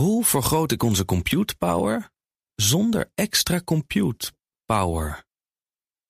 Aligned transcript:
Hoe 0.00 0.24
vergroot 0.24 0.72
ik 0.72 0.82
onze 0.82 1.04
compute 1.04 1.56
power 1.56 2.10
zonder 2.54 3.10
extra 3.14 3.60
compute 3.64 4.32
power? 4.64 5.24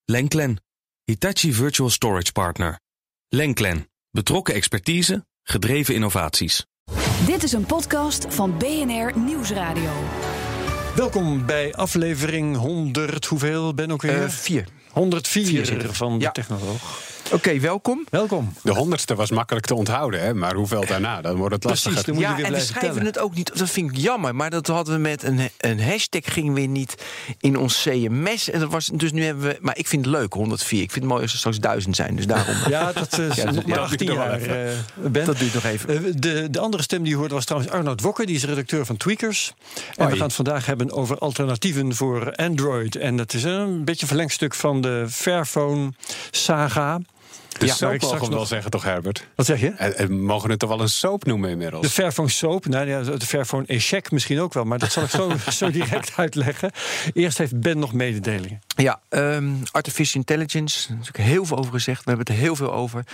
Lenklen, 0.04 0.62
Hitachi 1.04 1.52
Virtual 1.52 1.90
Storage 1.90 2.32
Partner. 2.32 2.80
Lenklen, 3.28 3.90
betrokken 4.10 4.54
expertise, 4.54 5.26
gedreven 5.42 5.94
innovaties. 5.94 6.66
Dit 7.26 7.42
is 7.42 7.52
een 7.52 7.66
podcast 7.66 8.26
van 8.28 8.58
BNR 8.58 9.18
Nieuwsradio. 9.18 9.90
Welkom 10.96 11.46
bij 11.46 11.74
aflevering 11.74 12.56
100. 12.56 13.24
Hoeveel 13.24 13.74
ben 13.74 13.90
ook 13.90 14.02
weer? 14.02 14.22
Uh, 14.22 14.28
vier. 14.28 14.68
104 14.92 15.46
Vier 15.66 15.86
van 15.92 16.18
de 16.18 16.24
Ja. 16.24 16.30
Technoloog. 16.30 16.98
Oké, 17.32 17.58
welkom. 17.60 18.06
Welkom. 18.10 18.52
De 18.62 18.72
honderdste 18.72 19.14
was 19.14 19.30
makkelijk 19.30 19.66
te 19.66 19.74
onthouden, 19.74 20.20
hè? 20.20 20.34
maar 20.34 20.54
hoeveel 20.54 20.86
daarna? 20.86 21.20
Dan 21.20 21.36
wordt 21.36 21.54
het 21.54 21.62
Precies, 21.66 21.84
lastiger. 21.84 22.04
dan 22.06 22.14
moet 22.14 22.24
je 22.24 22.30
Ja, 22.30 22.36
weer 22.36 22.44
en 22.46 22.52
we 22.52 22.60
schrijven 22.60 22.88
tellen. 22.90 23.04
het 23.06 23.18
ook 23.18 23.34
niet. 23.34 23.58
Dat 23.58 23.70
vind 23.70 23.90
ik 23.90 23.96
jammer, 23.96 24.34
maar 24.34 24.50
dat 24.50 24.66
hadden 24.66 24.94
we 24.94 25.00
met 25.00 25.22
een, 25.22 25.40
een 25.58 25.82
hashtag 25.82 26.20
ging 26.24 26.54
weer 26.54 26.68
niet 26.68 26.94
in 27.40 27.56
ons 27.58 27.82
CMS. 27.82 28.50
En 28.50 28.60
dat 28.60 28.70
was, 28.70 28.90
dus 28.94 29.12
nu 29.12 29.24
hebben 29.24 29.44
we. 29.44 29.58
Maar 29.60 29.78
ik 29.78 29.86
vind 29.86 30.04
het 30.04 30.14
leuk, 30.14 30.32
104. 30.32 30.82
Ik 30.82 30.90
vind 30.90 31.04
het 31.04 31.12
mooi 31.12 31.22
als 31.22 31.32
er 31.32 31.38
straks 31.38 31.58
1000 31.58 31.96
zijn. 31.96 32.16
Dus 32.16 32.26
daarom. 32.26 32.54
Ja, 32.68 32.92
dat 32.92 33.18
is 33.18 33.34
Ja, 33.36 33.44
dat- 33.44 33.54
ja, 33.54 33.62
maar 33.66 33.78
18 33.78 34.06
dat 34.06 34.16
duurt 34.16 34.44
jaar. 34.44 34.66
eh, 34.66 35.10
ben. 35.10 35.26
Dat 35.26 35.38
duurt 35.38 35.54
nog 35.54 35.64
even. 35.64 35.88
Eh, 36.06 36.12
De, 36.16 36.50
de 36.50 36.58
andere 36.58 36.82
stem 36.82 37.02
die 37.02 37.10
je 37.12 37.16
hoorde 37.18 37.34
was 37.34 37.44
trouwens 37.44 37.72
Arnoud 37.72 38.00
Wokker. 38.00 38.26
Die 38.26 38.36
is 38.36 38.44
redacteur 38.44 38.86
van 38.86 38.96
Tweakers. 38.96 39.52
En 39.96 40.06
we 40.08 40.12
gaan 40.16 40.26
het 40.26 40.34
vandaag 40.34 40.66
hebben 40.66 40.92
over 40.92 41.18
alternatieven 41.18 41.94
voor 41.94 42.34
Android. 42.34 42.96
En 42.96 43.16
dat 43.16 43.34
is 43.34 43.42
een 43.44 43.84
beetje 43.84 44.02
een 44.02 44.08
verlengstuk 44.08 44.54
van 44.54 44.79
de 44.80 45.06
Fairphone 45.10 45.92
saga. 46.30 46.98
De 47.58 47.66
Ja, 47.66 47.74
soap 47.74 47.92
ik 47.92 48.02
mogen 48.02 48.20
we 48.20 48.26
wel 48.28 48.38
nog- 48.38 48.48
zeggen, 48.48 48.70
toch 48.70 48.82
Herbert? 48.84 49.26
Wat 49.34 49.46
zeg 49.46 49.60
je? 49.60 49.68
En, 49.70 49.96
en 49.98 50.06
we 50.06 50.14
mogen 50.14 50.50
het 50.50 50.58
toch 50.58 50.68
wel 50.68 50.80
een 50.80 50.88
soap 50.88 51.24
noemen 51.24 51.50
inmiddels? 51.50 51.82
De 51.82 51.90
Fairphone 51.90 52.28
Soap, 52.28 52.66
nou 52.66 52.88
ja, 52.88 53.02
de 53.02 53.26
Fairphone 53.26 53.64
Echec 53.66 54.10
misschien 54.10 54.40
ook 54.40 54.52
wel, 54.52 54.64
maar 54.64 54.78
dat 54.78 54.92
zal 54.92 55.02
ik 55.02 55.10
zo, 55.10 55.32
zo 55.50 55.70
direct 55.70 56.12
uitleggen. 56.16 56.70
Eerst 57.12 57.38
heeft 57.38 57.60
Ben 57.60 57.78
nog 57.78 57.92
mededelingen. 57.92 58.60
Ja, 58.76 59.00
ehm, 59.08 59.48
artificial 59.70 60.20
intelligence. 60.20 60.78
Is 60.78 60.88
natuurlijk 60.88 61.16
heel 61.24 61.44
veel 61.44 61.56
over 61.56 61.72
gezegd. 61.72 62.04
We 62.04 62.10
hebben 62.10 62.26
het 62.26 62.36
er 62.36 62.42
heel 62.42 62.56
veel 62.56 62.72
over. 62.72 63.04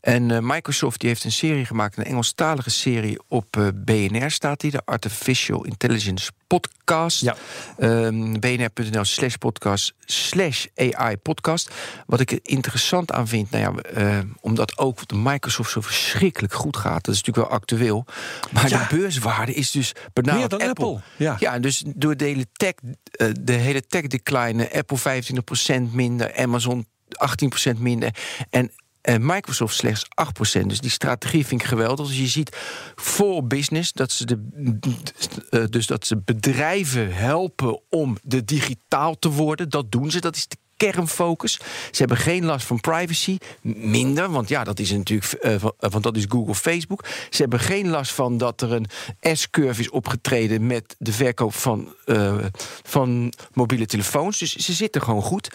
En 0.00 0.30
eh, 0.30 0.38
Microsoft 0.40 1.00
die 1.00 1.08
heeft 1.08 1.24
een 1.24 1.32
serie 1.32 1.64
gemaakt, 1.64 1.96
een 1.98 2.04
Engelstalige 2.04 2.70
serie 2.70 3.18
op 3.28 3.56
eh, 3.56 3.66
BNR 3.74 4.30
staat 4.30 4.60
die, 4.60 4.70
de 4.70 4.80
Artificial 4.84 5.64
Intelligence 5.64 6.30
Podcast. 6.46 7.20
Ja. 7.20 7.36
Ehm, 7.78 8.38
BNR.nl 8.38 9.04
slash 9.04 9.34
podcast 9.34 9.92
slash 10.04 10.66
AI 10.74 11.16
podcast. 11.16 11.70
Wat 12.06 12.20
ik 12.20 12.30
er 12.32 12.38
interessant 12.42 13.12
aan 13.12 13.28
vind, 13.28 13.50
nou 13.50 13.62
ja, 13.74 13.82
eh, 13.82 14.18
omdat 14.40 14.78
ook 14.78 15.08
de 15.08 15.16
Microsoft 15.16 15.70
zo 15.70 15.80
verschrikkelijk 15.80 16.52
goed 16.52 16.76
gaat. 16.76 17.04
Dat 17.04 17.14
is 17.14 17.20
natuurlijk 17.22 17.48
wel 17.48 17.58
actueel. 17.58 18.04
Maar 18.52 18.68
Ja. 18.68 18.86
de 18.88 18.96
beurswaarde 18.96 19.54
is 19.54 19.70
dus 19.70 19.92
benaderd 20.12 20.50
Meer 20.50 20.58
dan 20.58 20.68
Apple, 20.68 21.00
ja. 21.16 21.36
Ja, 21.38 21.58
dus 21.58 21.82
door 21.86 22.16
de 22.16 22.24
hele 22.24 22.46
tech, 22.52 22.72
de 23.40 23.52
hele 23.52 23.86
tech 23.86 24.06
decline, 24.06 24.72
Apple 24.72 24.98
25% 24.98 25.92
minder, 25.92 26.36
Amazon 26.36 26.86
18% 27.08 27.78
minder. 27.78 28.14
En 28.50 28.70
eh, 29.00 29.16
Microsoft 29.18 29.74
slechts 29.74 30.04
8%. 30.14 30.66
Dus 30.66 30.80
die 30.80 30.90
strategie 30.90 31.46
vind 31.46 31.60
ik 31.60 31.66
geweldig. 31.66 32.06
Dus 32.06 32.18
je 32.18 32.26
ziet 32.26 32.56
voor 32.94 33.46
business 33.46 33.92
dat 33.92 34.12
ze 34.12 34.24
de, 34.24 34.38
eh, 35.50 35.64
dus 35.70 35.86
dat 35.86 36.06
ze 36.06 36.16
bedrijven 36.16 37.14
helpen 37.14 37.80
om 37.88 38.16
de 38.22 38.44
digitaal 38.44 39.18
te 39.18 39.30
worden. 39.30 39.68
Dat 39.68 39.92
doen 39.92 40.10
ze. 40.10 40.20
Dat 40.20 40.36
is 40.36 40.46
kernfocus. 40.78 41.60
Ze 41.90 41.98
hebben 41.98 42.16
geen 42.16 42.44
last 42.44 42.66
van 42.66 42.80
privacy. 42.80 43.38
Minder, 43.62 44.30
want 44.30 44.48
ja, 44.48 44.64
dat 44.64 44.78
is 44.78 44.90
natuurlijk, 44.90 45.32
eh, 45.32 45.54
eh, 45.54 45.62
want 45.78 46.02
dat 46.02 46.16
is 46.16 46.24
Google, 46.28 46.54
Facebook. 46.54 47.04
Ze 47.30 47.40
hebben 47.42 47.60
geen 47.60 47.88
last 47.88 48.12
van 48.12 48.38
dat 48.38 48.60
er 48.60 48.72
een 48.72 48.86
S-curve 49.36 49.80
is 49.80 49.90
opgetreden 49.90 50.66
met 50.66 50.96
de 50.98 51.12
verkoop 51.12 51.54
van, 51.54 51.94
eh, 52.04 52.36
van 52.82 53.32
mobiele 53.52 53.86
telefoons. 53.86 54.38
Dus 54.38 54.56
ze 54.56 54.72
zitten 54.72 55.02
gewoon 55.02 55.22
goed. 55.22 55.50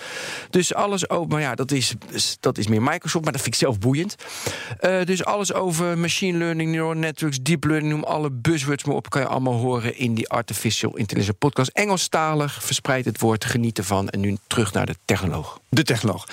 Dus 0.49 0.73
alles 0.73 1.09
over, 1.09 1.27
maar 1.27 1.41
ja, 1.41 1.55
dat 1.55 1.71
is, 1.71 1.95
dat 2.39 2.57
is 2.57 2.67
meer 2.67 2.81
Microsoft, 2.81 3.23
maar 3.23 3.33
dat 3.33 3.41
vind 3.41 3.53
ik 3.53 3.61
zelf 3.61 3.79
boeiend. 3.79 4.15
Dus 5.03 5.25
alles 5.25 5.53
over 5.53 5.97
machine 5.97 6.37
learning, 6.37 6.71
neural 6.71 6.93
networks, 6.93 7.41
deep 7.41 7.63
learning, 7.63 7.91
noem 7.91 8.03
alle 8.03 8.31
buzzwords 8.31 8.83
maar 8.83 8.95
op, 8.95 9.09
kan 9.09 9.21
je 9.21 9.27
allemaal 9.27 9.53
horen 9.53 9.97
in 9.97 10.13
die 10.13 10.29
Artificial 10.29 10.97
Intelligence 10.97 11.37
podcast. 11.37 11.69
Engelstalig, 11.69 12.63
verspreid 12.63 13.05
het 13.05 13.19
woord, 13.19 13.45
geniet 13.45 13.77
ervan. 13.77 14.09
En 14.09 14.19
nu 14.19 14.37
terug 14.47 14.73
naar 14.73 14.85
de 14.85 14.95
technoloog. 15.17 15.59
De 15.69 15.83
technoloog. 15.83 16.27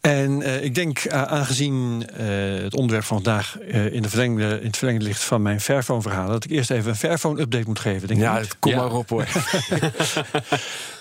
En 0.00 0.42
eh, 0.42 0.62
ik 0.64 0.74
denk, 0.74 0.98
eh, 0.98 1.22
aangezien 1.22 2.06
eh, 2.08 2.26
het 2.62 2.74
onderwerp 2.74 3.04
van 3.04 3.22
vandaag 3.22 3.58
in, 3.68 4.02
de 4.02 4.08
verlengde, 4.08 4.58
in 4.60 4.66
het 4.66 4.76
verlengde 4.76 5.04
ligt 5.04 5.22
van 5.22 5.42
mijn 5.42 5.60
Fairphone-verhaal, 5.60 6.28
dat 6.28 6.44
ik 6.44 6.50
eerst 6.50 6.70
even 6.70 6.90
een 6.90 6.96
Fairphone-update 6.96 7.64
moet 7.66 7.78
geven. 7.78 8.08
Denk 8.08 8.20
Ja, 8.20 8.42
kom 8.58 8.70
Ja. 8.72 8.76
maar 8.78 8.92
op 8.92 9.08
hoor. 9.08 9.26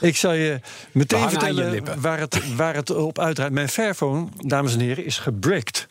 Ik 0.02 0.18
zal 0.18 0.34
je 0.34 0.60
meteen 0.92 1.22
je 1.22 1.30
vertellen 1.30 2.02
waar 2.02 2.20
het, 2.20 2.56
waar 2.56 2.76
het 2.76 2.90
op 2.90 3.20
uitdraait. 3.20 3.52
Mijn 3.54 3.70
Fairphone, 3.70 4.28
dames 4.38 4.74
en 4.74 4.80
heren, 4.80 5.06
is 5.06 5.18
gebricked. 5.18 5.88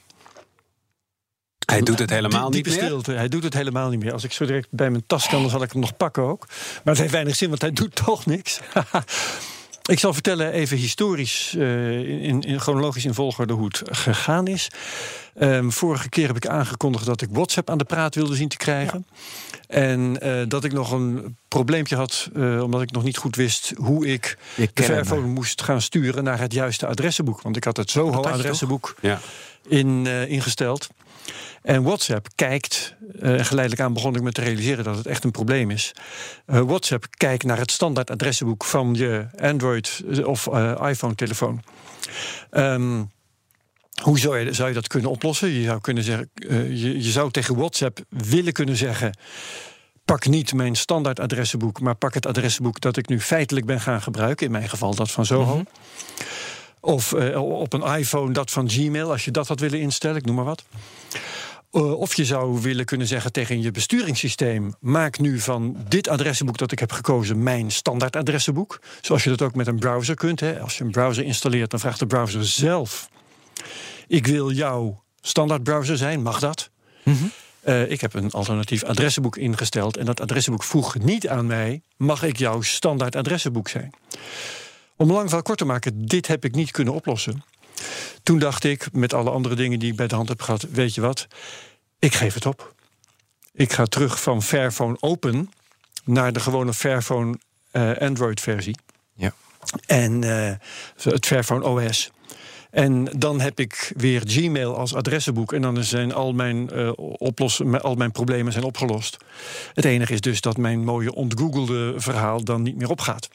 Hij 1.67 1.81
doet 1.81 1.99
het 1.99 2.11
helemaal 2.11 2.51
Die- 2.51 2.65
niet 2.65 2.81
meer. 3.07 3.17
Hij 3.17 3.29
doet 3.29 3.43
het 3.43 3.55
helemaal 3.55 3.89
niet 3.89 4.01
meer. 4.03 4.13
Als 4.13 4.25
ik 4.25 4.33
zo 4.33 4.47
direct 4.47 4.69
bij 4.71 4.91
mijn 4.91 5.05
tas 5.07 5.29
kan, 5.29 5.41
dan 5.41 5.51
zal 5.51 5.63
ik 5.63 5.73
hem 5.73 5.81
nog 5.81 5.97
pakken 5.97 6.23
ook. 6.23 6.47
Maar 6.49 6.81
het 6.95 6.99
heeft 6.99 7.13
weinig 7.13 7.37
zin, 7.37 7.49
want 7.49 7.61
hij 7.61 7.73
doet 7.73 7.95
toch 7.95 8.27
niks. 8.27 8.61
ik 9.91 9.99
zal 9.99 10.13
vertellen 10.13 10.53
even 10.53 10.77
historisch, 10.77 11.55
eh, 11.59 11.99
in, 12.23 12.41
in 12.41 12.61
chronologisch 12.61 13.05
in 13.05 13.15
volgorde, 13.15 13.53
hoe 13.53 13.65
het 13.65 13.83
gegaan 13.85 14.47
is. 14.47 14.69
Ehm, 15.35 15.69
vorige 15.71 16.09
keer 16.09 16.27
heb 16.27 16.37
ik 16.37 16.47
aangekondigd 16.47 17.07
dat 17.07 17.21
ik 17.23 17.29
WhatsApp 17.33 17.71
aan 17.71 17.79
de 17.79 17.85
praat 17.85 18.15
wilde 18.15 18.35
zien 18.35 18.49
te 18.49 18.57
krijgen. 18.57 19.07
En 19.69 20.21
eh, 20.21 20.43
dat 20.49 20.65
ik 20.65 20.73
nog 20.73 20.91
een 20.91 21.37
probleempje 21.49 21.97
had, 21.97 22.29
eh, 22.35 22.63
omdat 22.63 22.83
ik 22.83 22.91
nog 22.91 23.03
niet 23.03 23.17
goed 23.17 23.37
wist 23.37 23.73
hoe 23.77 24.07
ik 24.07 24.39
Je 24.55 24.71
de 24.75 24.83
Fairphone 24.83 25.27
moest 25.27 25.63
gaan 25.63 25.81
sturen 25.81 26.25
naar 26.25 26.39
het 26.39 26.53
juiste 26.53 26.87
adressenboek. 26.87 27.43
Want 27.43 27.57
ik 27.57 27.65
had 27.65 27.77
het 27.77 27.91
Zoho-adressenboek 27.91 28.95
Ja. 29.01 29.21
in, 29.69 30.07
ingesteld. 30.07 30.89
En 31.63 31.83
WhatsApp 31.83 32.29
kijkt, 32.35 32.95
eh, 33.21 33.21
geleidelijk 33.21 33.81
aan 33.81 33.93
begon 33.93 34.15
ik 34.15 34.23
me 34.23 34.33
te 34.33 34.41
realiseren 34.41 34.85
dat 34.85 34.97
het 34.97 35.07
echt 35.07 35.25
een 35.25 35.31
probleem 35.31 35.71
is. 35.71 35.93
Eh, 36.47 36.61
WhatsApp 36.61 37.07
kijkt 37.11 37.45
naar 37.45 37.59
het 37.59 37.71
standaard 37.71 38.11
adressenboek 38.11 38.65
van 38.65 38.95
je 38.95 39.27
Android 39.41 40.03
of 40.25 40.47
eh, 40.47 40.89
iPhone-telefoon. 40.89 41.63
Ehm, 42.51 43.03
hoe 44.03 44.19
zou 44.19 44.39
je, 44.39 44.53
zou 44.53 44.69
je 44.69 44.75
dat 44.75 44.89
kunnen 44.89 45.11
oplossen? 45.11 45.49
Je 45.49 45.65
zou, 45.65 45.81
kunnen 45.81 46.05
zeggen, 46.05 46.31
je, 46.79 47.03
je 47.03 47.11
zou 47.11 47.31
tegen 47.31 47.57
WhatsApp 47.57 48.01
willen 48.09 48.53
kunnen 48.53 48.77
zeggen. 48.77 49.17
Pak 50.05 50.27
niet 50.27 50.55
mijn 50.55 50.77
standaard 50.77 51.21
adressenboek, 51.21 51.81
maar 51.81 51.95
pak 51.95 52.15
het 52.15 52.27
adressenboek 52.27 52.81
dat 52.81 52.97
ik 52.97 53.09
nu 53.09 53.21
feitelijk 53.21 53.67
ben 53.67 53.81
gaan 53.81 54.03
gebruiken. 54.03 54.47
In 54.47 54.53
mijn 54.53 54.69
geval 54.69 54.95
dat 54.95 55.11
van 55.11 55.27
Zoho. 55.27 55.63
Of 56.85 57.13
eh, 57.13 57.43
op 57.43 57.73
een 57.73 57.83
iPhone 57.99 58.33
dat 58.33 58.51
van 58.51 58.71
Gmail, 58.71 59.11
als 59.11 59.25
je 59.25 59.31
dat 59.31 59.49
had 59.49 59.61
willen 59.61 59.81
instellen, 59.81 60.17
ik 60.17 60.25
noem 60.25 60.35
maar 60.35 60.45
wat. 60.45 60.65
Eh, 61.71 61.93
of 61.93 62.15
je 62.15 62.25
zou 62.25 62.61
willen 62.61 62.85
kunnen 62.85 63.07
zeggen 63.07 63.33
tegen 63.33 63.63
je 63.63 63.71
besturingssysteem: 63.71 64.75
maak 64.81 65.19
nu 65.19 65.39
van 65.39 65.77
dit 65.89 66.09
adressenboek 66.09 66.59
dat 66.59 66.73
ik 66.73 66.79
heb 66.79 66.93
gekozen 66.93 67.43
mijn 67.43 67.71
standaard 67.71 68.17
adressenboek. 68.17 68.81
Zoals 69.01 69.25
je 69.25 69.31
dat 69.31 69.43
ook 69.43 69.55
met 69.55 69.67
een 69.67 69.79
browser 69.79 70.15
kunt. 70.15 70.41
Hè. 70.41 70.61
Als 70.61 70.79
je 70.79 70.85
een 70.85 70.91
browser 70.91 71.25
installeert, 71.25 71.71
dan 71.71 71.81
vraagt 71.81 71.99
de 71.99 72.07
browser 72.07 72.45
zelf: 72.45 73.09
ik 74.07 74.27
wil 74.27 74.51
jouw 74.51 75.03
standaard 75.21 75.63
browser 75.63 75.97
zijn, 75.97 76.23
mag 76.23 76.39
dat? 76.39 76.71
Eh, 77.61 77.91
ik 77.91 78.01
heb 78.01 78.15
een 78.15 78.31
alternatief 78.31 78.85
adressenboek 78.85 79.37
ingesteld 79.37 79.97
en 79.97 80.05
dat 80.05 80.21
adressenboek 80.21 80.65
vroeg 80.65 80.99
niet 80.99 81.29
aan 81.29 81.47
mij: 81.47 81.83
mag 81.97 82.23
ik 82.23 82.37
jouw 82.37 82.61
standaard 82.61 83.17
adressenboek 83.17 83.69
zijn? 83.69 83.93
Om 85.03 85.13
lang 85.13 85.25
verhaal 85.25 85.43
kort 85.43 85.59
te 85.59 85.65
maken, 85.65 86.07
dit 86.07 86.27
heb 86.27 86.45
ik 86.45 86.55
niet 86.55 86.71
kunnen 86.71 86.95
oplossen. 86.95 87.45
Toen 88.23 88.39
dacht 88.39 88.65
ik, 88.65 88.93
met 88.93 89.15
alle 89.15 89.31
andere 89.31 89.55
dingen 89.55 89.79
die 89.79 89.91
ik 89.91 89.97
bij 89.97 90.07
de 90.07 90.15
hand 90.15 90.29
heb 90.29 90.43
gehad, 90.43 90.67
weet 90.71 90.95
je 90.95 91.01
wat? 91.01 91.27
Ik 91.99 92.15
geef 92.15 92.35
het 92.35 92.47
op. 92.47 92.75
Ik 93.53 93.73
ga 93.73 93.85
terug 93.85 94.23
van 94.23 94.43
Fairphone 94.43 94.97
Open 95.01 95.51
naar 96.05 96.33
de 96.33 96.41
gewone 96.41 96.75
Fairphone 96.75 97.39
eh, 97.71 97.97
Android-versie. 97.99 98.77
Ja. 99.15 99.35
En 99.87 100.25
eh, 100.25 100.55
het 101.03 101.27
Fairphone 101.27 101.65
OS. 101.65 102.11
En 102.71 103.05
dan 103.17 103.41
heb 103.41 103.61
ik 103.61 103.93
weer 103.97 104.23
Gmail 104.25 104.77
als 104.77 104.95
adressenboek. 104.95 105.53
En 105.53 105.63
dan 105.63 105.85
zijn 105.85 106.13
al 106.13 106.33
mijn, 106.33 106.71
eh, 106.71 106.93
oplossen, 106.97 107.83
al 107.83 107.95
mijn 107.95 108.13
problemen 108.13 108.53
zijn 108.53 108.65
opgelost. 108.65 109.17
Het 109.75 109.85
enige 109.85 110.13
is 110.13 110.21
dus 110.21 110.41
dat 110.41 110.57
mijn 110.57 110.85
mooie 110.85 111.15
ontgoogelde 111.15 111.95
verhaal 111.97 112.45
dan 112.45 112.63
niet 112.63 112.77
meer 112.77 112.91
opgaat. 112.91 113.29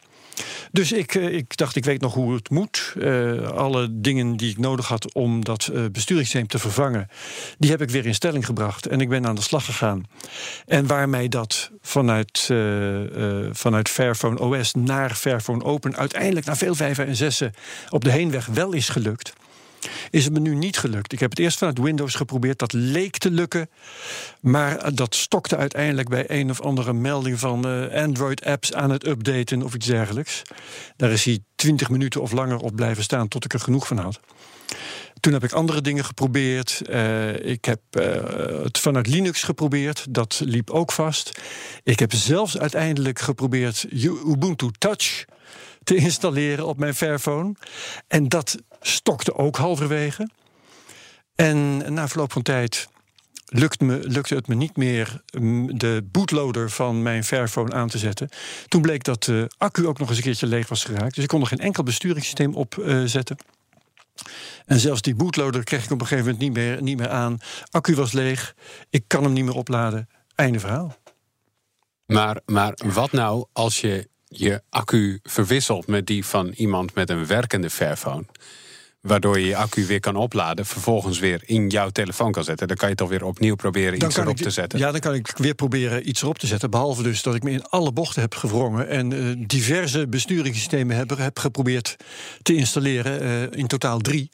Dus 0.71 0.91
ik, 0.91 1.15
eh, 1.15 1.33
ik 1.33 1.57
dacht, 1.57 1.75
ik 1.75 1.85
weet 1.85 2.01
nog 2.01 2.13
hoe 2.13 2.33
het 2.33 2.49
moet. 2.49 2.93
Eh, 2.99 3.49
alle 3.49 3.87
dingen 3.91 4.37
die 4.37 4.49
ik 4.49 4.57
nodig 4.57 4.87
had 4.87 5.13
om 5.13 5.45
dat 5.45 5.67
eh, 5.67 5.85
besturingssysteem 5.91 6.47
te 6.47 6.59
vervangen, 6.59 7.09
die 7.57 7.69
heb 7.69 7.81
ik 7.81 7.89
weer 7.89 8.05
in 8.05 8.15
stelling 8.15 8.45
gebracht. 8.45 8.87
En 8.87 9.01
ik 9.01 9.09
ben 9.09 9.27
aan 9.27 9.35
de 9.35 9.41
slag 9.41 9.65
gegaan. 9.65 10.05
En 10.65 10.87
waar 10.87 11.09
mij 11.09 11.27
dat 11.27 11.71
vanuit, 11.81 12.47
eh, 12.51 13.49
vanuit 13.51 13.89
Fairphone 13.89 14.39
OS 14.39 14.73
naar 14.73 15.15
Fairphone 15.15 15.63
Open 15.63 15.95
uiteindelijk 15.95 16.45
na 16.45 16.55
veel 16.55 16.75
vijven 16.75 17.07
en 17.07 17.15
zessen 17.15 17.53
op 17.89 18.03
de 18.03 18.11
heenweg 18.11 18.45
wel 18.45 18.73
is 18.73 18.89
gelukt. 18.89 19.33
Is 20.09 20.23
het 20.23 20.33
me 20.33 20.39
nu 20.39 20.55
niet 20.55 20.77
gelukt. 20.77 21.13
Ik 21.13 21.19
heb 21.19 21.29
het 21.29 21.39
eerst 21.39 21.57
vanuit 21.57 21.77
Windows 21.77 22.15
geprobeerd. 22.15 22.59
Dat 22.59 22.73
leek 22.73 23.17
te 23.17 23.31
lukken. 23.31 23.69
Maar 24.41 24.77
eh, 24.77 24.91
dat 24.93 25.15
stokte 25.15 25.57
uiteindelijk 25.57 26.09
bij 26.09 26.25
een 26.27 26.49
of 26.49 26.61
andere 26.61 26.93
melding 26.93 27.39
van 27.39 27.67
eh, 27.67 28.03
Android-apps 28.03 28.73
aan 28.73 28.89
het 28.89 29.07
updaten 29.07 29.63
of 29.63 29.73
iets 29.73 29.85
dergelijks. 29.85 30.41
Daar 30.95 31.11
is 31.11 31.25
hij 31.25 31.39
20 31.55 31.89
minuten 31.89 32.21
of 32.21 32.31
langer 32.31 32.57
op 32.57 32.75
blijven 32.75 33.03
staan 33.03 33.27
tot 33.27 33.45
ik 33.45 33.53
er 33.53 33.59
genoeg 33.59 33.87
van 33.87 33.97
had. 33.97 34.19
Toen 35.19 35.33
heb 35.33 35.43
ik 35.43 35.51
andere 35.51 35.81
dingen 35.81 36.05
geprobeerd. 36.05 36.81
Uh, 36.89 37.39
ik 37.45 37.65
heb 37.65 37.79
het 38.63 38.77
vanuit 38.77 39.07
Linux 39.07 39.43
geprobeerd. 39.43 40.05
Dat 40.09 40.41
liep 40.45 40.69
ook 40.69 40.91
vast. 40.91 41.41
Ik 41.83 41.99
heb 41.99 42.13
zelfs 42.13 42.57
uiteindelijk 42.57 43.19
geprobeerd 43.19 43.85
Ubuntu 44.25 44.71
Touch 44.77 45.25
te 45.87 45.95
installeren 46.07 46.65
op 46.65 46.77
mijn 46.77 46.95
Fairphone. 46.95 47.55
En 48.07 48.27
dat 48.27 48.57
stokte 48.81 49.35
ook 49.35 49.57
halverwege. 49.57 50.29
En 51.35 51.93
na 51.93 52.07
verloop 52.07 52.31
van 52.31 52.41
tijd 52.41 52.87
lukte, 53.45 53.83
me, 53.83 53.99
lukte 54.03 54.35
het 54.35 54.47
me 54.47 54.55
niet 54.55 54.77
meer 54.77 55.21
de 55.71 56.07
bootloader 56.11 56.69
van 56.69 57.01
mijn 57.01 57.23
Fairphone 57.23 57.73
aan 57.73 57.87
te 57.87 57.97
zetten. 57.97 58.29
Toen 58.67 58.81
bleek 58.81 59.03
dat 59.03 59.23
de 59.23 59.51
accu 59.57 59.87
ook 59.87 59.99
nog 59.99 60.07
eens 60.07 60.17
een 60.17 60.23
keertje 60.23 60.47
leeg 60.47 60.69
was 60.69 60.83
geraakt. 60.83 61.15
Dus 61.15 61.23
ik 61.23 61.29
kon 61.29 61.41
er 61.41 61.47
geen 61.47 61.59
enkel 61.59 61.83
besturingssysteem 61.83 62.55
op 62.55 62.75
uh, 62.75 63.03
zetten. 63.05 63.37
En 64.65 64.79
zelfs 64.79 65.01
die 65.01 65.15
bootloader 65.15 65.63
kreeg 65.63 65.83
ik 65.83 65.91
op 65.91 66.01
een 66.01 66.07
gegeven 66.07 66.31
moment 66.31 66.43
niet 66.43 66.53
meer, 66.53 66.81
niet 66.81 66.97
meer 66.97 67.09
aan. 67.09 67.37
Accu 67.71 67.95
was 67.95 68.11
leeg. 68.11 68.55
Ik 68.89 69.03
kan 69.07 69.23
hem 69.23 69.33
niet 69.33 69.45
meer 69.45 69.55
opladen. 69.55 70.09
Einde 70.35 70.59
verhaal. 70.59 70.95
Maar, 72.05 72.41
maar 72.45 72.73
wat 72.85 73.11
nou 73.11 73.45
als 73.53 73.81
je 73.81 74.09
je 74.27 74.61
accu 74.69 75.19
verwisselt 75.23 75.87
met 75.87 76.05
die 76.05 76.25
van 76.25 76.47
iemand 76.47 76.93
met 76.93 77.09
een 77.09 77.25
werkende 77.25 77.69
Fairphone? 77.69 78.25
Waardoor 79.01 79.39
je 79.39 79.45
je 79.45 79.55
accu 79.55 79.85
weer 79.85 79.99
kan 79.99 80.15
opladen, 80.15 80.65
vervolgens 80.65 81.19
weer 81.19 81.41
in 81.45 81.67
jouw 81.67 81.89
telefoon 81.89 82.31
kan 82.31 82.43
zetten. 82.43 82.67
Dan 82.67 82.77
kan 82.77 82.89
je 82.89 82.95
toch 82.95 83.09
weer 83.09 83.25
opnieuw 83.25 83.55
proberen 83.55 84.05
iets 84.05 84.17
erop 84.17 84.37
te 84.37 84.49
zetten. 84.49 84.79
Ja, 84.79 84.91
dan 84.91 84.99
kan 84.99 85.13
ik 85.13 85.33
weer 85.37 85.55
proberen 85.55 86.09
iets 86.09 86.21
erop 86.21 86.39
te 86.39 86.47
zetten. 86.47 86.69
Behalve 86.69 87.03
dus 87.03 87.21
dat 87.21 87.35
ik 87.35 87.43
me 87.43 87.51
in 87.51 87.63
alle 87.63 87.91
bochten 87.91 88.21
heb 88.21 88.35
gewrongen 88.35 88.87
en 88.89 89.11
uh, 89.11 89.35
diverse 89.47 90.07
besturingssystemen 90.07 90.95
heb, 90.95 91.17
heb 91.17 91.39
geprobeerd 91.39 91.95
te 92.41 92.55
installeren, 92.55 93.23
uh, 93.23 93.59
in 93.59 93.67
totaal 93.67 93.99
drie. 93.99 94.29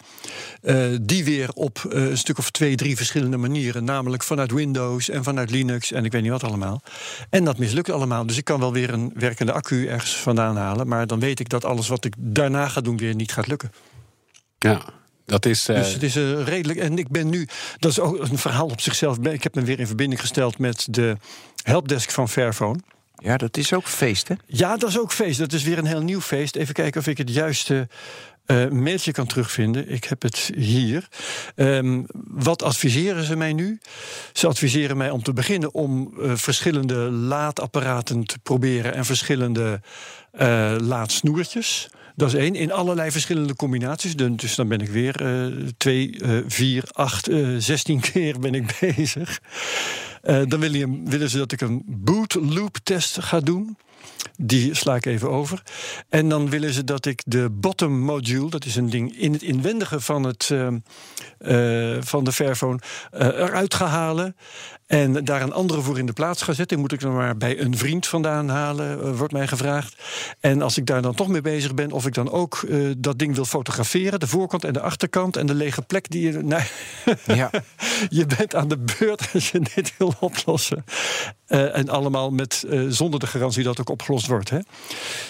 Uh, 0.61 0.97
die 1.01 1.23
weer 1.23 1.49
op 1.53 1.85
een 1.89 2.17
stuk 2.17 2.37
of 2.37 2.51
twee, 2.51 2.75
drie 2.75 2.97
verschillende 2.97 3.37
manieren, 3.37 3.83
namelijk 3.83 4.23
vanuit 4.23 4.51
Windows 4.51 5.09
en 5.09 5.23
vanuit 5.23 5.51
Linux 5.51 5.91
en 5.91 6.05
ik 6.05 6.11
weet 6.11 6.21
niet 6.21 6.31
wat 6.31 6.43
allemaal. 6.43 6.81
En 7.29 7.43
dat 7.43 7.57
mislukt 7.57 7.89
allemaal. 7.89 8.25
Dus 8.25 8.37
ik 8.37 8.43
kan 8.43 8.59
wel 8.59 8.73
weer 8.73 8.93
een 8.93 9.11
werkende 9.15 9.51
accu 9.51 9.87
ergens 9.87 10.15
vandaan 10.15 10.57
halen, 10.57 10.87
maar 10.87 11.07
dan 11.07 11.19
weet 11.19 11.39
ik 11.39 11.49
dat 11.49 11.65
alles 11.65 11.87
wat 11.87 12.05
ik 12.05 12.13
daarna 12.17 12.67
ga 12.67 12.81
doen 12.81 12.97
weer 12.97 13.15
niet 13.15 13.31
gaat 13.31 13.47
lukken. 13.47 13.71
Ja, 14.63 14.81
dat 15.25 15.45
is. 15.45 15.69
Uh... 15.69 15.75
Dus 15.75 15.93
het 15.93 16.03
is 16.03 16.15
uh, 16.15 16.43
redelijk. 16.43 16.79
En 16.79 16.97
ik 16.97 17.09
ben 17.09 17.29
nu. 17.29 17.47
Dat 17.79 17.91
is 17.91 17.99
ook 17.99 18.19
een 18.19 18.37
verhaal 18.37 18.67
op 18.67 18.81
zichzelf. 18.81 19.17
Ik 19.17 19.43
heb 19.43 19.55
me 19.55 19.61
weer 19.61 19.79
in 19.79 19.87
verbinding 19.87 20.21
gesteld 20.21 20.57
met 20.57 20.87
de 20.89 21.17
helpdesk 21.63 22.09
van 22.09 22.29
Fairphone. 22.29 22.79
Ja, 23.15 23.37
dat 23.37 23.57
is 23.57 23.73
ook 23.73 23.87
feest, 23.87 24.27
hè? 24.27 24.35
Ja, 24.45 24.77
dat 24.77 24.89
is 24.89 24.99
ook 24.99 25.11
feest. 25.11 25.39
Dat 25.39 25.53
is 25.53 25.63
weer 25.63 25.77
een 25.77 25.85
heel 25.85 26.01
nieuw 26.01 26.21
feest. 26.21 26.55
Even 26.55 26.73
kijken 26.73 26.99
of 26.99 27.07
ik 27.07 27.17
het 27.17 27.29
juiste 27.29 27.87
uh, 28.47 28.69
mailtje 28.69 29.11
kan 29.11 29.27
terugvinden. 29.27 29.89
Ik 29.89 30.03
heb 30.03 30.21
het 30.21 30.51
hier. 30.55 31.07
Um, 31.55 32.05
wat 32.27 32.63
adviseren 32.63 33.23
ze 33.23 33.35
mij 33.35 33.53
nu? 33.53 33.79
Ze 34.33 34.47
adviseren 34.47 34.97
mij 34.97 35.09
om 35.09 35.23
te 35.23 35.33
beginnen 35.33 35.73
om 35.73 36.13
uh, 36.19 36.35
verschillende 36.35 36.95
laadapparaten 37.11 38.23
te 38.23 38.39
proberen 38.39 38.93
en 38.93 39.05
verschillende 39.05 39.81
uh, 40.39 40.75
laadsnoertjes. 40.79 41.89
Dat 42.15 42.27
is 42.27 42.33
één. 42.33 42.55
In 42.55 42.71
allerlei 42.71 43.11
verschillende 43.11 43.55
combinaties. 43.55 44.15
Dus 44.15 44.55
dan 44.55 44.67
ben 44.67 44.79
ik 44.79 44.89
weer 44.89 45.21
uh, 45.21 45.67
twee, 45.77 46.21
uh, 46.21 46.43
vier, 46.47 46.83
acht, 46.91 47.29
zestien 47.57 47.99
keer 48.11 48.39
ben 48.39 48.53
ik 48.53 48.77
bezig. 48.79 49.41
dan 50.21 50.59
willen, 50.59 51.29
ze 51.29 51.37
dat 51.37 51.51
ik 51.51 51.61
een 51.61 51.83
boot 51.87 52.33
loop 52.33 52.77
test 52.83 53.21
ga 53.21 53.39
doen. 53.39 53.77
Die 54.37 54.73
sla 54.73 54.95
ik 54.95 55.05
even 55.05 55.29
over. 55.29 55.63
En 56.09 56.29
dan 56.29 56.49
willen 56.49 56.73
ze 56.73 56.83
dat 56.83 57.05
ik 57.05 57.21
de 57.25 57.49
bottom 57.51 57.99
module, 57.99 58.49
dat 58.49 58.65
is 58.65 58.75
een 58.75 58.89
ding 58.89 59.17
in 59.17 59.33
het 59.33 59.41
inwendige 59.41 59.99
van, 59.99 60.23
het, 60.23 60.45
van 61.99 62.23
de 62.23 62.31
Fairphone, 62.31 62.79
eruit 63.11 63.73
ga 63.73 63.85
halen. 63.85 64.35
En 64.87 65.25
daar 65.25 65.41
een 65.41 65.53
andere 65.53 65.81
voor 65.81 65.97
in 65.97 66.05
de 66.05 66.13
plaats 66.13 66.41
ga 66.41 66.53
zetten. 66.53 66.79
Moet 66.79 66.91
ik 66.91 66.99
dan 66.99 67.13
maar 67.13 67.37
bij 67.37 67.59
een 67.59 67.77
vriend 67.77 68.07
vandaan 68.07 68.49
halen, 68.49 69.15
wordt 69.15 69.33
mij 69.33 69.47
gevraagd. 69.47 69.95
En 70.39 70.61
als 70.61 70.77
ik 70.77 70.85
daar 70.85 71.01
dan 71.01 71.15
toch 71.15 71.27
mee 71.27 71.41
bezig 71.41 71.73
ben, 71.73 71.91
of 71.91 72.05
ik 72.05 72.13
dan 72.13 72.31
ook 72.31 72.67
dat 72.97 73.19
ding 73.19 73.35
wil 73.35 73.45
fotograferen, 73.45 74.19
de 74.19 74.27
voorkant 74.27 74.63
en 74.63 74.73
de 74.73 74.81
achterkant 74.81 75.37
en 75.37 75.45
de 75.45 75.53
lege 75.53 75.81
plek 75.81 76.09
die 76.09 76.21
je. 76.21 76.41
Nou, 76.53 76.63
ja. 77.25 77.49
je 78.09 78.25
bent 78.25 78.55
aan 78.55 78.67
de 78.67 78.77
beurt 78.77 79.29
als 79.33 79.51
je 79.51 79.59
dit 79.75 79.93
wil 79.97 80.13
oplossen. 80.19 80.85
en 81.47 81.89
allemaal 81.89 82.31
met, 82.31 82.65
zonder 82.87 83.19
de 83.19 83.27
garantie 83.27 83.63
dat 83.63 83.79
ook 83.79 83.89
opgelost 83.89 84.27
wordt. 84.27 84.49
Hè? 84.49 84.59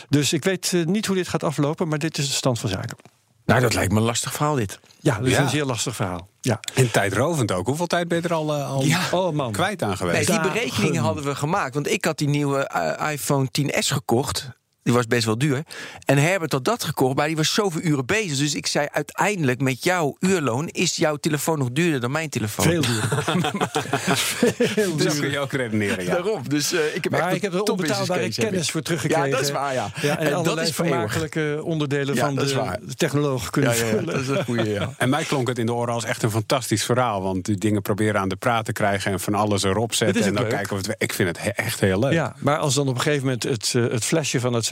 Dus 0.10 0.34
ik 0.34 0.44
weet 0.44 0.74
niet 0.86 1.06
hoe 1.06 1.16
dit 1.16 1.28
gaat 1.28 1.44
aflopen, 1.44 1.88
maar 1.88 2.00
dit 2.00 2.18
is 2.18 2.28
de 2.28 2.34
stand 2.34 2.60
van 2.60 2.70
zaken. 2.70 2.98
Nou, 3.46 3.62
dat 3.62 3.74
lijkt 3.74 3.92
me 3.92 3.98
een 3.98 4.06
lastig 4.06 4.34
verhaal, 4.34 4.56
dit. 4.56 4.80
Ja, 5.00 5.18
dat 5.18 5.28
is 5.28 5.34
ja. 5.34 5.42
een 5.42 5.50
zeer 5.50 5.66
lastig 5.66 5.96
verhaal. 5.96 6.28
Ja. 6.42 6.60
En 6.74 6.92
tijdrovend 6.92 7.52
ook. 7.52 7.66
Hoeveel 7.66 7.88
tijd 7.88 8.08
ben 8.08 8.22
je 8.22 8.28
er 8.28 8.34
al, 8.34 8.58
uh, 8.58 8.70
al 8.70 8.84
ja. 8.84 9.02
oh, 9.12 9.34
man. 9.34 9.52
kwijt 9.52 9.84
aan 9.84 9.98
geweest? 9.98 10.28
Nee, 10.28 10.40
die 10.40 10.52
berekeningen 10.52 11.02
hadden 11.02 11.24
we 11.24 11.36
gemaakt. 11.36 11.74
Want 11.74 11.88
ik 11.88 12.06
had 12.06 12.18
die 12.18 12.28
nieuwe 12.28 12.72
uh, 12.76 13.12
iPhone 13.12 13.48
10S 13.62 13.88
gekocht. 13.88 14.50
Die 14.84 14.94
was 14.94 15.08
best 15.08 15.26
wel 15.26 15.38
duur. 15.38 15.64
En 16.06 16.18
Herbert 16.18 16.52
had 16.52 16.66
dat 16.66 16.84
gekocht, 16.84 17.16
maar 17.16 17.28
die 17.28 17.36
was 17.36 17.54
zoveel 17.54 17.82
uren 17.82 18.06
bezig. 18.06 18.38
Dus 18.38 18.56
ik 18.56 18.68
zei 18.68 18.88
uiteindelijk 18.92 19.62
met 19.62 19.84
jouw 19.84 20.16
uurloon... 20.20 20.68
is 20.68 20.96
jouw 20.96 21.16
telefoon 21.16 21.58
nog 21.58 21.70
duurder 21.72 22.00
dan 22.00 22.12
mijn 22.12 22.30
telefoon. 22.30 22.66
Veel 22.66 22.82
duurder. 22.82 23.24
Veel 24.18 24.96
duurder. 24.96 25.06
Dat 25.06 25.20
kun 25.20 25.32
je 25.32 25.40
ook 25.40 25.52
redeneren, 25.52 26.04
ja. 26.04 26.12
Daarom. 26.12 26.50
Dus 26.50 26.74
uh, 26.74 26.96
ik 26.96 27.04
heb 27.04 27.12
maar 27.12 27.22
echt 27.22 27.36
ik 27.36 27.42
heb 27.42 27.54
er 27.54 27.62
onbetaalbare 27.62 28.34
kennis 28.34 28.72
voor 28.72 28.82
teruggekregen. 28.82 29.30
Ja, 29.30 29.36
dat 29.36 29.42
is 29.42 29.52
waar, 29.52 29.74
ja. 29.74 29.92
ja 30.02 30.20
en, 30.20 30.28
en 30.28 30.34
allerlei 30.34 30.74
vermakelijke 30.74 31.60
onderdelen 31.64 32.16
ja, 32.16 32.26
van 32.26 32.36
de, 32.36 32.78
de 32.82 32.96
technoloog 32.96 33.50
kunnen 33.50 33.78
ja, 33.78 33.86
ja, 33.86 34.02
dat 34.02 34.20
is 34.20 34.28
een 34.28 34.44
goeie, 34.44 34.70
ja. 34.70 34.94
En 34.98 35.10
mij 35.10 35.24
klonk 35.24 35.48
het 35.48 35.60
in 35.60 35.66
de 35.66 35.74
oren 35.74 35.94
als 35.94 36.04
echt 36.04 36.24
een 36.24 36.32
fantastisch 36.32 36.84
verhaal. 36.84 37.22
Want 37.22 37.46
die 37.46 37.58
dingen 37.58 37.82
proberen 37.82 38.20
aan 38.20 38.30
de 38.30 38.36
praat 38.36 38.66
te 38.66 38.72
krijgen... 38.72 39.12
en 39.12 39.20
van 39.20 39.34
alles 39.34 39.64
erop 39.64 39.94
zetten. 39.94 40.24
En 40.24 40.34
dan 40.34 40.44
leuk. 40.44 40.52
kijken 40.52 40.78
of 40.78 40.88
het... 40.88 40.96
Ik 40.98 41.14
vind 41.14 41.38
het 41.38 41.54
echt 41.56 41.80
heel 41.80 42.00
leuk. 42.00 42.12
Ja, 42.14 42.36
maar 42.38 42.58
als 42.58 42.76
dan 42.76 42.88
op 42.88 42.96
een 42.96 43.02
gegeven 43.02 43.24
moment 43.24 43.44
het, 43.44 43.72
het 43.72 44.06
flesje 44.06 44.40
van 44.40 44.54
het 44.54 44.66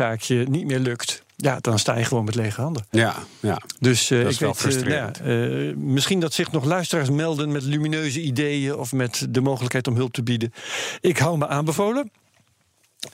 niet 0.47 0.65
meer 0.65 0.79
lukt. 0.79 1.23
Ja, 1.35 1.57
dan 1.61 1.79
sta 1.79 1.97
je 1.97 2.03
gewoon 2.03 2.23
met 2.23 2.35
lege 2.35 2.61
handen. 2.61 2.85
Ja, 2.89 3.15
ja. 3.39 3.61
Dus 3.79 4.11
uh, 4.11 4.29
ik 4.29 4.39
weet, 4.39 4.65
uh, 4.65 4.73
nou 4.73 4.91
ja, 4.91 5.11
uh, 5.23 5.75
misschien 5.75 6.19
dat 6.19 6.33
zich 6.33 6.51
nog 6.51 6.65
luisteraars 6.65 7.09
melden 7.09 7.51
met 7.51 7.63
lumineuze 7.63 8.21
ideeën 8.21 8.75
of 8.75 8.91
met 8.91 9.27
de 9.29 9.41
mogelijkheid 9.41 9.87
om 9.87 9.95
hulp 9.95 10.13
te 10.13 10.23
bieden. 10.23 10.53
Ik 10.99 11.17
hou 11.17 11.37
me 11.37 11.47
aanbevolen. 11.47 12.11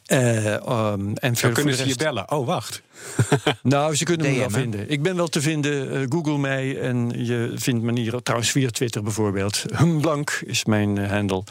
Um, 0.07 1.13
en 1.13 1.34
Dan 1.42 1.54
kunnen 1.54 1.75
ze 1.75 1.88
je 1.88 1.96
bellen. 1.96 2.32
Oh, 2.32 2.46
wacht. 2.46 2.82
nou, 3.63 3.96
ze 3.96 4.03
kunnen 4.03 4.25
DM, 4.25 4.32
me 4.32 4.39
wel 4.39 4.50
vinden. 4.50 4.89
Ik 4.89 5.01
ben 5.01 5.15
wel 5.15 5.27
te 5.27 5.41
vinden. 5.41 6.06
Google 6.12 6.38
mij 6.38 6.79
en 6.79 7.25
je 7.25 7.51
vindt 7.56 7.84
manieren. 7.84 8.24
Trouwens, 8.24 8.51
via 8.51 8.70
Twitter 8.70 9.03
bijvoorbeeld. 9.03 9.63
Humblank 9.75 10.41
is 10.46 10.65
mijn 10.65 11.10
handle. 11.10 11.44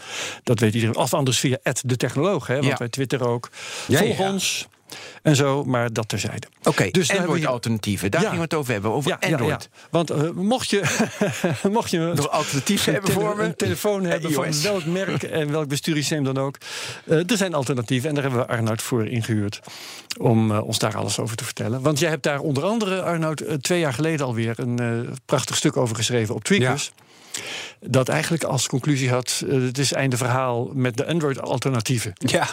Dat 0.43 0.61
weet 0.61 0.75
iedereen. 0.75 0.97
Of 0.97 1.15
anders 1.15 1.39
via 1.39 1.59
de 1.83 1.97
technoloog, 1.97 2.47
hè, 2.47 2.55
want 2.55 2.67
ja. 2.67 2.77
wij 2.77 2.89
twitteren 2.89 3.27
ook. 3.27 3.51
Ja, 3.87 3.99
Volg 3.99 4.19
ja. 4.19 4.33
ons 4.33 4.69
en 5.23 5.37
zo, 5.37 5.65
maar 5.65 5.93
dat 5.93 6.09
terzijde. 6.09 6.47
Oké, 6.59 6.69
okay, 6.69 6.91
dus 6.91 7.11
Android-alternatieven, 7.11 8.11
daar 8.11 8.21
ja. 8.21 8.27
gingen 8.27 8.43
we 8.43 8.49
het 8.51 8.59
over 8.61 8.73
hebben, 8.73 8.91
over 8.91 9.11
ja, 9.11 9.29
Android. 9.31 9.69
Ja. 9.73 9.87
Want 9.91 10.11
uh, 10.11 10.31
mocht 10.31 10.71
je, 10.71 10.83
mocht 11.71 11.91
je 11.91 11.99
nog 11.99 12.31
alternatieven 12.31 12.93
hebben 12.93 13.13
voor 13.13 13.37
me, 13.37 13.43
een 13.43 13.57
telefoon 13.57 14.05
hebben 14.05 14.33
van 14.33 14.63
welk 14.63 14.85
merk 14.85 15.23
en 15.41 15.51
welk 15.51 15.69
besturingssysteem 15.69 16.25
dan 16.25 16.45
ook, 16.45 16.59
uh, 17.05 17.31
er 17.31 17.37
zijn 17.37 17.55
alternatieven 17.55 18.09
en 18.09 18.15
daar 18.15 18.25
hebben 18.25 18.41
we 18.41 18.49
Arnoud 18.49 18.83
voor 18.83 19.07
ingehuurd 19.07 19.61
om 20.19 20.51
uh, 20.51 20.63
ons 20.67 20.79
daar 20.79 20.97
alles 20.97 21.19
over 21.19 21.37
te 21.37 21.45
vertellen. 21.45 21.83
Want 21.83 21.99
jij 21.99 22.11
hebt 22.11 22.23
daar 22.23 22.41
onder 22.41 22.65
andere, 22.65 23.03
Arnoud, 23.03 23.45
twee 23.61 23.81
jaar 23.81 23.93
geleden 23.93 24.27
alweer 24.27 24.59
een 24.59 25.09
prachtig 25.27 25.57
stuk 25.57 25.77
over 25.77 25.97
geschreven 25.97 26.35
op 26.35 26.45
Tweakers. 26.45 26.93
Dat 27.81 28.09
eigenlijk 28.09 28.45
als 28.45 28.67
conclusie 28.67 29.11
had: 29.11 29.43
het 29.47 29.79
is 29.79 29.93
einde 29.93 30.17
verhaal 30.17 30.71
met 30.73 30.97
de 30.97 31.07
Android-alternatieven. 31.07 32.13
Ja. 32.15 32.49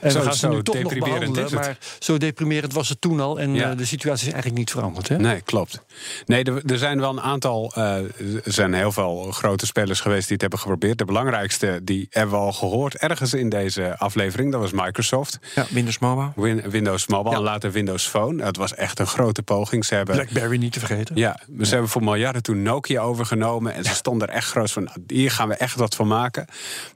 En 0.00 0.10
zo, 0.10 0.18
we 0.18 0.24
gaan 0.24 0.34
ze 0.34 0.48
nu 0.48 0.62
toch 0.62 0.82
nog 0.82 0.98
behandelen, 0.98 1.54
maar 1.54 1.78
zo 1.98 2.18
deprimerend 2.18 2.72
was 2.72 2.88
het 2.88 3.00
toen 3.00 3.20
al. 3.20 3.40
En 3.40 3.54
ja. 3.54 3.70
uh, 3.70 3.76
de 3.76 3.84
situatie 3.84 4.26
is 4.26 4.32
eigenlijk 4.32 4.58
niet 4.58 4.70
veranderd. 4.70 5.08
Hè? 5.08 5.18
Nee, 5.18 5.40
klopt. 5.40 5.84
Nee, 6.26 6.44
er, 6.44 6.62
er 6.66 6.78
zijn 6.78 7.00
wel 7.00 7.10
een 7.10 7.20
aantal... 7.20 7.72
Uh, 7.76 7.96
er 8.44 8.52
zijn 8.52 8.74
heel 8.74 8.92
veel 8.92 9.30
grote 9.30 9.66
spelers 9.66 10.00
geweest 10.00 10.22
die 10.22 10.32
het 10.32 10.40
hebben 10.40 10.58
geprobeerd. 10.58 10.98
De 10.98 11.04
belangrijkste, 11.04 11.80
die 11.82 12.06
hebben 12.10 12.34
we 12.34 12.40
al 12.40 12.52
gehoord 12.52 12.96
ergens 12.96 13.34
in 13.34 13.48
deze 13.48 13.98
aflevering. 13.98 14.52
Dat 14.52 14.60
was 14.60 14.72
Microsoft. 14.72 15.38
Ja, 15.54 15.66
Windows 15.70 15.98
Mobile. 15.98 16.32
Win, 16.34 16.70
Windows 16.70 17.06
Mobile 17.06 17.30
ja. 17.30 17.36
en 17.36 17.42
later 17.42 17.72
Windows 17.72 18.06
Phone. 18.06 18.44
Het 18.44 18.56
was 18.56 18.74
echt 18.74 18.98
een 18.98 19.06
grote 19.06 19.42
poging. 19.42 19.84
Ze 19.84 19.94
hebben, 19.94 20.14
Blackberry 20.14 20.56
niet 20.56 20.72
te 20.72 20.78
vergeten. 20.78 21.16
Ja, 21.16 21.40
ze 21.46 21.52
ja. 21.56 21.68
hebben 21.68 21.88
voor 21.88 22.04
miljarden 22.04 22.42
toen 22.42 22.62
Nokia 22.62 23.00
overgenomen. 23.00 23.74
En 23.74 23.84
ze 23.84 23.94
stonden 23.94 24.28
er 24.28 24.34
echt 24.34 24.50
groot 24.50 24.70
van, 24.70 24.88
hier 25.06 25.30
gaan 25.30 25.48
we 25.48 25.54
echt 25.54 25.76
wat 25.76 25.94
van 25.94 26.06
maken. 26.06 26.46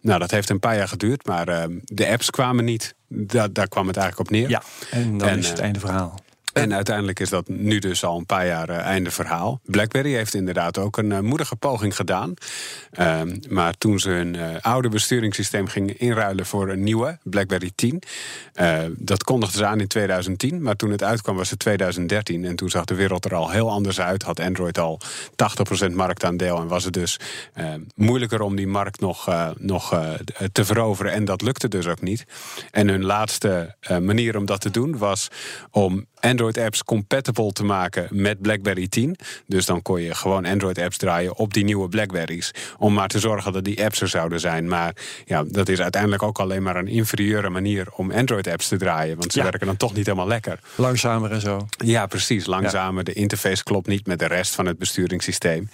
Nou, 0.01 0.19
dat 0.19 0.31
heeft 0.31 0.51
een 0.51 0.61
paar 0.61 0.77
jaar 0.77 0.89
geduurd. 0.89 1.27
Maar 1.27 1.49
uh, 1.49 1.63
de 1.85 2.09
apps 2.09 2.31
kwamen 2.31 2.65
niet. 2.65 2.94
Da 3.09 3.49
daar 3.49 3.69
kwam 3.69 3.87
het 3.87 3.97
eigenlijk 3.97 4.29
op 4.29 4.37
neer. 4.37 4.49
Ja, 4.49 4.63
en 4.91 5.19
dan 5.19 5.29
en, 5.29 5.39
is 5.39 5.49
het 5.49 5.59
uh, 5.59 5.65
einde 5.65 5.81
verhaal. 5.81 6.15
En 6.55 6.75
uiteindelijk 6.75 7.21
is 7.21 7.29
dat 7.29 7.49
nu 7.49 7.79
dus 7.79 8.05
al 8.05 8.19
een 8.19 8.27
paar 8.27 8.47
jaar 8.47 8.71
uh, 8.71 8.77
einde 8.77 9.11
verhaal. 9.11 9.61
BlackBerry 9.65 10.13
heeft 10.13 10.35
inderdaad 10.35 10.79
ook 10.79 10.97
een 10.97 11.11
uh, 11.11 11.19
moedige 11.19 11.57
poging 11.57 11.97
gedaan. 11.97 12.35
Uh, 12.99 13.21
maar 13.49 13.75
toen 13.79 13.99
ze 13.99 14.11
hun 14.11 14.35
uh, 14.35 14.57
oude 14.61 14.89
besturingssysteem 14.89 15.67
gingen 15.67 15.99
inruilen 15.99 16.47
voor 16.47 16.69
een 16.69 16.83
nieuwe, 16.83 17.19
BlackBerry 17.23 17.71
10. 17.75 18.03
dat 18.97 19.25
kondigden 19.25 19.59
ze 19.59 19.67
aan 19.67 19.81
in 19.81 19.89
2010. 19.89 20.63
Maar 20.63 20.77
toen 20.77 20.91
het 20.91 21.03
uitkwam 21.03 21.37
was 21.37 21.51
het 21.51 21.59
2013. 21.59 22.45
En 22.45 22.57
toen 22.57 22.71
zag 22.71 22.85
de 22.85 22.95
wereld 22.95 23.25
er 23.25 23.35
al 23.35 23.51
heel 23.51 23.71
anders 23.71 24.01
uit. 24.01 24.23
Had 24.23 24.41
Android 24.41 24.79
al 24.79 25.01
80% 25.89 25.93
marktaandeel. 25.93 26.59
En 26.59 26.69
was 26.69 26.85
het 26.85 26.93
dus 26.93 27.17
moeilijker 27.95 28.41
om 28.41 28.57
die 28.57 28.67
markt 28.67 29.01
nog, 29.01 29.53
nog 29.59 30.01
te 30.53 30.65
veroveren. 30.65 31.13
En 31.13 31.25
dat 31.25 31.43
lukte 31.43 31.69
dus 31.69 31.87
ook 31.87 32.01
niet. 32.01 32.25
En 32.71 32.89
hun 32.89 33.05
laatste 33.05 33.75
manier 34.01 34.37
om 34.37 34.47
dat 34.47 34.61
te 34.61 34.71
doen 34.71 34.99
was 34.99 35.29
om 35.71 36.07
Android-apps 36.25 36.85
compatible 36.85 37.53
te 37.53 37.65
maken 37.65 38.09
met 38.11 38.41
BlackBerry 38.41 38.89
10. 38.89 39.17
Dus 39.47 39.67
dan 39.67 39.83
kon 39.83 40.01
je 40.01 40.15
gewoon 40.15 40.45
Android-apps 40.45 40.97
draaien 40.97 41.37
op 41.37 41.55
die 41.55 41.65
nieuwe 41.65 41.89
BlackBerries. 41.89 42.51
Om 42.79 42.93
maar 42.93 43.09
te 43.09 43.19
zorgen 43.19 43.53
dat 43.53 43.65
die 43.65 43.85
apps 43.85 44.01
er 44.01 44.09
zouden 44.09 44.41
zijn. 44.41 44.69
Maar 44.69 44.95
ja, 45.25 45.45
dat 45.47 45.69
is 45.69 45.81
uiteindelijk 45.81 46.23
ook 46.23 46.39
alleen 46.39 46.63
maar 46.63 46.77
een 46.77 46.89
inferieure 46.89 47.49
manier 47.49 47.87
om 47.93 48.11
Android-apps 48.13 48.69
te 48.69 48.77
draaien. 48.77 49.17
Want 49.17 49.33
ze 49.33 49.43
werken 49.43 49.67
dan 49.67 49.77
toch 49.77 49.95
niet 49.95 50.07
helemaal 50.07 50.27
lekker. 50.27 50.59
Langzamer 50.75 51.33
en 51.33 51.41
zo. 51.41 51.67
Ja, 51.77 52.07
precies. 52.07 52.47
Langzamer. 52.47 53.05
De 53.05 53.13
interface 53.13 53.63
klopt 53.63 53.87
niet 53.87 54.07
met 54.07 54.19
de 54.19 54.27
rest 54.27 54.55
van 54.55 54.67
het 54.67 54.79
besturingssysteem. 54.79 55.69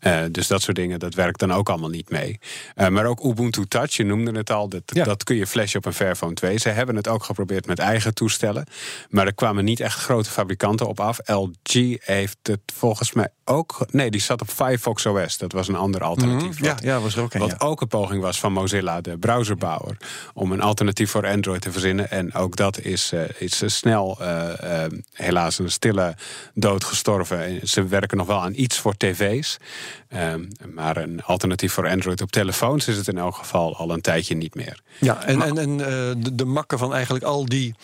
Uh, 0.00 0.20
dus 0.30 0.46
dat 0.46 0.62
soort 0.62 0.76
dingen, 0.76 0.98
dat 0.98 1.14
werkt 1.14 1.38
dan 1.38 1.52
ook 1.52 1.68
allemaal 1.68 1.90
niet 1.90 2.10
mee. 2.10 2.38
Uh, 2.76 2.88
maar 2.88 3.06
ook 3.06 3.24
Ubuntu 3.24 3.66
Touch, 3.66 3.92
je 3.92 4.04
noemde 4.04 4.32
het 4.32 4.50
al, 4.50 4.68
dat, 4.68 4.82
ja. 4.86 5.04
dat 5.04 5.24
kun 5.24 5.36
je 5.36 5.46
flashen 5.46 5.78
op 5.78 5.86
een 5.86 5.94
Fairphone 5.94 6.34
2. 6.34 6.58
Ze 6.58 6.68
hebben 6.68 6.96
het 6.96 7.08
ook 7.08 7.24
geprobeerd 7.24 7.66
met 7.66 7.78
eigen 7.78 8.14
toestellen. 8.14 8.66
Maar 9.10 9.26
er 9.26 9.34
kwamen 9.34 9.64
niet 9.64 9.80
echt 9.80 9.93
grote 9.94 10.30
fabrikanten 10.30 10.88
op 10.88 11.00
af. 11.00 11.18
LG 11.24 11.96
heeft 12.04 12.38
het 12.42 12.60
volgens 12.74 13.12
mij 13.12 13.28
ook. 13.44 13.86
Nee, 13.90 14.10
die 14.10 14.20
zat 14.20 14.40
op 14.40 14.48
Firefox 14.48 15.06
OS. 15.06 15.38
Dat 15.38 15.52
was 15.52 15.68
een 15.68 15.74
ander 15.74 16.02
alternatief. 16.02 16.60
Mm, 16.60 16.66
ja, 16.66 16.76
ja, 16.82 17.00
was 17.00 17.16
er 17.16 17.22
ook 17.22 17.34
een. 17.34 17.40
Wat 17.40 17.50
ja. 17.50 17.66
ook 17.66 17.80
een 17.80 17.88
poging 17.88 18.22
was 18.22 18.40
van 18.40 18.52
Mozilla, 18.52 19.00
de 19.00 19.18
browserbouwer, 19.18 19.96
om 20.34 20.52
een 20.52 20.60
alternatief 20.60 21.10
voor 21.10 21.26
Android 21.26 21.60
te 21.60 21.72
verzinnen. 21.72 22.10
En 22.10 22.34
ook 22.34 22.56
dat 22.56 22.78
is, 22.78 23.12
uh, 23.12 23.20
is 23.38 23.62
snel, 23.66 24.18
uh, 24.20 24.48
uh, 24.64 24.84
helaas, 25.12 25.58
een 25.58 25.70
stille 25.70 26.16
dood 26.54 26.84
gestorven. 26.84 27.68
Ze 27.68 27.86
werken 27.86 28.16
nog 28.16 28.26
wel 28.26 28.40
aan 28.40 28.54
iets 28.54 28.78
voor 28.78 28.96
tv's. 28.96 29.56
Ehm, 30.08 30.44
maar 30.74 30.96
een 30.96 31.22
alternatief 31.22 31.72
voor 31.72 31.88
Android 31.88 32.20
op 32.20 32.30
telefoons 32.30 32.88
is 32.88 32.96
het 32.96 33.08
in 33.08 33.18
elk 33.18 33.34
geval 33.34 33.76
al 33.76 33.90
een 33.90 34.00
tijdje 34.00 34.34
niet 34.34 34.54
meer. 34.54 34.80
Ja, 35.00 35.24
en, 35.24 35.38
maar, 35.38 35.48
en, 35.48 35.58
en 35.58 35.76
de, 36.20 36.34
de 36.34 36.44
makken 36.44 36.78
van 36.78 36.94
eigenlijk 36.94 37.24
al 37.24 37.44
die 37.44 37.74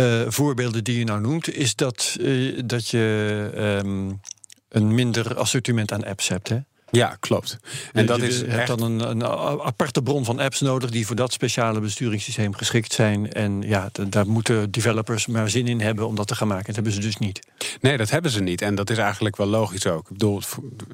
uh, 0.00 0.22
voorbeelden 0.28 0.84
die 0.84 0.98
je 0.98 1.04
nou 1.04 1.20
noemt, 1.20 1.54
is 1.54 1.74
dat, 1.74 2.16
uh, 2.20 2.60
dat 2.64 2.88
je 2.88 3.50
um, 3.84 4.20
een 4.68 4.94
minder 4.94 5.36
assortiment 5.36 5.92
aan 5.92 6.04
apps 6.04 6.28
hebt. 6.28 6.48
Hè? 6.48 6.58
Ja, 6.90 7.16
klopt. 7.20 7.58
En 7.92 8.00
je, 8.00 8.06
dat 8.06 8.20
je 8.20 8.26
is 8.26 8.38
hebt 8.40 8.52
echt... 8.52 8.66
dan 8.66 8.82
een, 8.82 9.10
een, 9.10 9.24
aparte 9.62 10.02
bron 10.02 10.24
van 10.24 10.38
apps 10.38 10.60
nodig 10.60 10.90
die 10.90 11.06
voor 11.06 11.16
dat 11.16 11.32
speciale 11.32 11.80
besturingssysteem 11.80 12.54
geschikt 12.54 12.92
zijn. 12.92 13.32
En 13.32 13.62
ja, 13.62 13.90
daar 14.08 14.26
moeten 14.26 14.70
developers 14.70 15.26
maar 15.26 15.50
zin 15.50 15.66
in 15.66 15.80
hebben 15.80 16.06
om 16.06 16.14
dat 16.14 16.26
te 16.26 16.34
gaan 16.34 16.48
maken. 16.48 16.66
Dat 16.66 16.74
hebben 16.74 16.92
ze 16.92 17.00
dus 17.00 17.16
niet. 17.16 17.40
Nee, 17.80 17.96
dat 17.96 18.10
hebben 18.10 18.30
ze 18.30 18.40
niet. 18.40 18.62
En 18.62 18.74
dat 18.74 18.90
is 18.90 18.98
eigenlijk 18.98 19.36
wel 19.36 19.46
logisch 19.46 19.86
ook. 19.86 20.02
Ik 20.02 20.12
bedoel, 20.12 20.40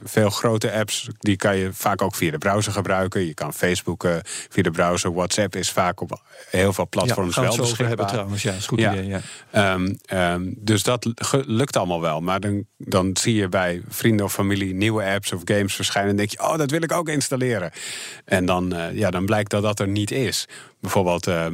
veel 0.05 0.31
grote 0.31 0.73
apps 0.73 1.09
die 1.19 1.37
kan 1.37 1.57
je 1.57 1.73
vaak 1.73 2.03
ook 2.03 2.15
via 2.15 2.31
de 2.31 2.39
browser 2.39 2.73
gebruiken. 2.73 3.27
Je 3.27 3.35
kan 3.35 3.53
Facebook 3.53 4.05
uh, 4.05 4.17
via 4.23 4.63
de 4.63 4.71
browser. 4.71 5.13
WhatsApp 5.13 5.57
is 5.57 5.71
vaak 5.71 6.01
op 6.01 6.23
heel 6.51 6.73
veel 6.73 6.89
platforms 6.89 7.35
ja, 7.35 7.43
wel 7.43 7.51
we 7.51 7.57
beschikbaar. 7.57 7.89
hebben 7.89 8.07
trouwens, 8.07 8.43
ja, 8.43 8.53
is 8.53 8.67
goed 8.67 8.81
ja. 8.81 8.93
idee. 8.93 9.07
Ja. 9.53 9.73
Um, 9.75 9.99
um, 10.13 10.55
dus 10.59 10.83
dat 10.83 11.07
lukt 11.31 11.77
allemaal 11.77 12.01
wel. 12.01 12.21
Maar 12.21 12.41
dan, 12.41 12.65
dan 12.77 13.17
zie 13.21 13.35
je 13.35 13.49
bij 13.49 13.83
vrienden 13.89 14.25
of 14.25 14.33
familie 14.33 14.75
nieuwe 14.75 15.05
apps 15.05 15.33
of 15.33 15.41
games 15.45 15.75
En 15.95 16.17
denk 16.17 16.31
je, 16.31 16.43
oh, 16.43 16.57
dat 16.57 16.71
wil 16.71 16.83
ik 16.83 16.93
ook 16.93 17.09
installeren. 17.09 17.71
En 18.25 18.47
dan, 18.47 18.75
uh, 18.75 18.95
ja, 18.95 19.11
dan 19.11 19.27
blijkt 19.27 19.51
dat 19.51 19.63
dat 19.63 19.81
er 19.81 19.89
niet 19.89 20.11
is. 20.11 20.49
Bijvoorbeeld 20.81 21.27
uh, 21.29 21.47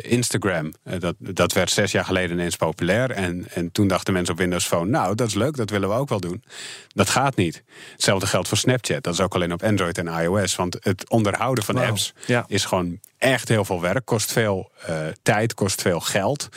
Instagram. 0.00 0.72
Uh, 0.84 0.94
dat, 0.98 1.14
dat 1.18 1.52
werd 1.52 1.70
zes 1.70 1.92
jaar 1.92 2.04
geleden 2.04 2.36
ineens 2.36 2.56
populair. 2.56 3.10
En, 3.10 3.46
en 3.54 3.72
toen 3.72 3.88
dachten 3.88 4.12
mensen 4.12 4.32
op 4.32 4.40
Windows 4.40 4.66
Phone... 4.66 4.90
nou, 4.90 5.14
dat 5.14 5.26
is 5.26 5.34
leuk, 5.34 5.56
dat 5.56 5.70
willen 5.70 5.88
we 5.88 5.94
ook 5.94 6.08
wel 6.08 6.20
doen. 6.20 6.44
Dat 6.88 7.10
gaat 7.10 7.36
niet. 7.36 7.62
Hetzelfde 7.92 8.26
geldt 8.26 8.48
voor 8.48 8.56
Snapchat. 8.56 9.02
Dat 9.02 9.14
is 9.14 9.20
ook 9.20 9.34
alleen 9.34 9.52
op 9.52 9.62
Android 9.62 9.98
en 9.98 10.06
iOS. 10.06 10.56
Want 10.56 10.76
het 10.80 11.10
onderhouden 11.10 11.64
van 11.64 11.74
Wow. 11.74 11.84
apps 11.84 12.12
Ja. 12.26 12.44
is 12.48 12.64
gewoon 12.64 13.00
echt 13.18 13.48
heel 13.48 13.64
veel 13.64 13.80
werk. 13.80 14.04
Kost 14.04 14.32
veel 14.32 14.70
uh, 14.88 15.06
tijd, 15.22 15.54
kost 15.54 15.82
veel 15.82 16.00
geld. 16.00 16.48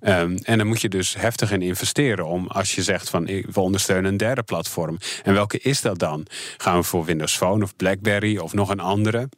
Um, 0.00 0.36
en 0.42 0.56
daar 0.56 0.66
moet 0.66 0.80
je 0.80 0.88
dus 0.88 1.14
heftig 1.14 1.50
in 1.50 1.62
investeren... 1.62 2.26
om 2.26 2.46
als 2.46 2.74
je 2.74 2.82
zegt 2.82 3.10
van 3.10 3.24
we 3.24 3.60
ondersteunen 3.60 4.10
een 4.10 4.16
derde 4.16 4.42
platform. 4.42 4.98
En 5.22 5.34
welke 5.34 5.58
is 5.58 5.80
dat 5.80 5.98
dan? 5.98 6.26
Gaan 6.56 6.76
we 6.76 6.82
voor 6.82 7.04
Windows 7.04 7.36
Phone 7.36 7.64
of 7.64 7.76
BlackBerry 7.76 8.36
of 8.36 8.52
nog 8.52 8.70
een 8.70 8.80
andere... 8.80 9.28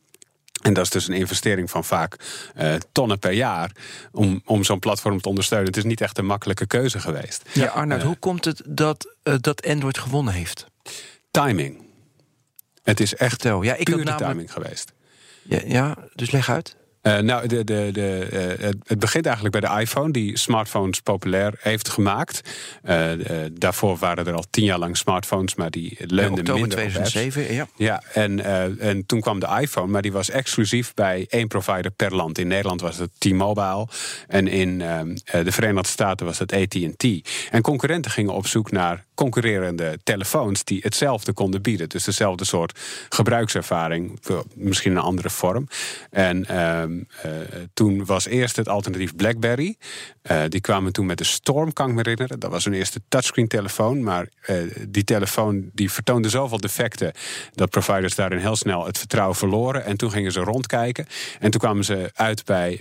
En 0.59 0.73
dat 0.73 0.85
is 0.85 0.91
dus 0.91 1.09
een 1.09 1.15
investering 1.15 1.71
van 1.71 1.85
vaak 1.85 2.17
uh, 2.57 2.75
tonnen 2.93 3.19
per 3.19 3.33
jaar 3.33 3.71
om, 4.13 4.43
om 4.45 4.65
zo'n 4.65 4.79
platform 4.79 5.21
te 5.21 5.29
ondersteunen. 5.29 5.67
Het 5.67 5.77
is 5.77 5.85
niet 5.85 6.01
echt 6.01 6.19
een 6.19 6.27
makkelijke 6.27 6.67
keuze 6.67 7.01
geweest. 7.01 7.43
Ja, 7.53 7.67
Arnoud, 7.67 8.01
uh, 8.01 8.07
hoe 8.07 8.17
komt 8.17 8.45
het 8.45 8.63
dat, 8.65 9.15
uh, 9.25 9.35
dat 9.41 9.67
Android 9.67 9.99
gewonnen 9.99 10.35
heeft? 10.35 10.67
Timing. 11.31 11.87
Het 12.83 13.01
is 13.01 13.15
echt 13.15 13.31
Vertel. 13.31 13.63
Ja, 13.63 13.75
ik 13.75 13.85
pure 13.85 14.05
namelijk... 14.05 14.31
timing 14.31 14.53
geweest. 14.53 14.93
Ja, 15.43 15.61
ja, 15.65 15.97
dus 16.15 16.31
leg 16.31 16.51
uit. 16.51 16.77
Uh, 17.09 17.19
nou, 17.19 17.47
de, 17.47 17.65
de, 17.65 17.89
de, 17.93 18.29
uh, 18.61 18.69
het 18.87 18.99
begint 18.99 19.27
eigenlijk 19.27 19.61
bij 19.61 19.71
de 19.71 19.81
iPhone, 19.81 20.13
die 20.13 20.39
smartphones 20.39 21.01
populair 21.01 21.55
heeft 21.61 21.89
gemaakt. 21.89 22.41
Uh, 22.85 23.11
daarvoor 23.53 23.97
waren 23.97 24.27
er 24.27 24.35
al 24.35 24.45
tien 24.51 24.65
jaar 24.65 24.79
lang 24.79 24.97
smartphones, 24.97 25.55
maar 25.55 25.71
die 25.71 25.97
leunden 25.99 26.45
ja, 26.45 26.53
minder 26.53 26.71
2007, 26.71 27.43
op 27.43 27.51
ja. 27.51 27.67
Ja, 27.77 28.03
en, 28.13 28.45
en 28.81 29.07
toen 29.07 29.21
kwam 29.21 29.39
de 29.39 29.59
iPhone, 29.61 29.87
maar 29.87 30.03
die 30.03 30.13
was 30.13 30.31
exclusief 30.31 30.95
bij 30.95 31.27
één 31.29 31.49
provider 31.49 31.91
per 31.91 32.15
land. 32.15 32.39
In 32.39 32.49
Nederland 32.49 32.81
was 32.81 32.99
het 32.99 33.11
T-Mobile 33.19 33.87
en 34.27 34.49
in 34.49 34.79
de 34.79 35.53
Verenigde 35.53 35.89
Staten 35.89 36.27
was 36.27 36.39
het 36.39 36.53
AT&T. 36.53 37.05
En 37.51 37.63
concurrenten 37.63 38.11
gingen 38.11 38.35
op 38.35 38.47
zoek 38.47 38.71
naar 38.71 39.05
concurrerende 39.15 39.99
telefoons 40.05 40.65
die 40.65 40.81
hetzelfde 40.83 41.33
konden 41.33 41.63
bieden. 41.63 41.89
Dus 41.89 42.05
dezelfde 42.05 42.45
soort 42.45 42.79
gebruikservaring, 43.09 44.21
misschien 44.55 44.93
een 44.93 45.03
andere 45.03 45.31
vorm. 45.31 45.69
En 46.11 46.47
uh, 47.27 47.33
toen 47.75 48.05
was 48.05 48.27
eerst 48.27 48.57
het 48.57 48.69
alternatief 48.69 49.17
BlackBerry. 49.17 49.77
Uh, 50.31 50.43
die 50.49 50.61
kwamen 50.61 50.93
toen 50.93 51.07
met 51.07 51.19
de 51.19 51.25
Storm, 51.25 51.73
kan 51.73 51.89
ik 51.89 51.95
me 51.95 52.01
herinneren. 52.03 52.41
Dat 52.41 52.51
was 52.51 52.65
hun 52.65 52.75
eerste 52.75 53.01
touchscreen 53.09 53.49
telefoon. 53.49 54.03
Maar 54.03 54.29
uh, 54.47 54.57
die 54.89 55.05
telefoon 55.05 55.71
die 55.73 55.93
vertoonde 55.93 56.29
zoveel 56.29 56.61
defecten... 56.61 57.13
dat 57.53 57.71
providers 57.71 58.15
daarin 58.15 58.39
heel 58.39 58.57
snel 58.57 58.87
het 58.87 58.99
vertrouwen 58.99 59.37
verloren. 59.37 59.85
En 59.85 59.97
toen 59.97 60.11
gingen 60.11 60.33
ze 60.33 60.41
rondkijken. 60.41 61.07
En 61.41 61.51
toen 61.51 61.61
kwamen 61.61 61.85
ze 61.85 62.11
uit 62.15 62.45
bij, 62.45 62.73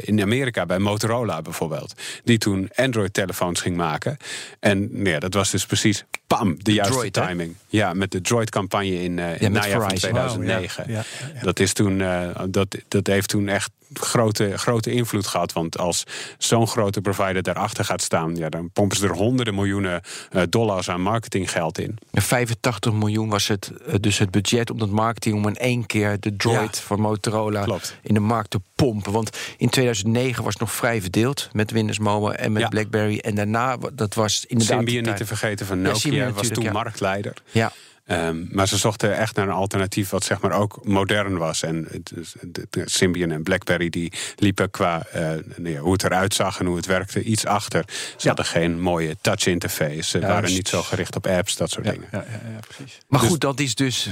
in 0.00 0.22
Amerika 0.22 0.66
bij 0.66 0.78
Motorola 0.78 1.42
bijvoorbeeld. 1.42 1.94
Die 2.24 2.38
toen 2.38 2.68
Android-telefoons 2.74 3.60
ging 3.60 3.76
maken. 3.76 4.16
En 4.60 4.90
ja, 4.92 5.18
dat 5.18 5.34
was 5.34 5.50
dus 5.50 5.66
precies, 5.66 6.04
pam, 6.36 6.56
de 6.62 6.72
juiste 6.72 6.94
Droid, 6.94 7.16
hè? 7.16 7.26
timing. 7.26 7.54
Ja, 7.68 7.92
met 7.92 8.10
de 8.10 8.20
Droid-campagne 8.20 9.02
in, 9.02 9.18
uh, 9.18 9.30
in 9.30 9.36
Ja, 9.40 9.48
najaar 9.48 9.80
van 9.80 9.88
Verizon. 9.88 10.10
2009. 10.10 10.84
Wow, 10.86 10.94
ja, 10.94 11.04
ja, 11.20 11.28
ja. 11.34 11.40
Dat, 11.42 11.60
is 11.60 11.72
toen, 11.72 12.00
uh, 12.00 12.40
dat, 12.48 12.76
dat 12.88 13.06
heeft 13.06 13.28
toen 13.28 13.48
echt 13.48 13.70
grote, 13.98 14.58
grote 14.58 14.92
invloed 14.92 15.26
gehad. 15.26 15.52
Want 15.52 15.78
als 15.78 16.04
zo'n 16.38 16.66
grote 16.66 17.00
provider 17.00 17.42
daarachter 17.42 17.84
gaat 17.84 18.02
staan... 18.02 18.36
Ja, 18.36 18.48
dan 18.48 18.70
pompen 18.70 18.96
ze 18.96 19.06
er 19.06 19.14
honderden 19.14 19.54
miljoenen 19.54 20.00
uh, 20.32 20.42
dollars 20.48 20.90
aan 20.90 21.00
marketinggeld 21.00 21.78
in. 21.78 21.98
En 22.10 22.22
85 22.22 22.92
miljoen 22.92 23.28
was 23.28 23.48
het, 23.48 23.72
uh, 23.88 23.94
dus 24.00 24.18
het 24.18 24.30
budget 24.30 24.70
om 24.70 24.78
dat 24.78 24.88
marketing... 24.90 25.34
om 25.36 25.48
in 25.48 25.56
één 25.56 25.86
keer 25.86 26.16
de 26.20 26.36
Droid 26.36 26.76
Ja. 26.76 26.82
van 26.82 27.00
Motorola 27.00 27.62
Klopt. 27.62 27.96
in 28.02 28.14
de 28.14 28.20
markt 28.20 28.50
te 28.50 28.60
pompen. 28.74 29.12
Want 29.12 29.38
in 29.56 29.68
2009 29.68 30.44
was 30.44 30.52
het 30.52 30.62
nog 30.62 30.72
vrij 30.72 31.00
verdeeld 31.00 31.48
met 31.52 31.70
Windows 31.70 31.98
Mobile 31.98 32.34
en 32.34 32.52
met 32.52 32.62
Ja. 32.62 32.68
BlackBerry. 32.68 33.18
En 33.18 33.34
daarna, 33.34 33.76
dat 33.92 34.14
was 34.14 34.44
inderdaad... 34.46 34.76
Symbian 34.76 35.04
niet 35.04 35.16
te 35.16 35.26
vergeten 35.26 35.66
van 35.66 35.76
Ja, 35.76 35.82
Nokia, 35.82 35.98
Symbian 36.00 36.32
was 36.32 36.48
toen 36.48 36.64
ja. 36.64 36.72
marktleider. 36.72 37.34
Ja, 37.50 37.72
Um, 38.06 38.48
maar 38.52 38.68
ze 38.68 38.76
zochten 38.76 39.16
echt 39.16 39.36
naar 39.36 39.46
een 39.48 39.54
alternatief 39.54 40.10
wat 40.10 40.24
zeg 40.24 40.40
maar 40.40 40.52
ook 40.52 40.84
modern 40.86 41.36
was. 41.38 41.62
En 41.62 41.86
het- 41.90 42.12
de, 42.42 42.66
de 42.70 42.82
Symbian 42.84 43.30
en 43.30 43.42
BlackBerry 43.42 43.88
die 43.88 44.12
liepen 44.36 44.70
qua 44.70 45.06
uh, 45.14 45.30
nou 45.56 45.76
hoe 45.78 45.92
het 45.92 46.02
eruit 46.04 46.34
zag 46.34 46.60
en 46.60 46.66
hoe 46.66 46.76
het 46.76 46.86
werkte 46.86 47.22
iets 47.22 47.46
achter. 47.46 47.84
Ze 48.16 48.26
hadden 48.28 48.44
geen 48.46 48.80
mooie 48.80 49.16
touch 49.20 49.46
interface. 49.46 50.02
Ze 50.02 50.20
waren 50.20 50.50
niet 50.50 50.68
zo 50.68 50.82
gericht 50.82 51.16
op 51.16 51.26
apps, 51.26 51.56
dat 51.56 51.70
soort 51.70 51.84
Ja, 51.84 51.92
dingen. 51.92 52.08
ja, 52.12 52.24
ja, 52.30 52.50
ja, 52.52 52.58
precies. 52.60 52.98
maar 53.08 53.20
Dus- 53.20 53.28
goed, 53.28 53.40
dat 53.40 53.60
is 53.60 53.74
dus... 53.74 54.08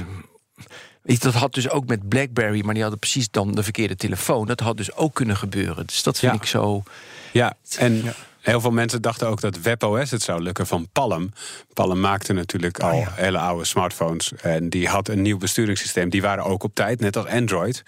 Dat 1.03 1.33
had 1.33 1.53
dus 1.53 1.69
ook 1.69 1.85
met 1.87 2.09
BlackBerry, 2.09 2.61
maar 2.65 2.73
die 2.73 2.81
hadden 2.81 2.99
precies 2.99 3.29
dan 3.31 3.51
de 3.55 3.63
verkeerde 3.63 3.95
telefoon. 3.95 4.47
Dat 4.47 4.59
had 4.59 4.77
dus 4.77 4.93
ook 4.93 5.13
kunnen 5.13 5.37
gebeuren. 5.37 5.85
Dus 5.85 6.03
dat 6.03 6.19
vind 6.19 6.31
Ja. 6.31 6.37
ik 6.39 6.45
zo... 6.45 6.83
Ja, 7.31 7.53
en 7.77 8.03
Heel 8.43 8.61
veel 8.61 8.71
mensen 8.71 9.01
dachten 9.01 9.27
ook 9.27 9.41
dat 9.41 9.61
WebOS 9.61 10.11
het 10.11 10.21
zou 10.21 10.41
lukken 10.41 10.67
van 10.67 10.87
Palm. 10.91 11.31
Palm 11.73 11.99
maakte 11.99 12.33
natuurlijk 12.33 12.79
Ah, 12.79 12.91
al 12.91 13.05
hele 13.11 13.37
oude 13.37 13.65
smartphones. 13.65 14.33
En 14.41 14.69
die 14.69 14.87
had 14.87 15.07
een 15.07 15.21
nieuw 15.21 15.37
besturingssysteem. 15.37 16.09
Die 16.09 16.21
waren 16.21 16.43
ook 16.43 16.63
op 16.63 16.75
tijd, 16.75 16.99
net 16.99 17.17
als 17.17 17.25
Android. 17.25 17.83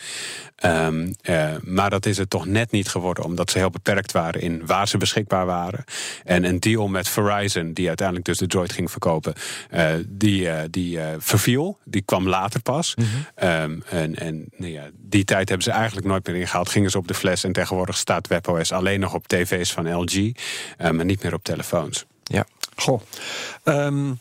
Ehm, 0.55 1.11
eh, 1.21 1.49
maar 1.63 1.89
dat 1.89 2.05
is 2.05 2.17
het 2.17 2.29
toch 2.29 2.45
net 2.45 2.71
niet 2.71 2.89
geworden, 2.89 3.23
omdat 3.23 3.51
ze 3.51 3.57
heel 3.57 3.69
beperkt 3.69 4.11
waren 4.11 4.41
in 4.41 4.65
waar 4.65 4.87
ze 4.87 4.97
beschikbaar 4.97 5.45
waren. 5.45 5.83
En 6.23 6.43
een 6.43 6.59
deal 6.59 6.87
met 6.87 7.09
Verizon, 7.09 7.73
die 7.73 7.87
uiteindelijk 7.87 8.27
dus 8.27 8.37
de 8.37 8.47
Droid 8.47 8.71
ging 8.71 8.91
verkopen, 8.91 9.33
eh, 9.69 9.93
die, 10.07 10.49
eh, 10.49 10.63
die 10.69 10.99
verviel. 11.17 11.77
Die 11.83 12.01
kwam 12.01 12.27
later 12.27 12.61
pas. 12.61 12.93
Ehm, 13.35 13.79
en 13.89 14.15
en 14.15 14.45
nou 14.57 14.71
ja, 14.71 14.89
die 14.93 15.25
tijd 15.25 15.49
hebben 15.49 15.65
ze 15.65 15.71
eigenlijk 15.71 16.07
nooit 16.07 16.27
meer 16.27 16.35
ingehaald. 16.35 16.69
Gingen 16.69 16.89
ze 16.89 16.97
op 16.97 17.07
de 17.07 17.13
fles 17.13 17.43
en 17.43 17.51
tegenwoordig 17.51 17.97
staat 17.97 18.27
WebOS 18.27 18.71
alleen 18.71 18.99
nog 18.99 19.13
op 19.13 19.27
tv's 19.27 19.71
van 19.71 19.93
LG, 19.93 20.31
maar 20.77 21.05
niet 21.05 21.23
meer 21.23 21.33
op 21.33 21.43
telefoons. 21.43 22.05
Ja. 22.23 22.45
Goh. 22.75 23.01
Ehm, 23.63 24.13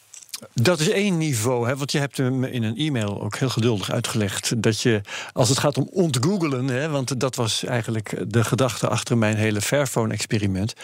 dat 0.52 0.80
is 0.80 0.88
één 0.88 1.18
niveau, 1.18 1.66
hè, 1.66 1.76
want 1.76 1.92
je 1.92 1.98
hebt 1.98 2.16
hem 2.16 2.44
in 2.44 2.62
een 2.62 2.76
e-mail 2.76 3.22
ook 3.22 3.36
heel 3.36 3.48
geduldig 3.48 3.90
uitgelegd. 3.90 4.62
Dat 4.62 4.80
je, 4.80 5.00
als 5.32 5.48
het 5.48 5.58
gaat 5.58 5.78
om 5.78 5.88
ontgoogelen, 5.90 6.90
want 6.90 7.20
dat 7.20 7.36
was 7.36 7.64
eigenlijk 7.64 8.24
de 8.26 8.44
gedachte 8.44 8.88
achter 8.88 9.18
mijn 9.18 9.36
hele 9.36 9.60
Fairphone-experiment. 9.60 10.74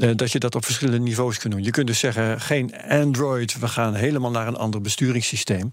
eh, 0.00 0.10
dat 0.16 0.32
je 0.32 0.38
dat 0.38 0.54
op 0.54 0.64
verschillende 0.64 1.00
niveaus 1.00 1.38
kunt 1.38 1.52
doen. 1.52 1.62
Je 1.62 1.70
kunt 1.70 1.86
dus 1.86 1.98
zeggen: 1.98 2.40
geen 2.40 2.74
Android, 2.88 3.58
we 3.58 3.68
gaan 3.68 3.94
helemaal 3.94 4.30
naar 4.30 4.46
een 4.46 4.56
ander 4.56 4.80
besturingssysteem. 4.80 5.70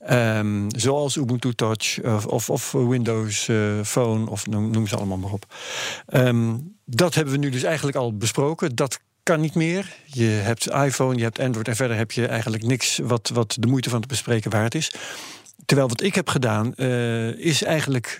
Ehm, 0.00 0.68
zoals 0.68 1.16
Ubuntu 1.16 1.54
Touch 1.54 2.02
of, 2.02 2.26
of, 2.26 2.50
of 2.50 2.72
Windows 2.72 3.48
eh, 3.48 3.56
Phone, 3.84 4.30
of 4.30 4.46
noem, 4.46 4.70
noem 4.70 4.86
ze 4.86 4.96
allemaal 4.96 5.18
maar 5.18 5.32
op. 5.32 5.44
Ehm, 6.06 6.56
dat 6.84 7.14
hebben 7.14 7.34
we 7.34 7.40
nu 7.40 7.50
dus 7.50 7.62
eigenlijk 7.62 7.96
al 7.96 8.16
besproken. 8.16 8.74
Dat 8.74 9.00
kan 9.30 9.40
niet 9.40 9.54
meer. 9.54 9.96
Je 10.04 10.24
hebt 10.24 10.66
iPhone, 10.66 11.16
je 11.16 11.22
hebt 11.22 11.38
Android 11.38 11.68
en 11.68 11.76
verder 11.76 11.96
heb 11.96 12.12
je 12.12 12.26
eigenlijk 12.26 12.62
niks 12.62 12.98
wat, 12.98 13.30
wat 13.34 13.56
de 13.58 13.66
moeite 13.66 13.90
van 13.90 14.00
te 14.00 14.06
bespreken 14.06 14.50
waard 14.50 14.74
is. 14.74 14.92
Terwijl 15.66 15.88
wat 15.88 16.02
ik 16.02 16.14
heb 16.14 16.28
gedaan 16.28 16.74
eh, 16.74 17.28
is 17.28 17.62
eigenlijk 17.62 18.18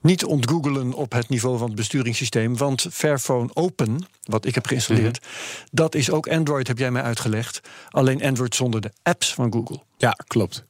niet 0.00 0.24
ontgoogelen 0.24 0.92
op 0.92 1.12
het 1.12 1.28
niveau 1.28 1.58
van 1.58 1.66
het 1.66 1.76
besturingssysteem. 1.76 2.56
Want 2.56 2.86
Fairphone 2.90 3.50
Open, 3.54 4.06
wat 4.24 4.44
ik 4.44 4.54
heb 4.54 4.66
geïnstalleerd, 4.66 5.26
dat 5.70 5.94
is 5.94 6.10
ook 6.10 6.28
Android, 6.28 6.66
heb 6.66 6.78
jij 6.78 6.90
mij 6.90 7.02
uitgelegd. 7.02 7.60
Alleen 7.90 8.22
Android 8.22 8.54
zonder 8.54 8.80
de 8.80 8.92
apps 9.02 9.34
van 9.34 9.52
Google. 9.52 9.80
Ja, 9.96 10.16
klopt. 10.26 10.64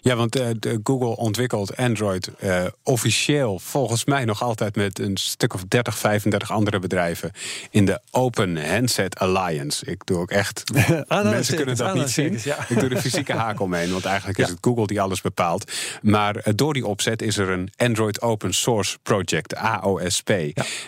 Ja, 0.00 0.16
want 0.16 0.36
eh, 0.36 0.48
Google 0.82 1.16
ontwikkelt 1.16 1.76
Android 1.76 2.30
eh, 2.38 2.64
officieel 2.82 3.58
volgens 3.58 4.04
mij 4.04 4.24
nog 4.24 4.42
altijd 4.42 4.76
met 4.76 4.98
een 4.98 5.16
stuk 5.16 5.54
of 5.54 5.64
30, 5.68 5.98
35 5.98 6.50
andere 6.50 6.78
bedrijven 6.78 7.32
in 7.70 7.84
de 7.84 8.00
Open 8.10 8.70
Handset 8.70 9.18
Alliance. 9.18 9.86
Ik 9.86 10.06
doe 10.06 10.18
ook 10.18 10.30
echt. 10.30 10.64
mensen 11.08 11.56
kunnen 11.56 11.76
dat 11.76 11.94
niet 11.94 12.10
zien. 12.10 12.26
aanhalingstekens, 12.26 12.44
ja. 12.44 12.66
Ik 12.68 12.80
doe 12.80 12.88
de 12.88 13.00
fysieke 13.00 13.32
haak 13.44 13.60
omheen, 13.60 13.90
want 13.92 14.04
eigenlijk 14.04 14.38
is 14.38 14.48
het 14.48 14.58
Google 14.60 14.86
die 14.86 15.00
alles 15.00 15.20
bepaalt. 15.20 15.72
Maar 16.02 16.36
eh, 16.36 16.52
door 16.56 16.74
die 16.74 16.86
opzet 16.86 17.22
is 17.22 17.36
er 17.36 17.48
een 17.48 17.70
Android 17.76 18.22
Open 18.22 18.54
Source 18.54 18.98
Project, 19.02 19.54
AOSP. 19.54 20.32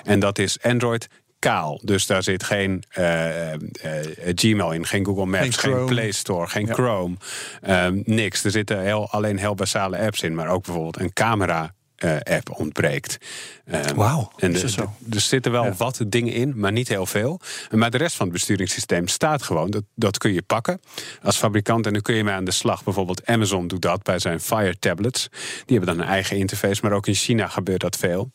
En 0.05 0.21
dat 0.21 0.39
is 0.39 0.63
Android 0.63 1.09
kaal. 1.41 1.81
Dus 1.85 2.07
daar 2.07 2.23
zit 2.23 2.43
geen 2.45 2.85
eh, 2.89 3.53
eh, 3.53 3.61
eh, 3.85 4.33
Gmail 4.35 4.73
in, 4.73 4.87
geen 4.87 5.05
Google 5.05 5.27
Maps, 5.27 5.57
Geen. 5.57 5.85
Play 5.87 6.11
Store, 6.13 6.47
geen 6.47 6.67
Ja. 6.67 6.73
Chrome. 6.73 7.17
Ehm, 7.63 8.01
niks. 8.05 8.45
Er 8.45 8.51
zitten 8.51 8.81
heel, 8.81 9.09
alleen 9.11 9.39
heel 9.39 9.55
basale 9.55 9.99
apps 9.99 10.21
in, 10.23 10.35
maar 10.35 10.49
ook 10.49 10.65
bijvoorbeeld 10.65 11.01
een 11.01 11.13
camera. 11.13 11.75
app 12.23 12.51
ontbreekt. 12.59 13.19
Ehm, 13.65 13.95
Wauw, 13.95 14.33
en 14.37 14.53
de- 14.53 14.69
zo? 14.71 14.93
de- 14.99 15.15
er 15.17 15.21
zitten 15.21 15.53
wel 15.53 15.65
Ja. 15.65 15.75
wat 15.77 16.01
dingen 16.07 16.33
in, 16.33 16.53
maar 16.57 16.73
niet 16.73 16.89
heel 16.89 17.07
veel. 17.07 17.41
Maar 17.71 17.91
de 17.91 17.97
rest 17.97 18.17
van 18.17 18.27
het 18.27 18.35
besturingssysteem 18.35 19.09
staat 19.09 19.43
gewoon. 19.43 19.71
Dat, 19.71 19.83
dat 19.95 20.19
kun 20.19 20.33
je 20.33 20.43
pakken 20.43 20.81
als 21.23 21.37
fabrikant 21.37 21.87
en 21.87 21.93
dan 21.93 22.03
kun 22.03 22.15
je 22.15 22.25
mee 22.25 22.35
aan 22.35 22.45
de 22.45 22.51
slag. 22.51 22.85
Bijvoorbeeld 22.85 23.27
Amazon 23.27 23.67
doet 23.69 23.83
dat 23.83 24.03
bij 24.03 24.19
zijn 24.19 24.41
Fire 24.41 24.79
tablets. 24.79 25.29
Die 25.67 25.77
hebben 25.77 25.97
dan 25.97 26.05
een 26.05 26.11
eigen 26.13 26.37
interface, 26.37 26.81
maar 26.83 26.93
ook 26.93 27.07
in 27.07 27.15
China 27.15 27.47
gebeurt 27.49 27.81
dat 27.81 27.97
veel. 27.97 28.31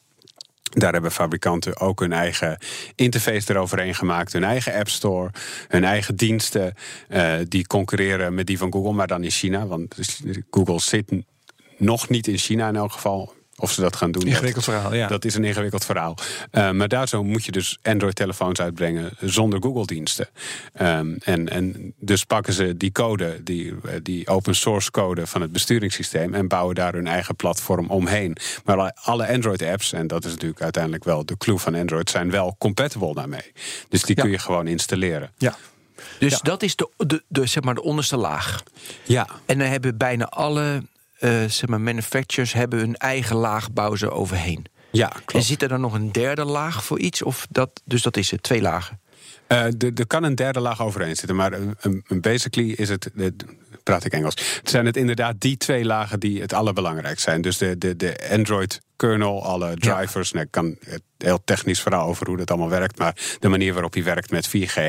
Daar 0.76 0.94
hebben 0.94 1.12
fabrikanten 1.12 1.80
ook 1.80 2.00
hun 2.00 2.14
eigen 2.14 2.58
interface 2.96 3.54
eroverheen 3.54 3.96
gemaakt. 3.96 4.34
Hun 4.34 4.44
eigen 4.44 4.74
App 4.74 4.90
Store, 4.90 5.32
hun 5.68 5.84
eigen 5.84 6.16
diensten. 6.16 6.74
eh, 7.08 7.34
die 7.48 7.68
concurreren 7.68 8.34
met 8.34 8.48
die 8.48 8.58
van 8.58 8.72
Google, 8.72 8.94
maar 8.94 9.08
dan 9.08 9.24
in 9.24 9.30
China. 9.30 9.68
Want 9.68 9.96
Google 10.50 10.80
zit 10.80 11.12
nog 11.78 12.10
niet 12.10 12.28
in 12.28 12.38
China 12.38 12.68
in 12.68 12.76
elk 12.76 12.92
geval. 12.92 13.34
Of 13.58 13.72
ze 13.72 13.82
dat 13.82 13.96
gaan 13.96 14.12
doen. 14.12 14.22
dat- 14.24 14.32
Ingewikkeld 14.32 14.64
verhaal, 14.64 14.94
ja. 14.94 15.08
dat 15.08 15.26
is 15.26 15.36
een 15.36 15.44
ingewikkeld 15.44 15.86
verhaal. 15.86 16.18
Eh, 16.52 16.72
maar 16.72 16.88
daar 16.88 17.08
zo 17.08 17.24
moet 17.24 17.46
je 17.46 17.52
dus 17.52 17.78
Android-telefoons 17.84 18.60
uitbrengen 18.62 19.12
zonder 19.20 19.62
Google-diensten. 19.62 20.28
Ehm, 20.74 21.14
en, 21.24 21.50
en 21.50 21.94
dus 22.00 22.24
pakken 22.24 22.54
ze 22.54 22.78
die 22.78 22.92
code, 22.92 23.44
die, 23.44 23.74
eh, 23.86 23.94
die 24.04 24.28
open 24.28 24.56
source 24.56 24.92
code 24.92 25.28
van 25.28 25.42
het 25.42 25.52
besturingssysteem, 25.52 26.34
en 26.34 26.48
bouwen 26.48 26.76
daar 26.76 26.94
hun 26.94 27.08
eigen 27.08 27.36
platform 27.36 27.90
omheen. 27.90 28.38
Maar 28.66 28.78
alle- 28.78 28.96
alle 29.02 29.28
Android-apps, 29.28 29.94
en 29.94 30.08
dat 30.08 30.26
is 30.26 30.32
natuurlijk 30.32 30.62
uiteindelijk 30.62 31.04
wel 31.04 31.26
de 31.26 31.38
clue 31.38 31.58
van 31.58 31.76
Android, 31.76 32.10
zijn 32.10 32.32
wel 32.32 32.56
compatible 32.60 33.14
daarmee. 33.14 33.52
Dus 33.90 34.02
die 34.04 34.16
Ja. 34.16 34.22
kun 34.22 34.32
je 34.32 34.40
gewoon 34.40 34.68
installeren. 34.68 35.32
Ja. 35.38 35.56
Dus 36.20 36.32
Ja. 36.32 36.40
dat 36.42 36.64
is 36.64 36.76
de, 36.76 36.90
de, 36.98 37.24
de, 37.28 37.46
zeg 37.46 37.64
maar 37.64 37.76
de 37.76 37.84
onderste 37.84 38.18
laag. 38.18 38.64
Ja, 39.04 39.28
En 39.46 39.58
dan 39.58 39.68
hebben 39.68 39.98
bijna 39.98 40.26
alle 40.26 40.84
eh, 41.20 41.44
zeg 41.46 41.66
maar 41.68 41.82
manufacturers 41.82 42.54
hebben 42.54 42.80
hun 42.80 42.96
eigen 42.96 43.36
laag 43.36 43.72
bouwen 43.72 43.98
ze 43.98 44.12
overheen. 44.12 44.66
ja 44.92 45.14
En 45.16 45.26
klopt. 45.26 45.46
zit 45.46 45.62
er 45.62 45.68
dan 45.70 45.82
nog 45.82 45.94
een 45.94 46.12
derde 46.12 46.46
laag 46.46 46.84
voor 46.84 47.00
iets? 47.00 47.22
Of 47.22 47.48
dat, 47.50 47.82
dus 47.86 48.02
dat 48.02 48.18
is 48.18 48.32
het, 48.32 48.44
twee 48.44 48.62
lagen. 48.62 49.00
Eh, 49.48 49.64
er 49.98 50.08
kan 50.08 50.24
een 50.24 50.36
derde 50.36 50.60
laag 50.60 50.82
overheen 50.82 51.16
zitten, 51.16 51.36
maar 51.36 51.54
een 51.82 52.22
basically 52.22 52.72
is 52.72 52.90
het. 52.90 53.12
Praat 53.86 54.06
ik 54.06 54.12
Engels. 54.12 54.36
Het 54.60 54.70
zijn 54.70 54.86
het 54.86 54.98
inderdaad 54.98 55.36
die 55.40 55.58
twee 55.58 55.86
lagen 55.86 56.20
die 56.20 56.42
het 56.42 56.54
allerbelangrijkst 56.54 57.24
zijn. 57.24 57.42
Dus 57.42 57.58
de, 57.58 57.78
de, 57.78 57.96
de 57.96 58.30
Android 58.32 58.82
kernel, 58.96 59.44
alle 59.44 59.76
drivers. 59.76 60.32
Nou, 60.32 60.46
ik 60.46 60.52
kan 60.52 60.76
het 60.86 61.02
heel 61.18 61.42
technisch 61.44 61.82
verhaal 61.82 62.08
over 62.08 62.28
hoe 62.28 62.38
dat 62.38 62.50
allemaal 62.50 62.70
werkt. 62.70 62.98
Maar 62.98 63.16
de 63.40 63.48
manier 63.48 63.74
waarop 63.74 63.94
hij 63.94 64.04
werkt 64.04 64.32
met 64.32 64.48
4G 64.48 64.80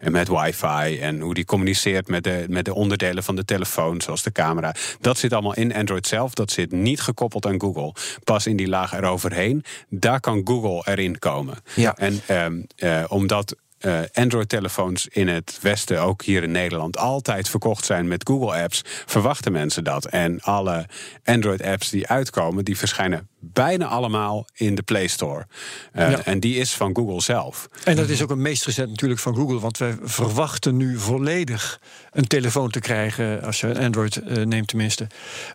en 0.00 0.12
met 0.12 0.28
wifi. 0.28 0.98
En 1.00 1.20
hoe 1.20 1.34
die 1.34 1.44
communiceert 1.44 2.08
met 2.08 2.24
de, 2.24 2.44
met 2.48 2.64
de 2.64 2.74
onderdelen 2.74 3.22
van 3.22 3.36
de 3.36 3.44
telefoon, 3.44 4.00
zoals 4.00 4.22
de 4.22 4.32
camera. 4.32 4.74
Dat 5.00 5.18
zit 5.18 5.32
allemaal 5.32 5.54
in 5.54 5.74
Android 5.74 6.06
zelf. 6.06 6.34
Dat 6.34 6.50
zit 6.50 6.72
niet 6.72 7.00
gekoppeld 7.00 7.46
aan 7.46 7.60
Google. 7.60 7.94
Pas 8.24 8.46
in 8.46 8.56
die 8.56 8.68
laag 8.68 8.92
eroverheen. 8.92 9.64
Daar 9.88 10.20
kan 10.20 10.40
Google 10.44 10.92
erin 10.92 11.18
komen. 11.18 11.56
Ja. 11.74 11.96
En 11.96 12.20
ehm, 12.26 12.62
eh, 12.76 13.04
omdat 13.08 13.56
eh, 13.82 14.00
Android-telefoons 14.12 15.06
in 15.06 15.28
het 15.28 15.58
Westen, 15.60 16.00
ook 16.02 16.22
hier 16.22 16.42
in 16.42 16.50
Nederland, 16.50 16.96
altijd 16.98 17.48
verkocht 17.48 17.84
zijn 17.84 18.08
met 18.08 18.26
Google-apps, 18.28 18.82
verwachten 19.06 19.52
mensen 19.52 19.84
dat. 19.84 20.04
En 20.04 20.40
alle 20.40 20.86
Android-apps 21.24 21.90
die 21.90 22.06
uitkomen, 22.08 22.64
die 22.64 22.78
verschijnen 22.78 23.28
bijna 23.44 23.86
allemaal 23.86 24.46
in 24.54 24.74
de 24.74 24.82
Play 24.82 25.06
Store. 25.06 25.46
Eh, 25.92 26.10
Ja. 26.10 26.24
En 26.24 26.40
die 26.40 26.56
is 26.56 26.72
van 26.74 26.94
Google 26.96 27.20
zelf. 27.20 27.68
En 27.84 27.96
dat 27.96 28.08
is 28.08 28.22
ook 28.22 28.30
een 28.30 28.42
meest 28.42 28.64
recent 28.64 28.88
natuurlijk 28.88 29.20
van 29.20 29.34
Google. 29.34 29.60
Want 29.60 29.78
wij 29.78 29.96
verwachten 30.02 30.76
nu 30.76 30.98
volledig 30.98 31.80
een 32.12 32.26
telefoon 32.26 32.70
te 32.70 32.80
krijgen, 32.80 33.42
als 33.42 33.60
je 33.60 33.66
een 33.66 33.76
Android 33.84 34.16
eh, 34.16 34.44
neemt 34.44 34.68
tenminste, 34.68 35.06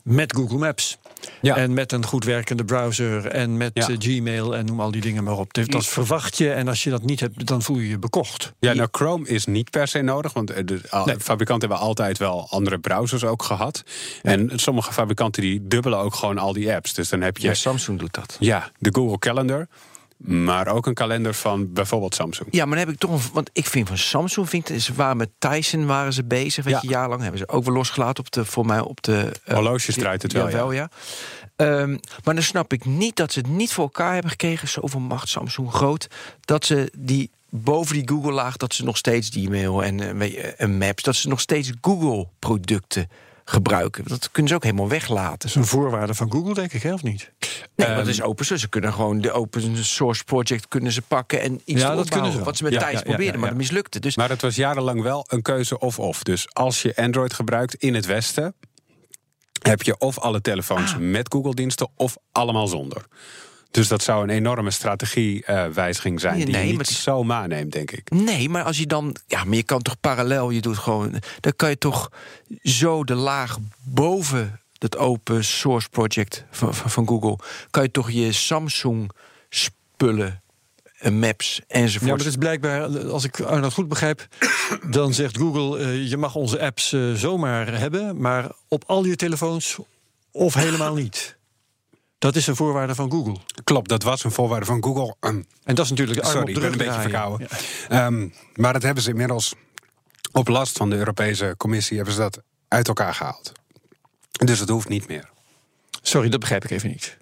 met 0.03 0.35
Google 0.35 0.57
Maps. 0.57 0.97
Ja. 1.41 1.55
En 1.55 1.73
met 1.73 1.91
een 1.91 2.05
goed 2.05 2.23
werkende 2.23 2.65
browser 2.65 3.25
en 3.27 3.57
met 3.57 3.71
Ja. 3.73 3.87
Gmail 3.99 4.55
en 4.55 4.65
noem 4.65 4.79
al 4.81 4.91
die 4.91 5.01
dingen 5.01 5.23
maar 5.23 5.37
op. 5.37 5.53
Dus 5.53 5.67
dat 5.67 5.85
verwacht 5.85 6.37
je 6.37 6.51
en 6.51 6.67
als 6.67 6.83
je 6.83 6.89
dat 6.89 7.03
niet 7.03 7.19
hebt, 7.19 7.45
dan 7.47 7.61
voel 7.61 7.77
je 7.77 7.89
je 7.89 7.97
Ja, 8.59 8.73
nou, 8.73 8.87
Chrome 8.91 9.27
is 9.27 9.45
niet 9.45 9.69
per 9.69 9.87
se 9.87 10.01
nodig, 10.01 10.33
want 10.33 10.51
eh, 10.51 10.65
de, 10.65 10.79
Nee. 11.05 11.19
fabrikanten 11.19 11.69
hebben 11.69 11.87
altijd 11.87 12.17
wel 12.17 12.47
andere 12.49 12.79
browsers 12.79 13.23
ook 13.23 13.43
gehad. 13.43 13.83
En 14.21 14.51
sommige 14.55 14.93
fabrikanten 14.93 15.41
die 15.41 15.67
dubbelen 15.67 15.99
ook 15.99 16.15
gewoon 16.15 16.37
al 16.37 16.53
die 16.53 16.73
apps. 16.73 16.93
Dus 16.93 17.09
dan 17.09 17.21
heb 17.21 17.37
je 17.37 17.47
Ja, 17.47 17.53
Samsung 17.53 17.99
doet 17.99 18.13
dat. 18.13 18.35
ja, 18.39 18.71
de 18.79 18.89
Google 18.93 19.19
Calendar, 19.19 19.67
maar 20.17 20.67
ook 20.67 20.85
een 20.85 20.93
kalender 20.93 21.33
van 21.33 21.73
bijvoorbeeld 21.73 22.15
Samsung. 22.15 22.47
Ja, 22.51 22.65
maar 22.65 22.77
dan 22.77 22.85
heb 22.85 22.93
ik 22.95 22.99
toch 22.99 23.11
een. 23.11 23.29
Want 23.33 23.49
ik 23.53 23.65
vind 23.65 23.87
van 23.87 23.97
Samsung, 23.97 24.49
vind, 24.49 24.71
ze 24.77 24.93
waren 24.93 25.17
met 25.17 25.29
Tyson 25.37 25.85
waren 25.85 26.13
ze 26.13 26.23
bezig. 26.23 26.63
Weet 26.63 26.73
Ja. 26.73 26.79
je, 26.81 26.87
jaarlang 26.89 27.21
hebben 27.21 27.39
ze 27.39 27.47
ook 27.47 27.63
wel 27.65 27.73
losgelaten 27.73 28.23
op 28.23 28.31
de, 28.31 28.45
voor 28.45 28.65
mij 28.65 28.79
op 28.79 29.01
de. 29.01 29.31
eh, 29.45 29.53
Horloges 29.53 29.95
draait 29.95 30.21
het 30.21 30.33
wel, 30.33 30.49
Jawel, 30.49 30.71
ja. 30.71 30.89
Ehm, 31.55 31.97
maar 32.23 32.33
dan 32.33 32.43
snap 32.43 32.73
ik 32.73 32.85
niet 32.85 33.15
dat 33.15 33.31
ze 33.31 33.39
het 33.39 33.47
niet 33.49 33.73
voor 33.73 33.83
elkaar 33.83 34.13
hebben 34.13 34.31
gekregen. 34.31 34.67
Zoveel 34.67 34.99
macht, 34.99 35.29
Samsung 35.29 35.71
groot. 35.73 36.07
Dat 36.41 36.65
ze 36.65 36.91
die 36.97 37.29
boven 37.49 37.95
die 37.95 38.07
Google-laag, 38.09 38.57
dat 38.57 38.73
ze 38.73 38.83
nog 38.83 38.97
steeds 38.97 39.29
Gmail 39.33 39.83
en, 39.83 40.21
eh, 40.21 40.67
Maps, 40.67 41.03
dat 41.03 41.15
ze 41.15 41.27
nog 41.27 41.39
steeds 41.39 41.71
Google-producten 41.81 43.09
gebruiken. 43.45 44.03
Dat 44.07 44.31
kunnen 44.31 44.49
ze 44.51 44.55
ook 44.57 44.63
helemaal 44.63 44.87
weglaten. 44.89 45.37
Dat 45.37 45.49
is 45.49 45.55
een 45.55 45.65
voorwaarde 45.65 46.13
van 46.13 46.31
Google, 46.31 46.53
denk 46.53 46.73
ik, 46.73 46.81
hè, 46.83 46.93
of 46.93 47.03
niet? 47.03 47.31
Nee, 47.75 47.87
want 47.87 47.99
het 47.99 48.07
is 48.07 48.21
open 48.21 48.45
source. 48.45 48.63
Ze 48.63 48.69
kunnen 48.69 48.93
gewoon 48.93 49.21
de 49.21 49.31
open 49.31 49.85
source 49.85 50.23
project 50.23 50.67
kunnen 50.67 50.91
ze 50.91 51.01
pakken 51.01 51.41
en 51.41 51.61
iets 51.65 51.81
Ja, 51.81 51.95
dat 51.95 52.09
kunnen 52.09 52.31
ze 52.31 52.35
wel. 52.37 52.45
Wat 52.45 52.57
ze 52.57 52.63
met 52.63 52.73
Ja, 52.73 52.79
Thijs 52.79 52.91
ja, 52.91 52.97
ja, 52.99 53.03
probeerden, 53.03 53.39
maar 53.39 53.49
dat 53.49 53.57
mislukte. 53.57 53.99
Dus 53.99 54.15
Maar 54.15 54.29
het 54.29 54.41
was 54.41 54.55
jarenlang 54.55 55.01
wel 55.01 55.25
een 55.27 55.41
keuze 55.41 55.79
of-of. 55.79 56.23
Dus 56.23 56.53
als 56.53 56.81
je 56.81 56.95
Android 56.95 57.33
gebruikt 57.33 57.73
in 57.75 57.95
het 57.95 58.05
Westen, 58.05 58.55
heb 59.61 59.81
je 59.81 59.97
of 59.97 60.19
alle 60.19 60.41
telefoons 60.41 60.93
Ah. 60.93 60.99
met 60.99 61.31
Google-diensten 61.33 61.89
of 61.95 62.17
allemaal 62.31 62.67
zonder. 62.67 63.05
Dus 63.77 63.87
dat 63.87 64.03
zou 64.03 64.23
een 64.23 64.29
enorme 64.29 64.71
strategiewijziging 64.71 66.19
zijn. 66.19 66.35
Nee, 66.35 66.45
die 66.45 66.55
nee, 66.55 66.67
je 66.67 66.77
niet 66.77 66.87
zomaar 66.87 67.41
aanneemt, 67.41 67.71
denk 67.71 67.91
ik. 67.91 68.09
Nee, 68.09 68.49
maar 68.49 68.63
als 68.63 68.77
je 68.77 68.87
dan. 68.87 69.15
Ja, 69.27 69.43
maar 69.43 69.55
je 69.55 69.63
kan 69.63 69.81
toch 69.81 69.99
parallel, 69.99 70.49
je 70.49 70.61
doet 70.61 70.77
gewoon. 70.77 71.11
Dan 71.39 71.53
kan 71.55 71.69
je 71.69 71.77
toch 71.77 72.11
zo 72.63 73.03
de 73.03 73.15
laag 73.15 73.57
boven 73.83 74.59
dat 74.77 74.97
open 74.97 75.43
source 75.43 75.89
project 75.89 76.45
van, 76.51 76.75
van, 76.75 76.89
van 76.89 77.07
Google. 77.07 77.37
kan 77.69 77.83
je 77.83 77.91
toch 77.91 78.11
je 78.11 78.31
Samsung 78.31 79.11
spullen, 79.49 80.41
maps 81.11 81.55
Ja, 81.55 81.63
maar 81.67 81.81
enzovoort. 81.81 82.19
het 82.19 82.29
is 82.29 82.35
blijkbaar, 82.35 83.07
als 83.07 83.23
ik 83.23 83.39
Arnold 83.39 83.73
goed 83.73 83.87
begrijp, 83.87 84.27
dan 84.89 85.13
zegt 85.13 85.37
Google: 85.37 85.79
eh, 85.79 86.09
je 86.09 86.17
mag 86.17 86.35
onze 86.35 86.59
apps 86.59 86.93
eh, 86.93 87.13
zomaar 87.13 87.79
hebben, 87.79 88.21
maar 88.21 88.51
op 88.67 88.83
al 88.87 89.05
je 89.05 89.15
telefoons 89.15 89.77
of 90.31 90.53
helemaal 90.53 90.93
niet. 90.93 91.36
Dat 92.19 92.35
is 92.35 92.47
een 92.47 92.55
voorwaarde 92.55 92.95
van 92.95 93.11
Google. 93.11 93.37
Klopt, 93.63 93.89
dat 93.89 94.03
was 94.03 94.23
een 94.23 94.31
voorwaarde 94.31 94.65
van 94.65 94.83
Google. 94.83 95.15
Ehm, 95.19 95.41
En 95.63 95.75
dat 95.75 95.85
is 95.85 95.89
natuurlijk 95.89 96.19
arm 96.19 96.31
Sorry, 96.31 96.53
ik 96.53 96.59
ben 96.59 96.71
een 96.71 96.77
beetje 96.77 97.01
verkouden. 97.01 97.47
Ehm, 97.89 98.29
maar 98.55 98.73
dat 98.73 98.81
hebben 98.83 99.03
ze 99.03 99.09
inmiddels 99.09 99.53
op 100.31 100.47
last 100.47 100.77
van 100.77 100.89
de 100.89 100.95
Europese 100.95 101.53
Commissie 101.57 101.95
hebben 101.95 102.13
ze 102.15 102.19
dat 102.19 102.41
uit 102.67 102.87
elkaar 102.87 103.13
gehaald. 103.13 103.51
Dus 104.31 104.59
het 104.59 104.69
hoeft 104.69 104.89
niet 104.89 105.07
meer. 105.07 105.29
Sorry, 106.01 106.29
dat 106.29 106.39
begrijp 106.39 106.63
ik 106.63 106.71
even 106.71 106.89
niet. 106.89 107.17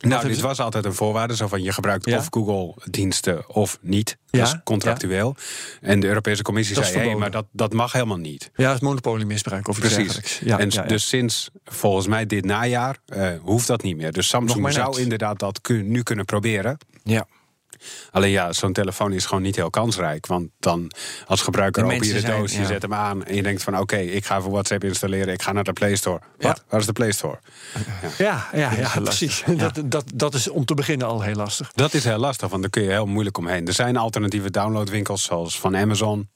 Nou, 0.00 0.12
hebben 0.14 0.30
dit 0.32 0.40
was 0.40 0.60
altijd 0.60 0.84
een 0.84 0.94
voorwaarde. 0.94 1.36
Zo 1.36 1.46
van 1.48 1.62
je 1.62 1.72
gebruikt 1.72 2.06
Ja. 2.06 2.18
of 2.18 2.26
Google-diensten 2.30 3.48
of 3.54 3.78
niet. 3.80 4.16
Ja, 4.30 4.38
Dat 4.38 4.48
is 4.48 4.60
contractueel. 4.64 5.36
En 5.80 6.00
de 6.00 6.06
Europese 6.06 6.42
Commissie 6.42 6.74
Dat 6.74 6.84
zei: 6.84 6.96
hé, 6.96 7.02
verboden. 7.02 7.22
maar 7.30 7.42
dat, 7.42 7.46
dat 7.52 7.72
mag 7.72 7.92
helemaal 7.92 8.16
niet. 8.16 8.50
Ja, 8.54 8.66
het 8.66 8.74
is 8.74 8.80
monopoliemisbruik 8.80 9.68
of 9.68 9.78
iets 9.84 9.94
Precies. 9.94 10.38
Ja, 10.44 10.58
en 10.58 10.68
dus 10.86 11.08
sinds 11.08 11.50
volgens 11.64 12.06
mij 12.06 12.26
dit 12.26 12.44
najaar 12.44 12.96
eh, 13.06 13.30
hoeft 13.42 13.66
dat 13.66 13.82
niet 13.82 13.96
meer. 13.96 14.12
Dus 14.12 14.28
Samsung 14.28 14.72
zou 14.72 15.00
inderdaad 15.00 15.38
dat 15.38 15.60
kun- 15.60 15.90
nu 15.90 16.02
kunnen 16.02 16.24
proberen. 16.24 16.78
ja. 17.02 17.26
Alleen 18.10 18.30
ja, 18.30 18.52
zo'n 18.52 18.72
telefoon 18.72 19.12
is 19.12 19.26
gewoon 19.26 19.42
niet 19.42 19.56
heel 19.56 19.70
kansrijk. 19.70 20.26
Want 20.26 20.48
dan 20.58 20.90
als 21.26 21.40
gebruiker 21.42 21.82
De 21.82 21.92
open 21.94 22.06
je 22.06 22.12
de 22.12 22.20
zijn- 22.20 22.40
doos, 22.40 22.52
je 22.52 22.60
ja. 22.60 22.66
zet 22.66 22.82
hem 22.82 22.94
aan... 22.94 23.24
en 23.24 23.34
je 23.34 23.42
denkt 23.42 23.62
van 23.62 23.78
oké, 23.78 23.96
ik 23.96 24.24
ga 24.24 24.40
voor 24.40 24.50
WhatsApp 24.50 24.84
installeren... 24.84 25.32
ik 25.34 25.42
ga 25.42 25.52
naar 25.52 25.64
de 25.64 25.72
Play 25.72 25.96
Store. 25.96 26.20
Wat? 26.38 26.64
Waar 26.68 26.80
is 26.80 26.86
de 26.86 26.92
Play 26.92 27.12
Store? 27.12 27.38
ja, 28.18 28.48
ja, 28.52 28.72
ja, 28.72 28.90
precies. 29.02 29.42
Dat, 29.56 29.80
dat, 29.84 30.04
dat 30.14 30.34
is 30.34 30.48
om 30.48 30.64
te 30.64 30.74
beginnen 30.74 31.06
al 31.06 31.22
heel 31.22 31.34
lastig. 31.34 31.72
Dat 31.72 31.94
is 31.94 32.04
heel 32.04 32.18
lastig, 32.18 32.48
want 32.48 32.62
daar 32.62 32.70
kun 32.70 32.82
je 32.82 32.90
heel 32.90 33.06
moeilijk 33.06 33.38
omheen. 33.38 33.66
Er 33.66 33.72
zijn 33.72 33.96
alternatieve 33.96 34.50
downloadwinkels 34.50 35.22
zoals 35.22 35.60
van 35.60 35.76
Amazon... 35.76 36.28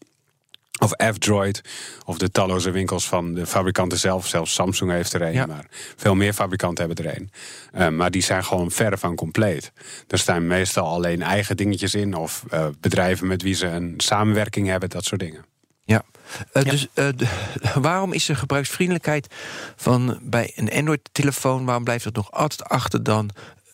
of 0.78 0.90
F-Droid, 1.14 1.60
of 2.04 2.18
de 2.18 2.30
talloze 2.30 2.70
winkels 2.70 3.08
van 3.08 3.34
de 3.34 3.46
fabrikanten 3.46 3.98
zelf. 3.98 4.26
Zelfs 4.26 4.54
Samsung 4.54 4.90
heeft 4.90 5.12
er 5.12 5.22
een, 5.22 5.32
Ja. 5.32 5.46
maar 5.46 5.66
veel 5.96 6.14
meer 6.14 6.32
fabrikanten 6.32 6.86
hebben 6.86 7.04
er 7.06 7.16
een. 7.16 7.30
Eh, 7.72 7.88
maar 7.88 8.10
die 8.10 8.22
zijn 8.22 8.44
gewoon 8.44 8.70
verre 8.70 8.98
van 8.98 9.14
compleet. 9.14 9.72
Er 10.08 10.18
staan 10.18 10.46
meestal 10.46 10.86
alleen 10.86 11.22
eigen 11.22 11.56
dingetjes 11.56 11.94
in... 11.94 12.14
of 12.14 12.44
eh, 12.50 12.66
bedrijven 12.80 13.26
met 13.26 13.42
wie 13.42 13.54
ze 13.54 13.66
een 13.66 13.94
samenwerking 13.96 14.66
hebben, 14.68 14.88
dat 14.90 15.04
soort 15.04 15.20
dingen. 15.20 15.44
Ja. 15.84 16.02
Eh, 16.52 16.62
Dus 16.62 16.86
eh, 16.94 17.08
de- 17.16 17.28
waarom 17.80 18.12
is 18.12 18.24
de 18.26 18.34
gebruiksvriendelijkheid 18.34 19.34
van 19.76 20.18
bij 20.22 20.52
een 20.56 20.72
Android-telefoon, 20.72 21.64
waarom 21.64 21.84
blijft 21.84 22.04
dat 22.04 22.14
nog 22.14 22.30
altijd 22.32 22.64
achter 22.64 23.02
dan 23.02 23.30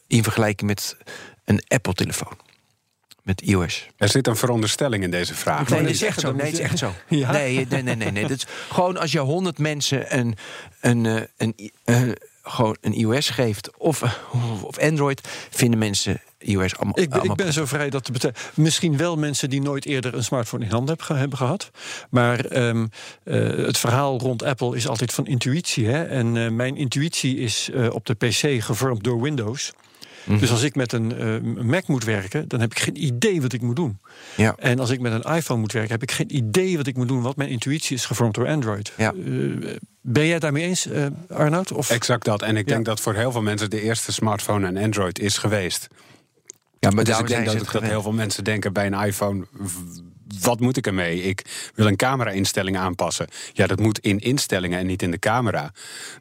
in 0.06 0.22
vergelijking 0.22 0.70
met 0.70 0.96
een 1.44 1.62
Apple-telefoon? 1.68 2.38
Met 3.24 3.40
iOS. 3.40 3.86
Er 3.96 4.08
zit 4.08 4.26
een 4.26 4.36
veronderstelling 4.36 5.02
in 5.04 5.10
deze 5.10 5.34
vraag. 5.34 5.68
Nee, 5.68 5.80
dat 5.82 5.90
is 5.90 6.02
echt 6.02 6.20
zeggen, 6.20 6.20
zo. 6.20 6.26
dat 6.28 6.36
Nee, 6.36 6.46
het 6.46 6.54
is 6.54 6.64
echt 6.64 6.78
zo. 6.78 6.92
Ja? 7.16 7.32
Nee, 7.32 7.66
nee, 7.68 7.82
nee, 7.82 7.94
nee, 7.96 8.10
nee. 8.10 8.22
Dat 8.26 8.36
is 8.36 8.46
gewoon 8.70 8.96
als 8.96 9.12
je 9.12 9.18
honderd 9.18 9.58
mensen 9.58 10.18
een, 10.18 10.36
een, 10.80 11.06
eh, 11.06 11.22
een, 11.36 11.54
i- 11.60 11.70
eh, 11.84 12.02
gewoon 12.42 12.76
een 12.80 12.92
iOS 12.92 13.30
geeft 13.30 13.76
of, 13.78 14.02
of 14.62 14.78
Android, 14.78 15.20
vinden 15.50 15.78
mensen 15.78 16.20
iOS 16.38 16.76
allemaal. 16.76 16.98
Ik 16.98 17.10
ben, 17.10 17.22
ik 17.24 17.34
ben 17.34 17.52
zo 17.52 17.64
vrij 17.66 17.90
dat 17.90 18.04
te 18.04 18.12
betekenen. 18.12 18.42
Misschien 18.54 18.96
wel 18.96 19.16
mensen 19.16 19.50
die 19.50 19.60
nooit 19.62 19.84
eerder 19.86 20.14
een 20.14 20.24
smartphone 20.24 20.64
in 20.64 20.70
handen 20.70 20.88
hebben, 20.88 21.06
ge- 21.06 21.14
hebben 21.20 21.38
gehad. 21.38 21.70
Maar 22.10 22.44
ehm, 22.44 22.86
eh, 23.24 23.36
het 23.66 23.78
verhaal 23.78 24.18
rond 24.18 24.42
Apple 24.42 24.76
is 24.76 24.88
altijd 24.88 25.12
van 25.12 25.26
intuïtie. 25.26 25.86
Hè? 25.86 26.04
En 26.04 26.36
eh, 26.36 26.48
mijn 26.50 26.76
intuïtie 26.76 27.36
is 27.38 27.70
eh, 27.74 27.90
op 27.94 28.06
de 28.06 28.14
PC 28.14 28.62
gevormd 28.62 29.04
door 29.04 29.20
Windows. 29.22 29.72
Mhm. 30.24 30.38
Dus 30.38 30.50
als 30.50 30.62
ik 30.62 30.74
met 30.74 30.92
een 30.92 31.16
eh, 31.18 31.62
Mac 31.64 31.86
moet 31.86 32.04
werken, 32.04 32.48
dan 32.48 32.60
heb 32.60 32.70
ik 32.70 32.78
geen 32.78 33.04
idee 33.04 33.42
wat 33.42 33.52
ik 33.52 33.60
moet 33.62 33.76
doen. 33.76 33.98
Ja. 34.36 34.54
En 34.58 34.78
als 34.78 34.90
ik 34.90 35.00
met 35.00 35.12
een 35.24 35.34
iPhone 35.34 35.60
moet 35.60 35.72
werken, 35.72 35.90
heb 35.92 36.02
ik 36.02 36.10
geen 36.10 36.36
idee 36.36 36.76
wat 36.76 36.86
ik 36.86 36.96
moet 36.96 37.08
doen. 37.08 37.22
Want 37.22 37.36
mijn 37.36 37.50
intuïtie 37.50 37.96
is 37.96 38.04
gevormd 38.06 38.34
door 38.34 38.46
Android. 38.48 38.92
Ja. 38.96 39.12
Eh, 39.12 39.76
ben 40.00 40.26
jij 40.26 40.38
daarmee 40.38 40.64
eens, 40.64 40.86
eh, 40.86 41.06
Arnoud? 41.28 41.72
Of? 41.72 41.90
Exact 41.90 42.24
dat. 42.24 42.42
En 42.42 42.56
ik 42.56 42.68
Ja. 42.68 42.74
denk 42.74 42.84
dat 42.86 43.00
voor 43.00 43.14
heel 43.14 43.32
veel 43.32 43.42
mensen 43.42 43.70
de 43.70 43.80
eerste 43.80 44.12
smartphone 44.12 44.66
een 44.66 44.76
Android 44.78 45.18
is 45.18 45.38
geweest. 45.38 45.88
Ja, 46.78 46.90
maar 46.90 47.04
dus 47.04 47.14
daarom 47.14 47.26
ik 47.26 47.44
denk 47.44 47.58
dat, 47.58 47.72
dat 47.72 47.82
heel 47.82 48.02
veel 48.02 48.12
mensen 48.12 48.44
denken 48.44 48.72
bij 48.72 48.86
een 48.86 49.06
iPhone... 49.06 49.44
wat 50.40 50.60
moet 50.60 50.76
ik 50.76 50.86
ermee? 50.86 51.22
Ik 51.22 51.70
wil 51.74 51.86
een 51.86 51.96
camera-instelling 51.96 52.76
aanpassen. 52.76 53.26
Ja, 53.52 53.66
dat 53.66 53.78
moet 53.78 53.98
in 53.98 54.18
instellingen 54.18 54.78
en 54.78 54.86
niet 54.86 55.02
in 55.02 55.10
de 55.10 55.18
camera. 55.18 55.72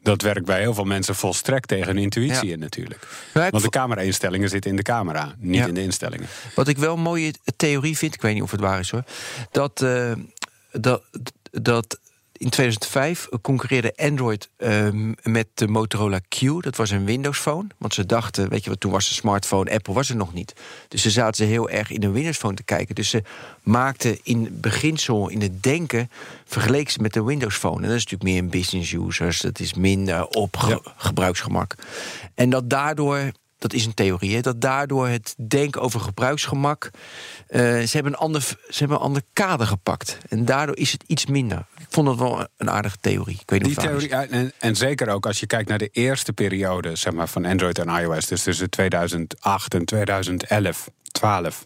Dat 0.02 0.22
werkt 0.22 0.44
bij 0.46 0.60
heel 0.60 0.74
veel 0.74 0.84
mensen 0.84 1.14
volstrekt 1.14 1.68
tegen 1.68 1.86
hun 1.86 1.98
intuïtie 1.98 2.46
Ja. 2.46 2.52
in 2.52 2.58
natuurlijk. 2.58 3.06
Want 3.32 3.62
de 3.62 3.68
camera-instellingen 3.68 4.48
zitten 4.48 4.70
in 4.70 4.76
de 4.76 4.82
camera, 4.82 5.34
niet 5.38 5.54
Ja. 5.60 5.66
in 5.66 5.74
de 5.74 5.82
instellingen. 5.82 6.26
Wat 6.54 6.68
ik 6.68 6.78
wel 6.78 6.94
een 6.94 7.00
mooie 7.02 7.32
theorie 7.56 7.96
vind, 7.98 8.14
ik 8.14 8.22
weet 8.22 8.34
niet 8.34 8.42
of 8.42 8.50
het 8.50 8.60
waar 8.60 8.78
is 8.78 8.90
hoor. 8.90 9.04
Dat, 9.50 9.82
eh, 9.82 10.12
dat, 10.72 11.02
dat 11.50 11.98
in 12.44 12.50
2005 12.50 13.28
concurreerde 13.42 13.92
Android 13.96 14.50
eh, 14.56 14.88
met 15.22 15.46
de 15.54 15.68
Motorola 15.68 16.18
Q. 16.28 16.40
Dat 16.62 16.76
was 16.76 16.90
een 16.90 17.04
Windows 17.04 17.38
Phone. 17.38 17.66
Want 17.78 17.94
ze 17.94 18.06
dachten, 18.06 18.48
weet 18.48 18.64
je 18.64 18.70
wat, 18.70 18.80
toen 18.80 18.90
was 18.92 19.08
de 19.08 19.14
smartphone, 19.14 19.70
Apple 19.70 19.94
was 19.94 20.10
er 20.10 20.16
nog 20.16 20.32
niet. 20.32 20.54
Dus 20.88 21.02
ze 21.02 21.10
zaten 21.10 21.34
ze 21.34 21.44
heel 21.44 21.70
erg 21.70 21.90
in 21.90 22.02
een 22.02 22.12
Windows 22.12 22.36
Phone 22.36 22.54
te 22.54 22.62
kijken. 22.62 22.94
Dus 22.94 23.08
ze 23.08 23.22
maakten 23.62 24.18
in 24.22 24.58
beginsel, 24.60 25.28
in 25.28 25.40
het 25.40 25.62
denken, 25.62 26.10
vergeleken 26.44 26.92
ze 26.92 27.00
met 27.02 27.12
de 27.12 27.22
Windows 27.24 27.56
Phone. 27.56 27.82
En 27.82 27.88
dat 27.88 27.96
is 27.96 28.04
natuurlijk 28.04 28.22
meer 28.30 28.38
een 28.38 28.50
business 28.50 28.92
users. 28.92 29.40
Dat 29.40 29.60
is 29.60 29.74
minder 29.74 30.26
op 30.26 30.56
ge- 30.56 30.82
gebruiksgemak. 30.96 31.74
En 32.34 32.50
dat 32.50 32.70
daardoor 32.70 33.32
dat 33.64 33.72
is 33.72 33.86
een 33.86 33.94
theorie, 33.94 34.34
hè, 34.34 34.40
dat 34.40 34.60
daardoor 34.60 35.08
het 35.08 35.34
denken 35.48 35.80
over 35.80 36.00
gebruiksgemak. 36.00 36.90
eh, 37.46 37.60
ze, 37.60 37.90
hebben 37.92 38.12
een 38.12 38.18
ander, 38.18 38.42
ze 38.42 38.78
hebben 38.78 38.96
een 38.96 39.02
ander 39.02 39.22
kader 39.32 39.66
gepakt. 39.66 40.18
En 40.28 40.44
daardoor 40.44 40.76
is 40.76 40.92
het 40.92 41.04
iets 41.06 41.26
minder. 41.26 41.66
Ik 41.78 41.86
vond 41.88 42.06
dat 42.06 42.18
wel 42.18 42.46
een 42.56 42.70
aardige 42.70 42.96
theorie. 43.00 43.38
Ik 43.40 43.50
weet 43.50 43.62
niet 43.62 43.80
Die 43.80 43.88
theorie, 43.88 44.14
en, 44.14 44.52
en 44.58 44.76
zeker 44.76 45.08
ook 45.08 45.26
als 45.26 45.40
je 45.40 45.46
kijkt 45.46 45.68
naar 45.68 45.78
de 45.78 45.88
eerste 45.92 46.32
periode 46.32 46.96
zeg 46.96 47.12
maar, 47.12 47.28
van 47.28 47.44
Android 47.44 47.78
en 47.78 47.88
iOS, 47.88 48.26
dus 48.26 48.42
tussen 48.42 48.70
2008 48.70 49.74
en 49.74 49.84
2011, 49.84 50.88
12. 51.12 51.64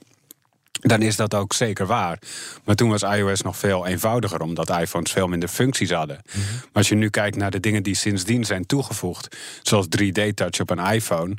Dan 0.81 1.03
is 1.03 1.17
dat 1.17 1.35
ook 1.35 1.53
zeker 1.53 1.87
waar. 1.87 2.19
Maar 2.65 2.75
toen 2.75 2.91
was 2.91 3.03
iOS 3.03 3.43
nog 3.43 3.57
veel 3.57 3.87
eenvoudiger, 3.87 4.41
omdat 4.41 4.71
iPhones 4.71 5.13
veel 5.13 5.29
minder 5.29 5.49
functies 5.49 5.91
hadden. 5.91 6.21
Mhm. 6.27 6.39
Maar 6.55 6.69
als 6.73 6.89
je 6.89 6.95
nu 6.95 7.09
kijkt 7.09 7.37
naar 7.37 7.51
de 7.51 7.61
dingen 7.61 7.83
die 7.83 7.95
sindsdien 7.95 8.45
zijn 8.45 8.67
toegevoegd, 8.67 9.37
zoals 9.63 9.87
3D-touch 9.87 10.61
op 10.61 10.71
een 10.71 10.93
iPhone. 10.93 11.37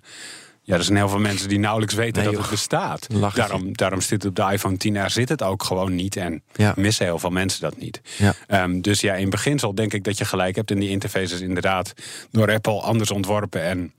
Ja, 0.69 0.75
er 0.75 0.83
zijn 0.83 0.97
heel 0.97 1.09
veel 1.09 1.19
mensen 1.19 1.49
die 1.49 1.59
nauwelijks 1.59 1.93
weten 1.93 2.23
Nee, 2.23 2.31
dat 2.31 2.41
het 2.41 2.49
bestaat. 2.49 3.07
Daarom, 3.35 3.77
daarom 3.77 4.01
zit 4.01 4.23
het 4.23 4.25
op 4.25 4.35
de 4.35 4.53
iPhone 4.53 4.77
10R 4.77 5.05
zit 5.11 5.29
het 5.29 5.43
ook 5.43 5.63
gewoon 5.63 5.95
niet. 5.95 6.15
En 6.15 6.43
Ja. 6.55 6.73
missen 6.75 7.05
heel 7.05 7.19
veel 7.19 7.29
mensen 7.29 7.61
dat 7.61 7.77
niet. 7.77 8.01
Ja. 8.17 8.33
Ehm, 8.47 8.81
dus 8.81 9.01
ja, 9.01 9.13
in 9.13 9.29
beginsel 9.29 9.75
denk 9.75 9.93
ik 9.93 10.03
dat 10.03 10.17
je 10.17 10.25
gelijk 10.25 10.55
hebt. 10.55 10.71
En 10.71 10.79
die 10.79 10.89
interface 10.89 11.33
is 11.33 11.41
inderdaad 11.41 11.93
door 12.31 12.51
Apple 12.51 12.81
anders 12.81 13.11
ontworpen. 13.11 13.61
En 13.63 13.93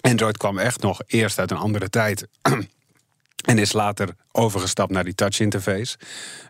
Android 0.00 0.36
kwam 0.36 0.58
echt 0.58 0.82
nog 0.82 1.00
eerst 1.06 1.38
uit 1.38 1.50
een 1.50 1.56
andere 1.56 1.90
tijd. 1.90 2.26
En 3.48 3.58
is 3.58 3.72
later 3.72 4.08
overgestapt 4.32 4.90
naar 4.90 5.04
die 5.04 5.14
touch 5.14 5.40
interface. 5.40 5.96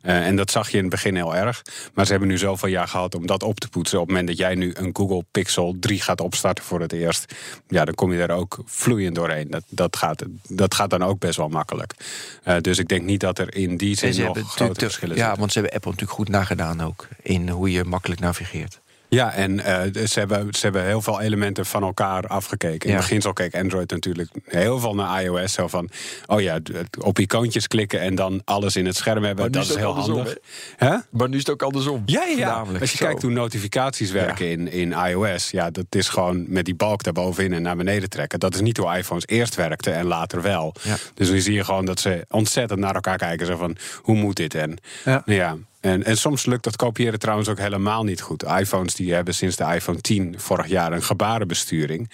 Eh, 0.03 0.27
en 0.27 0.37
dat 0.37 0.51
zag 0.51 0.71
je 0.71 0.77
in 0.77 0.83
het 0.83 0.91
begin 0.93 1.15
heel 1.15 1.37
erg. 1.37 1.63
Maar 1.95 2.05
ze 2.05 2.11
hebben 2.11 2.29
nu 2.29 2.39
zoveel 2.39 2.69
jaar 2.69 2.89
gehad 2.89 3.15
om 3.15 3.27
dat 3.27 3.43
op 3.43 3.61
te 3.61 3.69
poetsen. 3.69 3.99
Op 4.01 4.07
het 4.07 4.17
moment 4.17 4.29
dat 4.37 4.47
jij 4.47 4.55
nu 4.55 4.73
een 4.75 4.91
Google 4.93 5.25
Pixel 5.31 5.77
3 5.81 6.01
gaat 6.01 6.21
opstarten 6.21 6.65
voor 6.65 6.81
het 6.81 6.93
eerst. 6.93 7.35
Ja, 7.69 7.85
dan 7.85 7.95
kom 7.95 8.13
je 8.13 8.19
daar 8.27 8.37
ook 8.37 8.59
vloeiend 8.65 9.15
doorheen. 9.15 9.51
Dat, 9.51 9.63
dat, 9.69 9.97
gaat, 9.97 10.23
dat 10.49 10.75
gaat 10.75 10.91
dan 10.91 11.03
ook 11.03 11.19
best 11.19 11.37
wel 11.37 11.49
makkelijk. 11.49 11.95
Eh, 12.43 12.57
dus 12.61 12.79
ik 12.79 12.89
denk 12.89 13.03
niet 13.03 13.21
dat 13.21 13.39
er 13.39 13.55
in 13.55 13.77
die 13.77 13.97
zin 13.97 14.25
nog 14.25 14.39
grote 14.55 14.81
verschillen 14.81 15.17
Ja, 15.17 15.21
zitten. 15.23 15.39
want 15.41 15.53
ze 15.53 15.59
hebben 15.59 15.77
Apple 15.77 15.91
natuurlijk 15.91 16.19
goed 16.19 16.29
nagedaan 16.29 16.81
ook. 16.81 17.09
In 17.23 17.49
hoe 17.49 17.71
je 17.73 17.85
makkelijk 17.85 18.21
navigeert. 18.21 18.81
Ja, 19.11 19.33
en 19.35 19.61
eh, 19.61 20.07
ze, 20.07 20.19
hebben, 20.19 20.47
ze 20.55 20.61
hebben 20.61 20.85
heel 20.85 21.03
veel 21.03 21.21
elementen 21.21 21.67
van 21.67 21.83
elkaar 21.83 22.27
afgekeken. 22.27 22.81
In 22.81 22.91
Ja. 22.91 22.97
het 22.97 23.07
beginsel 23.07 23.33
keek 23.33 23.55
Android 23.55 23.91
natuurlijk 23.91 24.31
heel 24.45 24.79
veel 24.79 24.95
naar 24.95 25.23
iOS. 25.23 25.53
Zo 25.53 25.69
van, 25.69 25.89
oh 26.27 26.41
ja, 26.41 26.59
op 27.01 27.19
icoontjes 27.19 27.67
klikken 27.69 28.01
en 28.01 28.15
dan 28.15 28.43
alles 28.45 28.77
in 28.77 28.87
het 28.87 28.97
scherm 28.97 29.25
hebben. 29.25 29.53
dat 29.53 29.63
is 29.63 29.75
heel 29.77 29.89
andersom, 29.89 30.15
handig. 30.15 30.37
Hè? 30.77 30.97
Maar 31.11 31.29
nu 31.29 31.35
is 31.35 31.41
het 31.43 31.51
ook 31.51 31.63
andersom. 31.63 32.03
Ja, 32.07 32.25
ja. 32.25 32.65
Als 32.81 32.91
je 32.91 32.97
Zo. 32.97 33.05
kijkt 33.05 33.23
hoe 33.23 33.31
notificaties 33.31 34.11
werken 34.11 34.51
in, 34.51 34.71
in 34.73 34.93
iOS, 34.93 35.51
ja, 35.51 35.71
dat 35.71 35.87
is 35.91 36.09
gewoon 36.09 36.45
met 36.49 36.65
die 36.65 36.75
balk 36.75 37.03
daarbovenin 37.03 37.53
en 37.53 37.63
naar 37.63 37.77
beneden 37.77 38.09
trekken. 38.09 38.39
Dat 38.41 38.55
is 38.55 38.61
niet 38.61 38.77
hoe 38.77 38.97
iPhones 38.97 39.27
eerst 39.27 39.55
werkten 39.55 39.95
en 39.95 40.05
later 40.05 40.43
wel. 40.43 40.75
Ja. 40.83 40.97
Dus 41.15 41.31
nu 41.31 41.41
zie 41.41 41.55
je 41.55 41.65
gewoon 41.65 41.85
dat 41.85 42.01
ze 42.01 42.25
ontzettend 42.31 42.81
naar 42.81 42.95
elkaar 42.95 43.19
kijken. 43.19 43.47
Zo 43.47 43.57
van, 43.57 43.77
hoe 44.03 44.17
moet 44.17 44.37
dit? 44.37 44.55
En 44.55 44.79
Ja. 45.05 45.23
nou 45.25 45.39
ja, 45.39 45.57
En, 45.81 46.05
en 46.05 46.17
soms 46.17 46.47
lukt 46.47 46.65
dat 46.65 46.77
kopiëren 46.77 47.19
trouwens 47.19 47.49
ook 47.49 47.59
helemaal 47.59 48.05
niet 48.05 48.21
goed. 48.21 48.43
iPhones 48.43 48.95
die 48.95 49.15
hebben 49.15 49.35
sinds 49.35 49.57
de 49.57 49.65
iPhone 49.75 50.01
10 50.01 50.35
vorig 50.39 50.67
jaar 50.67 50.93
een 50.93 51.03
gebarenbesturing. 51.03 52.11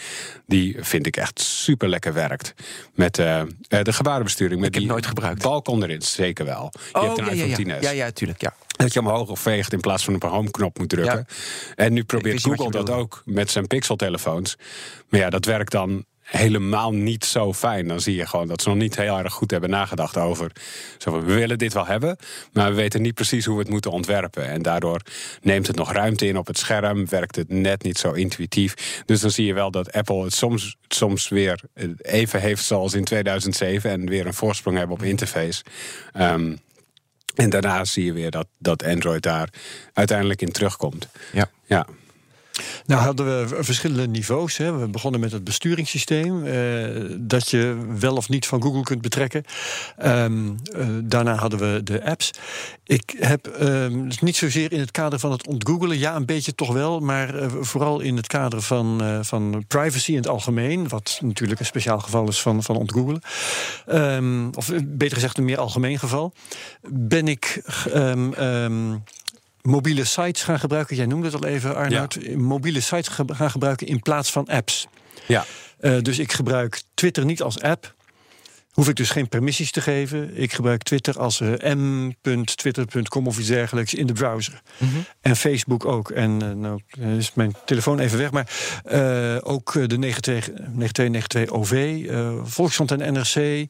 Die 0.47 0.77
vind 0.81 1.07
ik 1.07 1.17
echt 1.17 1.41
super 1.41 1.89
lekker 1.89 2.13
werkt. 2.13 2.55
Met 2.95 3.19
eh, 3.19 3.41
eh, 3.41 3.47
de 3.69 3.93
gebarenbesturing. 3.93 4.61
Met 4.61 4.69
Ik 4.69 4.75
heb 4.75 4.83
die 4.83 4.93
nooit 4.93 5.07
gebruikt. 5.07 5.43
balk 5.43 5.69
onderin, 5.69 6.03
zeker 6.03 6.45
wel. 6.45 6.73
Je 6.93 6.99
hebt 6.99 7.19
een 7.19 7.25
ja, 7.25 7.31
ja, 7.31 7.45
iPhone 7.45 7.67
ja. 7.67 7.79
10s. 7.79 7.83
ja, 7.83 7.91
ja, 7.91 8.11
tuurlijk, 8.11 8.41
ja. 8.41 8.55
Dat 8.77 8.93
je 8.93 9.01
omhoog 9.01 9.29
of 9.29 9.41
veegt 9.41 9.73
in 9.73 9.81
plaats 9.81 10.05
van 10.05 10.15
op 10.15 10.23
een 10.23 10.31
home-knop 10.31 10.79
moet 10.79 10.89
drukken. 10.89 11.27
En 11.75 11.93
nu 11.93 12.05
probeert 12.05 12.43
Google 12.43 12.71
dat 12.71 12.91
ook 12.91 13.23
met 13.25 13.51
zijn 13.51 13.67
Pixel-telefoons. 13.67 14.57
Maar 15.09 15.21
ja, 15.21 15.31
dat 15.31 15.45
werkt 15.45 15.73
dan 15.73 16.05
helemaal 16.25 16.93
niet 16.93 17.25
zo 17.25 17.53
fijn. 17.53 17.89
Dan 17.89 18.01
zie 18.01 18.15
je 18.15 18.27
gewoon 18.27 18.49
dat 18.49 18.63
ze 18.63 18.69
nog 18.69 18.79
niet 18.79 18.97
heel 18.97 19.19
erg 19.19 19.33
goed 19.33 19.51
hebben 19.51 19.71
nagedacht 19.71 20.17
over. 20.17 20.53
Zo 20.99 21.11
van, 21.11 21.25
we 21.25 21.35
willen 21.35 21.59
dit 21.59 21.73
wel 21.73 21.87
hebben, 21.87 22.17
maar 22.53 22.69
we 22.71 22.77
weten 22.77 23.03
niet 23.03 23.15
precies 23.15 23.45
hoe 23.45 23.55
we 23.55 23.63
het 23.63 23.71
moeten 23.71 23.91
ontwerpen. 23.91 24.49
En 24.49 24.63
daardoor 24.63 25.01
neemt 25.43 25.67
het 25.67 25.77
nog 25.77 25.93
ruimte 25.93 26.27
in 26.27 26.39
op 26.39 26.47
het 26.47 26.59
scherm, 26.59 27.09
werkt 27.09 27.37
het 27.37 27.49
net 27.49 27.83
niet 27.83 27.99
zo 27.99 28.13
intuïtief. 28.13 29.03
Dus 29.07 29.21
dan 29.21 29.31
zie 29.31 29.47
je 29.47 29.55
wel 29.55 29.71
dat 29.71 29.93
Apple 29.93 30.25
het 30.25 30.35
soms, 30.35 30.77
soms 30.89 31.29
weer 31.29 31.61
even 32.03 32.41
heeft 32.41 32.65
zoals 32.65 32.95
in 32.95 33.05
2007 33.05 33.91
en 33.91 34.09
weer 34.09 34.27
een 34.27 34.35
voorsprong 34.35 34.77
hebben 34.77 34.97
op 34.97 35.03
interface. 35.03 35.63
Ehm, 36.13 36.57
en 37.35 37.51
daarna 37.51 37.85
zie 37.85 38.05
je 38.05 38.13
weer 38.13 38.31
dat, 38.31 38.47
dat 38.59 38.85
Android 38.85 39.23
daar 39.23 39.49
uiteindelijk 39.93 40.43
in 40.43 40.53
terugkomt. 40.53 41.09
Ja. 41.33 41.51
Ja. 41.67 41.87
Nou 42.87 43.01
hadden 43.03 43.27
we 43.49 43.65
verschillende 43.65 44.09
niveaus. 44.09 44.57
Hè. 44.57 44.79
We 44.79 44.89
begonnen 44.89 45.21
met 45.21 45.33
het 45.33 45.45
besturingssysteem. 45.45 46.45
eh, 46.45 47.17
dat 47.19 47.51
je 47.51 47.77
wel 47.99 48.17
of 48.17 48.29
niet 48.29 48.47
van 48.47 48.63
Google 48.63 48.83
kunt 48.83 49.01
betrekken. 49.03 49.45
Ehm, 49.97 50.49
eh, 50.77 50.87
daarna 51.03 51.35
hadden 51.35 51.59
we 51.59 51.83
de 51.83 52.05
apps. 52.05 52.31
Ik 52.85 53.15
heb 53.19 53.47
ehm, 53.47 54.09
dus 54.09 54.21
niet 54.21 54.37
zozeer 54.37 54.73
in 54.73 54.81
het 54.81 54.91
kader 54.91 55.19
van 55.19 55.31
het 55.31 55.47
ontgoogelen. 55.47 55.99
Ja, 55.99 56.17
een 56.17 56.27
beetje 56.27 56.55
toch 56.55 56.73
wel. 56.73 57.01
Maar 57.01 57.35
eh, 57.35 57.49
vooral 57.61 58.01
in 58.01 58.17
het 58.17 58.27
kader 58.27 58.63
van, 58.63 59.03
eh, 59.03 59.19
van 59.23 59.65
privacy 59.69 60.11
in 60.11 60.17
het 60.17 60.29
algemeen. 60.29 60.89
Wat 60.89 61.19
natuurlijk 61.23 61.61
een 61.61 61.67
speciaal 61.67 62.01
geval 62.01 62.29
is 62.29 62.41
van, 62.41 62.63
van 62.63 62.77
ontgoogelen. 62.77 63.21
Ehm, 63.87 64.49
of 64.55 64.71
beter 64.85 65.15
gezegd 65.15 65.39
een 65.39 65.45
meer 65.45 65.59
algemeen 65.59 65.99
geval. 65.99 66.33
Ben 66.91 67.29
ik... 67.29 67.63
mobiele 69.69 70.05
sites 70.05 70.43
gaan 70.43 70.59
gebruiken. 70.59 70.97
Jij 70.97 71.07
noemde 71.07 71.27
het 71.27 71.35
al 71.35 71.49
even, 71.49 71.77
Arnoud. 71.77 72.19
Mobiele 72.37 72.81
sites 72.81 73.09
gaan 73.27 73.51
gebruiken 73.51 73.87
in 73.87 74.01
plaats 74.01 74.31
van 74.31 74.47
apps. 74.47 74.87
Ja. 75.27 75.45
Eh, 75.79 75.99
dus 76.01 76.19
ik 76.19 76.33
gebruik 76.33 76.83
Twitter 76.95 77.25
niet 77.25 77.43
als 77.43 77.61
app. 77.61 77.95
Hoef 78.75 78.89
ik 78.89 78.97
dus 78.97 79.11
geen 79.11 79.29
permissies 79.29 79.71
te 79.71 79.81
geven. 79.81 80.37
Ik 80.37 80.53
gebruik 80.53 80.83
Twitter 80.83 81.19
als 81.19 81.41
eh, 81.41 81.75
m.twitter.com 81.75 83.27
of 83.27 83.39
iets 83.39 83.49
dergelijks 83.49 83.95
in 83.95 84.07
de 84.07 84.13
browser. 84.13 84.63
En 85.21 85.37
Facebook 85.37 85.85
ook. 85.85 86.11
En 86.11 86.43
eh, 86.43 86.51
nou 86.51 86.81
eh, 87.01 87.17
is 87.17 87.35
mijn 87.35 87.55
telefoon 87.65 87.99
even 87.99 88.19
weg. 88.19 88.31
Maar 88.31 88.49
ook 89.43 89.73
de 89.73 89.99
92 89.99 90.49
9292 90.49 91.51
OV, 91.51 92.05
Volkskrant 92.51 92.91
en 92.91 93.13
NRC, 93.13 93.67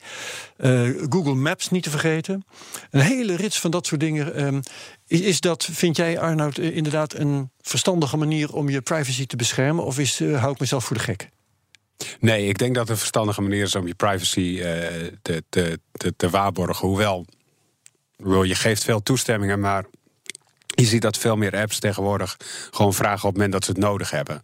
Google 1.11 1.35
Maps 1.35 1.71
niet 1.71 1.83
te 1.83 1.91
vergeten. 1.91 2.45
Een 2.91 3.01
hele 3.01 3.37
rits 3.37 3.61
van 3.61 3.71
dat 3.71 3.87
soort 3.87 4.01
dingen. 4.01 4.35
ehm, 4.35 4.61
is, 5.07 5.21
is 5.21 5.41
dat, 5.41 5.65
vind 5.65 5.97
jij 5.97 6.19
Arnoud, 6.19 6.59
inderdaad 6.59 7.15
een 7.15 7.51
verstandige 7.61 8.17
manier 8.17 8.53
om 8.53 8.69
je 8.69 8.81
privacy 8.81 9.27
te 9.27 9.37
beschermen? 9.37 9.85
Of 9.85 9.99
is, 9.99 10.19
hou 10.19 10.53
ik 10.53 10.61
mezelf 10.61 10.85
voor 10.85 10.97
de 10.97 11.03
gek? 11.03 11.33
Nee, 12.21 12.49
ik 12.49 12.59
denk 12.59 12.73
dat 12.75 12.83
het 12.83 12.91
een 12.93 12.97
verstandige 12.99 13.41
manier 13.41 13.63
is 13.63 13.75
om 13.75 13.87
je 13.87 13.95
privacy 13.95 14.61
eh, 14.63 14.89
te, 15.23 15.45
te, 15.49 15.79
te, 15.93 16.15
te 16.17 16.31
waarborgen. 16.31 16.89
Hoewel, 16.89 17.27
je 18.43 18.55
geeft 18.55 18.85
veel 18.85 19.03
toestemmingen, 19.03 19.61
maar 19.61 19.85
je 20.77 20.85
ziet 20.85 21.03
dat 21.03 21.19
veel 21.19 21.37
meer 21.37 21.57
apps 21.57 21.79
tegenwoordig 21.79 22.37
gewoon 22.71 22.95
vragen 22.95 23.19
op 23.19 23.23
het 23.25 23.33
moment 23.35 23.53
dat 23.53 23.65
ze 23.65 23.71
het 23.71 23.81
nodig 23.81 24.11
hebben. 24.11 24.43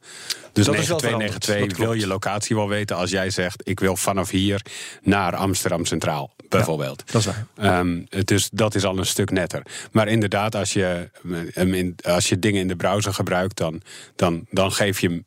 Dus 0.52 0.64
Dat 0.66 0.74
is 0.74 0.88
wel 0.88 0.98
9292 1.00 1.44
veranderd, 1.44 1.70
dat 1.78 1.78
wil 1.86 1.92
je 1.92 2.06
locatie 2.06 2.56
wel 2.56 2.68
weten 2.68 2.96
als 2.96 3.10
jij 3.10 3.30
zegt: 3.30 3.68
ik 3.68 3.80
wil 3.80 3.96
vanaf 3.96 4.30
hier 4.30 4.62
naar 5.02 5.36
Amsterdam 5.36 5.84
Centraal, 5.84 6.30
bijvoorbeeld. 6.48 7.02
Dat 7.12 7.20
is 7.20 7.26
waar. 7.26 7.46
Ehm, 7.56 8.02
dus 8.24 8.48
dat 8.52 8.74
is 8.74 8.84
al 8.84 8.98
een 8.98 9.06
stuk 9.06 9.30
netter. 9.30 9.62
Maar 9.92 10.08
inderdaad, 10.08 10.54
als 10.54 10.72
je, 10.72 11.10
in- 11.54 11.96
als 12.02 12.28
je 12.28 12.38
dingen 12.38 12.60
in 12.60 12.68
de 12.68 12.76
browser 12.76 13.14
gebruikt, 13.14 13.56
dan, 13.56 13.82
dan, 14.16 14.46
dan 14.50 14.72
geef 14.72 15.00
je 15.00 15.24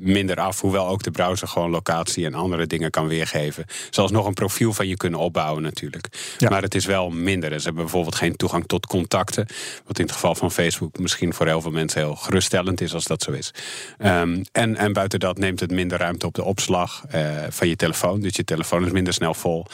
minder 0.00 0.36
af. 0.36 0.60
Hoewel 0.60 0.88
ook 0.88 1.02
de 1.02 1.10
browser 1.10 1.48
gewoon 1.48 1.70
locatie 1.70 2.26
en 2.26 2.34
andere 2.34 2.66
dingen 2.66 2.90
kan 2.90 3.06
weergeven. 3.06 3.64
Zoals 3.90 4.10
nog 4.10 4.26
een 4.26 4.34
profiel 4.34 4.72
van 4.72 4.88
je 4.88 4.96
kunnen 4.96 5.20
opbouwen 5.20 5.62
natuurlijk. 5.62 6.34
Ja. 6.38 6.48
Maar 6.48 6.62
het 6.62 6.74
is 6.74 6.86
wel 6.86 7.10
minder. 7.10 7.48
Ze 7.58 7.64
hebben 7.64 7.82
bijvoorbeeld 7.82 8.14
geen 8.14 8.36
toegang 8.36 8.66
tot 8.66 8.86
contacten. 8.86 9.46
Wat 9.84 9.98
in 9.98 10.04
het 10.04 10.12
geval 10.12 10.34
van 10.34 10.52
Facebook 10.52 10.98
misschien 10.98 11.34
voor 11.34 11.46
heel 11.46 11.60
veel 11.60 11.70
mensen 11.70 12.00
heel 12.00 12.14
geruststellend 12.14 12.80
is 12.80 12.94
als 12.94 13.04
dat 13.04 13.22
zo 13.22 13.32
is. 13.32 13.54
Ehm, 13.98 14.42
en, 14.52 14.76
en 14.76 14.92
buiten 14.92 15.20
dat 15.20 15.38
neemt 15.38 15.60
het 15.60 15.70
minder 15.70 15.98
ruimte 15.98 16.26
op 16.26 16.34
de 16.34 16.44
opslag 16.44 17.04
eh, 17.08 17.22
van 17.48 17.68
je 17.68 17.76
telefoon. 17.76 18.20
Dus 18.20 18.36
je 18.36 18.44
telefoon 18.44 18.84
is 18.84 18.92
minder 18.92 19.12
snel 19.12 19.34
vol. 19.34 19.66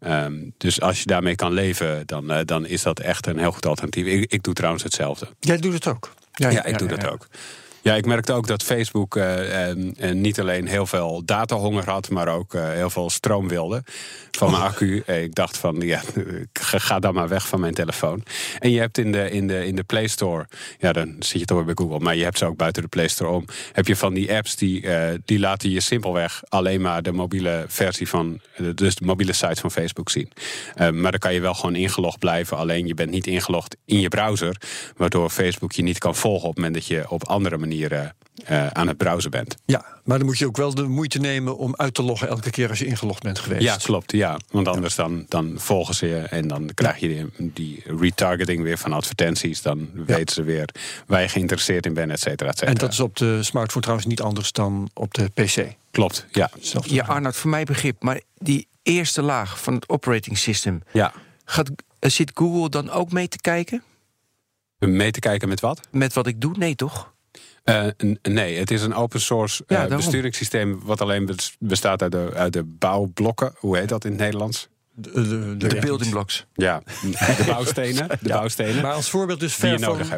Ehm, 0.00 0.34
dus 0.58 0.80
als 0.80 0.98
je 0.98 1.06
daarmee 1.06 1.34
kan 1.34 1.52
leven, 1.52 2.02
dan, 2.06 2.30
eh, 2.30 2.44
dan 2.44 2.66
is 2.66 2.82
dat 2.82 3.00
echt 3.00 3.26
een 3.26 3.38
heel 3.38 3.52
goed 3.52 3.66
alternatief. 3.66 4.06
Ik, 4.06 4.32
ik 4.32 4.42
doe 4.42 4.54
trouwens 4.54 4.82
hetzelfde. 4.82 5.28
Jij 5.40 5.56
doet 5.56 5.72
het 5.72 5.86
ook. 5.86 6.12
Ja, 6.32 6.64
ik 6.64 6.78
doe 6.78 6.88
dat 6.88 7.06
ook. 7.06 7.28
Ja, 7.82 7.94
ik 7.94 8.06
merkte 8.06 8.32
ook 8.32 8.46
dat 8.46 8.62
Facebook 8.62 9.16
eh, 9.16 9.72
niet 10.12 10.40
alleen 10.40 10.66
heel 10.66 10.86
veel 10.86 11.22
datahonger 11.24 11.90
had, 11.90 12.10
maar 12.10 12.28
ook 12.28 12.54
eh, 12.54 12.70
heel 12.70 12.90
veel 12.90 13.10
stroom 13.10 13.48
wilde 13.48 13.82
van 14.30 14.50
mijn 14.50 14.62
accu. 14.62 15.02
Eh, 15.06 15.22
ik 15.22 15.34
dacht 15.34 15.58
van, 15.58 15.80
ja, 15.80 16.00
ga, 16.52 16.98
dan 16.98 17.14
maar 17.14 17.28
weg 17.28 17.48
van 17.48 17.60
mijn 17.60 17.74
telefoon. 17.74 18.22
En 18.58 18.70
je 18.70 18.78
hebt 18.78 18.98
in 18.98 19.12
de, 19.12 19.30
in 19.30 19.46
de, 19.46 19.66
in 19.66 19.76
de 19.76 19.82
Play 19.82 20.06
Store, 20.06 20.46
ja, 20.78 20.92
dan 20.92 21.16
zit 21.18 21.40
je 21.40 21.46
toch 21.46 21.56
weer 21.56 21.74
bij 21.74 21.84
Google, 21.84 21.98
maar 21.98 22.16
je 22.16 22.24
hebt 22.24 22.38
ze 22.38 22.46
ook 22.46 22.56
buiten 22.56 22.82
de 22.82 22.88
Play 22.88 23.08
Store 23.08 23.30
om. 23.30 23.44
Heb 23.72 23.86
je 23.86 23.96
van 23.96 24.14
die 24.14 24.34
apps 24.34 24.56
die, 24.56 24.86
die 25.24 25.38
laten 25.38 25.70
je 25.70 25.80
simpelweg 25.80 26.42
alleen 26.48 26.80
maar 26.80 27.02
de 27.02 27.12
mobiele 27.12 27.64
versie 27.68 28.08
van, 28.08 28.40
dus 28.74 28.94
de 28.94 29.04
mobiele 29.04 29.32
site 29.32 29.60
van 29.60 29.70
Facebook 29.70 30.10
zien. 30.10 30.30
Maar 30.76 31.10
dan 31.10 31.18
kan 31.18 31.34
je 31.34 31.40
wel 31.40 31.54
gewoon 31.54 31.76
ingelogd 31.76 32.18
blijven, 32.18 32.56
alleen 32.56 32.86
je 32.86 32.94
bent 32.94 33.10
niet 33.10 33.26
ingelogd 33.26 33.76
in 33.84 34.00
je 34.00 34.08
browser, 34.08 34.56
waardoor 34.96 35.30
Facebook 35.30 35.72
je 35.72 35.82
niet 35.82 35.98
kan 35.98 36.14
volgen 36.14 36.48
op 36.48 36.54
het 36.54 36.64
moment 36.64 36.74
dat 36.74 36.86
je 36.86 37.10
op 37.10 37.24
andere 37.24 37.58
manieren 37.58 37.70
eh, 38.44 38.66
aan 38.66 38.88
het 38.88 38.96
browsen 38.96 39.30
bent. 39.30 39.56
Ja, 39.64 39.84
maar 40.04 40.18
dan 40.18 40.26
moet 40.26 40.38
je 40.38 40.46
ook 40.46 40.56
wel 40.56 40.74
de 40.74 40.82
moeite 40.82 41.18
nemen 41.18 41.56
om 41.56 41.76
uit 41.76 41.94
te 41.94 42.02
loggen 42.02 42.28
elke 42.28 42.50
keer 42.50 42.68
als 42.68 42.78
je 42.78 42.84
ingelogd 42.84 43.22
bent 43.22 43.38
geweest. 43.38 43.62
Ja, 43.62 43.76
klopt. 43.76 44.12
Ja. 44.12 44.38
Want 44.50 44.68
anders 44.68 44.94
dan, 44.94 45.24
dan 45.28 45.54
volgen 45.56 45.94
ze 45.94 46.06
je 46.06 46.16
en 46.16 46.48
dan 46.48 46.70
krijg 46.74 46.98
je 46.98 47.08
die, 47.08 47.52
die 47.52 47.82
retargeting 47.98 48.62
weer 48.62 48.78
van 48.78 48.92
advertenties. 48.92 49.62
Dan 49.62 49.90
weten 50.06 50.34
ze 50.34 50.42
weer 50.42 50.68
waar 51.06 51.20
je 51.20 51.28
geïnteresseerd 51.28 51.86
in 51.86 51.94
bent, 51.94 52.10
et 52.10 52.20
cetera, 52.20 52.50
et 52.50 52.58
cetera. 52.58 52.72
En 52.72 52.78
dat 52.78 52.92
is 52.92 53.00
op 53.00 53.16
de 53.16 53.42
smartphone 53.42 53.82
trouwens 53.82 54.08
niet 54.08 54.20
anders 54.20 54.52
dan 54.52 54.90
op 54.94 55.14
de 55.14 55.28
PC. 55.34 55.74
Klopt, 55.90 56.26
ja. 56.30 56.50
Hetzelfde. 56.54 56.94
Ja, 56.94 57.04
Arnoud, 57.04 57.36
voor 57.36 57.50
mijn 57.50 57.64
begrip. 57.64 58.02
Maar 58.02 58.20
die 58.38 58.68
eerste 58.82 59.22
laag 59.22 59.62
van 59.62 59.74
het 59.74 59.88
operating 59.88 60.38
system... 60.38 60.82
ja. 60.92 61.12
Gaat, 61.44 61.70
eh, 61.98 62.10
zit 62.10 62.30
Google 62.34 62.68
dan 62.68 62.90
ook 62.90 63.12
mee 63.12 63.28
te 63.28 63.38
kijken? 63.40 63.82
Mee 64.78 65.10
te 65.10 65.20
kijken 65.20 65.48
met 65.48 65.60
wat? 65.60 65.80
Met 65.90 66.12
wat 66.12 66.26
ik 66.26 66.40
doe? 66.40 66.54
Nee, 66.56 66.74
toch? 66.74 67.11
Eh, 67.62 67.86
nee, 68.22 68.58
het 68.58 68.70
is 68.70 68.82
een 68.82 68.94
open 68.94 69.20
source 69.20 69.64
Ja, 69.66 69.86
eh, 69.86 69.96
besturingssysteem... 69.96 70.80
wat 70.84 71.00
alleen 71.00 71.26
bes- 71.26 71.56
bestaat 71.58 72.02
uit 72.02 72.12
de, 72.12 72.30
uit 72.34 72.52
de 72.52 72.62
bouwblokken. 72.64 73.52
Hoe 73.58 73.76
heet 73.78 73.88
dat 73.88 74.04
in 74.04 74.10
het 74.10 74.20
Nederlands? 74.20 74.68
De, 74.94 75.56
de, 75.56 75.68
De 75.68 75.76
building 75.80 76.10
blocks. 76.10 76.46
Ja, 76.54 76.82
de 77.02 77.44
bouwstenen. 77.46 78.08
De 78.20 78.28
bouwstenen. 78.38 78.82
Maar 78.82 78.92
als 78.92 79.10
voorbeeld 79.10 79.40
dus 79.40 79.54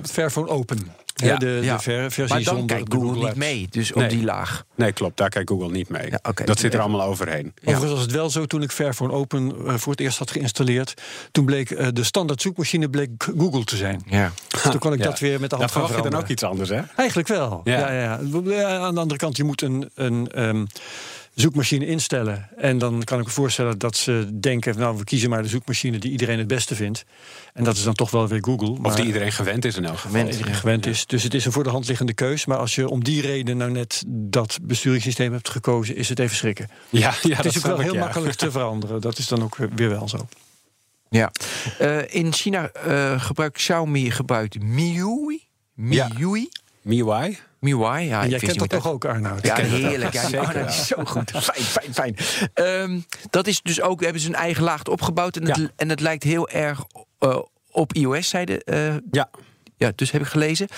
Fairphone, 0.02 0.48
Open. 0.48 0.78
Ja, 1.16 1.36
de, 1.36 1.58
ja. 1.62 1.76
de 1.76 1.82
ver- 1.82 2.10
versie 2.10 2.34
Maar 2.34 2.44
dan 2.44 2.56
zonder 2.56 2.76
kijkt 2.76 2.92
Google 2.94 3.26
niet 3.26 3.34
mee, 3.36 3.66
dus 3.70 3.92
op 3.92 4.00
Nee. 4.00 4.08
die 4.08 4.24
laag. 4.24 4.64
Nee, 4.74 4.92
klopt. 4.92 5.16
Daar 5.16 5.28
kijkt 5.28 5.50
Google 5.50 5.70
niet 5.70 5.88
mee. 5.88 6.10
Ja. 6.10 6.32
Dat 6.44 6.58
zit 6.58 6.74
er 6.74 6.80
allemaal 6.80 7.02
overheen. 7.02 7.52
Overigens 7.64 7.90
was 7.92 8.00
het 8.02 8.10
wel 8.10 8.30
zo 8.30 8.44
toen 8.46 8.62
ik 8.62 8.70
Fairphone 8.70 9.12
Open 9.12 9.54
eh, 9.66 9.74
voor 9.74 9.92
het 9.92 10.00
eerst 10.00 10.18
had 10.18 10.30
geïnstalleerd. 10.30 10.94
Toen 11.32 11.44
bleek 11.44 11.70
eh, 11.70 11.86
de 11.92 12.04
standaard 12.04 12.42
zoekmachine 12.42 12.90
bleek 12.90 13.10
Google 13.38 13.64
te 13.64 13.76
zijn. 13.76 14.02
Ja. 14.06 14.32
Toen 14.62 14.78
kon 14.78 14.92
ik 14.92 14.98
Ja. 14.98 15.04
dat 15.04 15.18
weer 15.18 15.40
met 15.40 15.50
de 15.50 15.56
hand 15.56 15.70
verwacht 15.72 15.94
je 15.94 16.02
dan 16.10 16.14
ook 16.20 16.28
iets 16.28 16.42
anders, 16.42 16.68
hè? 16.68 16.80
Eigenlijk 16.96 17.28
wel. 17.28 17.60
Ja. 17.64 17.78
Ja. 17.78 17.92
Ja, 17.92 18.18
ja. 18.44 18.78
Aan 18.78 18.94
de 18.94 19.00
andere 19.00 19.18
kant, 19.18 19.36
je 19.36 19.44
moet 19.44 19.62
een, 19.62 19.90
een 19.94 20.28
ehm, 20.32 20.64
zoekmachine 21.34 21.86
instellen. 21.86 22.48
En 22.56 22.78
dan 22.78 23.04
kan 23.04 23.18
ik 23.18 23.24
me 23.24 23.30
voorstellen 23.30 23.78
dat 23.78 23.96
ze 23.96 24.28
denken... 24.32 24.78
nou, 24.78 24.96
we 24.96 25.04
kiezen 25.04 25.30
maar 25.30 25.42
de 25.42 25.48
zoekmachine 25.48 25.98
die 25.98 26.10
iedereen 26.10 26.38
het 26.38 26.46
beste 26.46 26.74
vindt. 26.74 27.04
En 27.52 27.64
dat 27.64 27.76
is 27.76 27.82
dan 27.82 27.94
toch 27.94 28.10
wel 28.10 28.28
weer 28.28 28.44
Google. 28.44 28.70
Of 28.70 28.78
maar- 28.78 28.96
die 28.96 29.04
iedereen 29.04 29.32
gewend 29.32 29.64
is 29.64 29.76
in 29.76 29.84
elk 29.84 29.94
geval. 29.94 30.10
Gewend. 30.10 30.32
iedereen 30.32 30.54
gewend 30.54 30.86
is. 30.86 31.06
Dus 31.06 31.22
het 31.22 31.34
is 31.34 31.44
een 31.44 31.52
voor 31.52 31.64
de 31.64 31.70
hand 31.70 31.88
liggende 31.88 32.14
keus. 32.14 32.44
Maar 32.44 32.58
als 32.58 32.74
je 32.74 32.88
om 32.88 33.04
die 33.04 33.20
reden 33.20 33.56
nou 33.56 33.70
net 33.70 34.04
dat 34.06 34.58
besturingssysteem 34.62 35.32
hebt 35.32 35.48
gekozen... 35.48 35.96
is 35.96 36.08
het 36.08 36.18
even 36.18 36.36
schrikken. 36.36 36.68
Ja, 36.88 37.00
ja 37.00 37.34
het 37.34 37.36
dat 37.36 37.44
is 37.44 37.56
ook 37.56 37.66
wel 37.66 37.76
ik, 37.78 37.82
heel 37.84 37.94
ja. 37.94 38.00
makkelijk 38.00 38.34
te 38.34 38.50
veranderen. 38.50 39.00
Dat 39.00 39.18
is 39.18 39.28
dan 39.28 39.42
ook 39.42 39.56
weer 39.56 39.88
wel 39.88 40.08
zo. 40.08 40.26
ja. 41.08 41.32
Eh, 41.78 42.14
in 42.14 42.32
China 42.32 42.68
eh, 42.68 43.20
gebruikt 43.20 43.56
Xiaomi 43.56 44.10
gebruikt 44.10 44.62
MIUI. 44.62 45.42
Ja. 45.74 46.08
MIUI. 46.82 47.38
Ja. 47.66 48.22
en 48.22 48.28
jij 48.28 48.38
kent 48.38 48.58
dat 48.58 48.68
toch 48.68 48.88
ook, 48.88 49.04
Arnoud? 49.04 49.46
Ja, 49.46 49.56
heerlijk. 49.56 50.12
Ja, 50.12 50.26
die 50.26 50.40
Arnoud 50.40 50.68
is 50.68 50.86
zo 50.86 51.04
goed. 51.04 51.30
Fijn, 51.30 51.62
fijn, 51.62 51.92
fijn. 51.94 52.16
Ehm, 52.54 53.00
dat 53.30 53.46
is 53.46 53.62
dus 53.62 53.80
ook, 53.80 54.00
hebben 54.00 54.20
ze 54.20 54.28
een 54.28 54.34
eigen 54.34 54.62
laag 54.62 54.84
opgebouwd. 54.84 55.36
En 55.36 55.46
het, 55.46 55.56
Ja. 55.56 55.70
en 55.76 55.88
het 55.88 56.00
lijkt 56.00 56.22
heel 56.22 56.48
erg 56.48 56.84
eh, 57.18 57.38
op 57.70 57.92
iOS-zijde. 57.92 58.62
Uh, 58.64 58.94
ja. 59.10 59.30
Ja, 59.76 59.92
dus 59.94 60.10
heb 60.10 60.20
ik 60.20 60.26
gelezen. 60.26 60.68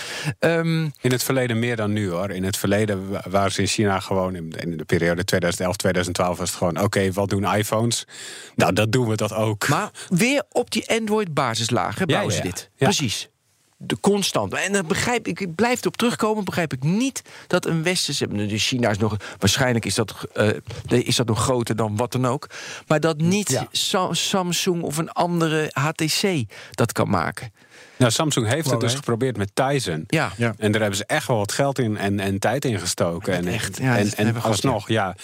Um, 0.40 0.92
in 1.00 1.10
het 1.10 1.22
verleden 1.22 1.58
meer 1.58 1.76
dan 1.76 1.92
nu 1.92 2.10
hoor. 2.10 2.30
In 2.30 2.44
het 2.44 2.56
verleden 2.56 3.08
waren 3.30 3.52
ze 3.52 3.60
in 3.60 3.66
China 3.66 4.00
gewoon 4.00 4.34
in 4.34 4.76
de 4.76 4.84
periode 4.84 5.24
2011, 5.24 5.76
2012 5.76 6.38
was 6.38 6.48
het 6.48 6.58
gewoon: 6.58 6.80
oké, 6.80 7.12
wat 7.12 7.28
doen 7.28 7.54
iPhones? 7.54 8.06
Nou, 8.54 8.72
dat 8.72 8.92
doen 8.92 9.08
we 9.08 9.16
dat 9.16 9.32
ook. 9.32 9.68
Maar 9.68 9.90
weer 10.08 10.42
op 10.48 10.70
die 10.70 10.90
Android-basislagen 10.90 12.06
bouwen 12.06 12.32
ze 12.32 12.40
dit. 12.42 12.70
Precies 12.76 13.28
de 13.76 14.00
constant. 14.00 14.54
En 14.54 14.72
dan 14.72 14.86
begrijp 14.86 15.26
ik, 15.26 15.40
ik 15.40 15.54
blijf 15.54 15.80
erop 15.80 15.96
terugkomen, 15.96 16.44
begrijp 16.44 16.72
ik 16.72 16.82
niet 16.82 17.22
dat 17.46 17.66
een 17.66 17.82
westerse. 17.82 18.28
De 18.28 18.58
China 18.58 18.90
is 18.90 18.98
nog. 18.98 19.16
Waarschijnlijk 19.38 19.84
is 19.84 19.94
dat, 19.94 20.14
uh, 20.34 20.50
is 20.88 21.16
dat 21.16 21.26
nog 21.26 21.42
groter 21.42 21.76
dan 21.76 21.96
wat 21.96 22.12
dan 22.12 22.26
ook. 22.26 22.48
Maar 22.86 23.00
dat 23.00 23.20
niet 23.20 23.66
Samsung 24.10 24.82
of 24.82 24.96
een 24.96 25.10
andere 25.10 25.70
HTC 25.72 26.44
dat 26.70 26.92
kan 26.92 27.08
maken. 27.08 27.52
Nou, 27.96 28.12
Samsung 28.12 28.48
heeft 28.48 28.70
het 28.70 28.80
dus 28.80 28.94
geprobeerd 28.94 29.36
met 29.36 29.50
Tizen. 29.54 30.04
Ja. 30.06 30.32
ja. 30.36 30.54
En 30.58 30.72
daar 30.72 30.80
hebben 30.80 30.98
ze 30.98 31.04
echt 31.06 31.26
wel 31.26 31.36
wat 31.36 31.52
geld 31.52 31.78
in 31.78 31.96
en, 31.96 32.20
en 32.20 32.38
tijd 32.38 32.64
in 32.64 32.78
gestoken. 32.78 33.34
En, 33.34 33.46
echt, 33.46 33.78
ja, 33.78 33.98
en, 33.98 34.12
en 34.16 34.42
alsnog, 34.42 34.88
ja 34.88 35.14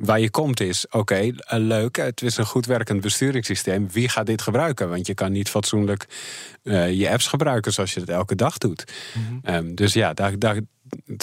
waar 0.00 0.20
je 0.20 0.30
komt 0.30 0.60
is, 0.60 0.86
oké, 0.90 1.14
eh, 1.14 1.58
leuk, 1.58 1.96
het 1.96 2.22
is 2.22 2.36
een 2.36 2.46
goed 2.46 2.66
werkend 2.66 3.00
besturingssysteem. 3.00 3.88
Wie 3.90 4.08
gaat 4.08 4.26
dit 4.26 4.42
gebruiken? 4.42 4.88
Want 4.88 5.06
je 5.06 5.14
kan 5.14 5.32
niet 5.32 5.48
fatsoenlijk 5.48 6.06
uh, 6.62 6.92
je 6.92 7.10
apps 7.10 7.26
gebruiken 7.26 7.72
zoals 7.72 7.94
je 7.94 8.00
het 8.00 8.08
elke 8.08 8.34
dag 8.34 8.58
doet. 8.58 8.84
Mhm. 9.14 9.54
um, 9.54 9.74
dus 9.74 9.92
ja, 9.92 10.14
daar, 10.14 10.38
daar, 10.38 10.60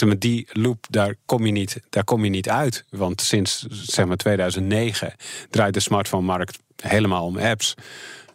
met 0.05 0.21
die 0.21 0.47
loop, 0.51 0.85
daar 0.89 1.15
kom, 1.25 1.45
je 1.45 1.51
niet, 1.51 1.79
daar 1.89 2.03
kom 2.03 2.23
je 2.23 2.29
niet 2.29 2.49
uit. 2.49 2.85
Want 2.89 3.21
sinds 3.21 3.65
zeg 3.69 4.05
maar 4.05 4.17
2009 4.17 5.13
draait 5.49 5.73
de 5.73 5.79
smartphone-markt 5.79 6.59
helemaal 6.75 7.25
om 7.25 7.37
apps. 7.37 7.75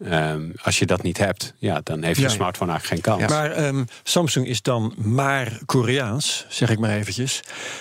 Ehm, 0.05 0.51
als 0.63 0.79
je 0.79 0.87
dat 0.87 1.03
niet 1.03 1.19
hebt, 1.19 1.55
ja, 1.59 1.81
dan 1.83 2.03
heeft 2.03 2.21
je 2.21 2.29
smartphone 2.29 2.71
eigenlijk 2.71 3.05
geen 3.05 3.17
kans. 3.17 3.33
Maar 3.33 3.67
um, 3.67 3.87
Samsung 4.03 4.47
is 4.47 4.63
dan 4.63 4.95
maar 4.97 5.59
Koreaans, 5.67 6.47
zeg 6.49 6.71
ik 6.71 6.79
maar 6.79 6.91
eventjes. 6.91 7.41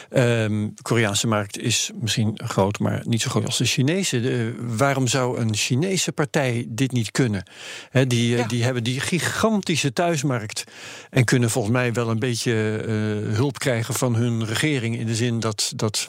Um, 0.10 0.71
de 0.75 0.81
Koreaanse 0.81 1.27
markt 1.27 1.57
is 1.57 1.91
misschien 1.99 2.39
groot, 2.43 2.79
maar 2.79 3.01
niet 3.05 3.21
zo 3.21 3.29
groot 3.29 3.45
als 3.45 3.57
de 3.57 3.65
Chinese. 3.65 4.53
waarom 4.60 5.07
zou 5.07 5.39
een 5.39 5.55
Chinese 5.55 6.12
partij 6.12 6.65
dit 6.67 6.91
niet 6.91 7.12
kunnen? 7.12 7.43
die, 8.07 8.38
eh, 8.38 8.47
die 8.47 8.63
hebben 8.63 8.84
die 8.84 8.99
gigantische 8.99 9.93
thuismarkt 9.93 10.63
en 11.10 11.25
kunnen 11.25 11.49
volgens 11.49 11.73
mij 11.73 11.93
wel 11.93 12.10
een 12.10 12.19
beetje 12.19 12.84
uh, 12.86 13.36
hulp 13.36 13.60
krijgen 13.60 13.93
van 13.93 14.15
hun 14.15 14.45
regering. 14.45 14.99
In 14.99 15.05
de 15.05 15.15
zin 15.15 15.39
dat, 15.39 15.73
dat 15.75 16.07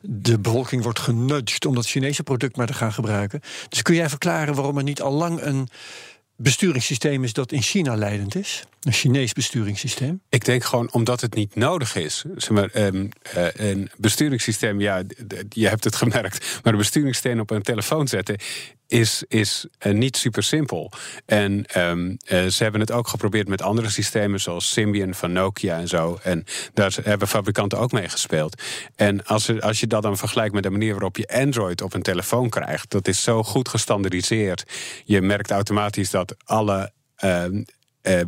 de 0.00 0.38
bevolking 0.38 0.82
wordt 0.82 0.98
genudged 0.98 1.66
om 1.66 1.74
dat 1.74 1.86
Chinese 1.86 2.22
product 2.22 2.56
maar 2.56 2.66
te 2.66 2.74
gaan 2.74 2.92
gebruiken. 2.92 3.40
Dus 3.68 3.82
kun 3.82 3.94
jij 3.94 4.08
verklaren 4.08 4.54
waarom 4.54 4.76
er 4.76 4.82
niet 4.82 5.02
al 5.02 5.12
lang 5.12 5.42
een 5.42 5.53
een 5.54 5.68
besturingssysteem 6.36 7.24
is 7.24 7.32
dat 7.32 7.52
in 7.52 7.62
China 7.62 7.96
leidend 7.96 8.34
is? 8.34 8.64
Een 8.84 8.92
Chinees 8.92 9.32
besturingssysteem? 9.32 10.22
Ik 10.28 10.44
denk 10.44 10.64
gewoon 10.64 10.92
omdat 10.92 11.20
het 11.20 11.34
niet 11.34 11.54
nodig 11.54 11.96
is. 11.96 12.24
Zeg 12.36 12.50
maar, 12.50 12.70
um, 12.74 13.08
uh, 13.36 13.46
een 13.52 13.90
besturingssysteem, 13.96 14.80
ja, 14.80 15.02
je 15.48 15.68
hebt 15.68 15.84
het 15.84 15.96
gemerkt. 15.96 16.60
Maar 16.62 16.72
een 16.72 16.78
besturingssysteem 16.78 17.40
op 17.40 17.50
een 17.50 17.62
telefoon 17.62 18.08
zetten 18.08 18.36
is, 18.86 19.24
is 19.28 19.66
uh, 19.86 19.92
niet 19.92 20.16
super 20.16 20.42
simpel. 20.42 20.92
En 21.26 21.64
um, 21.76 22.08
uh, 22.08 22.46
ze 22.46 22.62
hebben 22.62 22.80
het 22.80 22.90
ook 22.90 23.08
geprobeerd 23.08 23.48
met 23.48 23.62
andere 23.62 23.90
systemen, 23.90 24.40
zoals 24.40 24.72
Symbian 24.72 25.14
van 25.14 25.32
Nokia 25.32 25.78
en 25.78 25.88
zo. 25.88 26.18
En 26.22 26.44
daar 26.74 26.96
hebben 27.02 27.28
fabrikanten 27.28 27.78
ook 27.78 27.92
mee 27.92 28.08
gespeeld. 28.08 28.62
En 28.96 29.24
als, 29.24 29.60
als 29.60 29.80
je 29.80 29.86
dat 29.86 30.02
dan 30.02 30.16
vergelijkt 30.16 30.54
met 30.54 30.62
de 30.62 30.70
manier 30.70 30.92
waarop 30.92 31.16
je 31.16 31.28
Android 31.28 31.82
op 31.82 31.94
een 31.94 32.02
telefoon 32.02 32.48
krijgt, 32.48 32.90
dat 32.90 33.08
is 33.08 33.22
zo 33.22 33.42
goed 33.42 33.68
gestandardiseerd. 33.68 34.64
Je 35.04 35.20
merkt 35.20 35.50
automatisch 35.50 36.10
dat 36.10 36.34
alle. 36.44 36.92
Uh, 37.24 37.44
uh, 38.08 38.20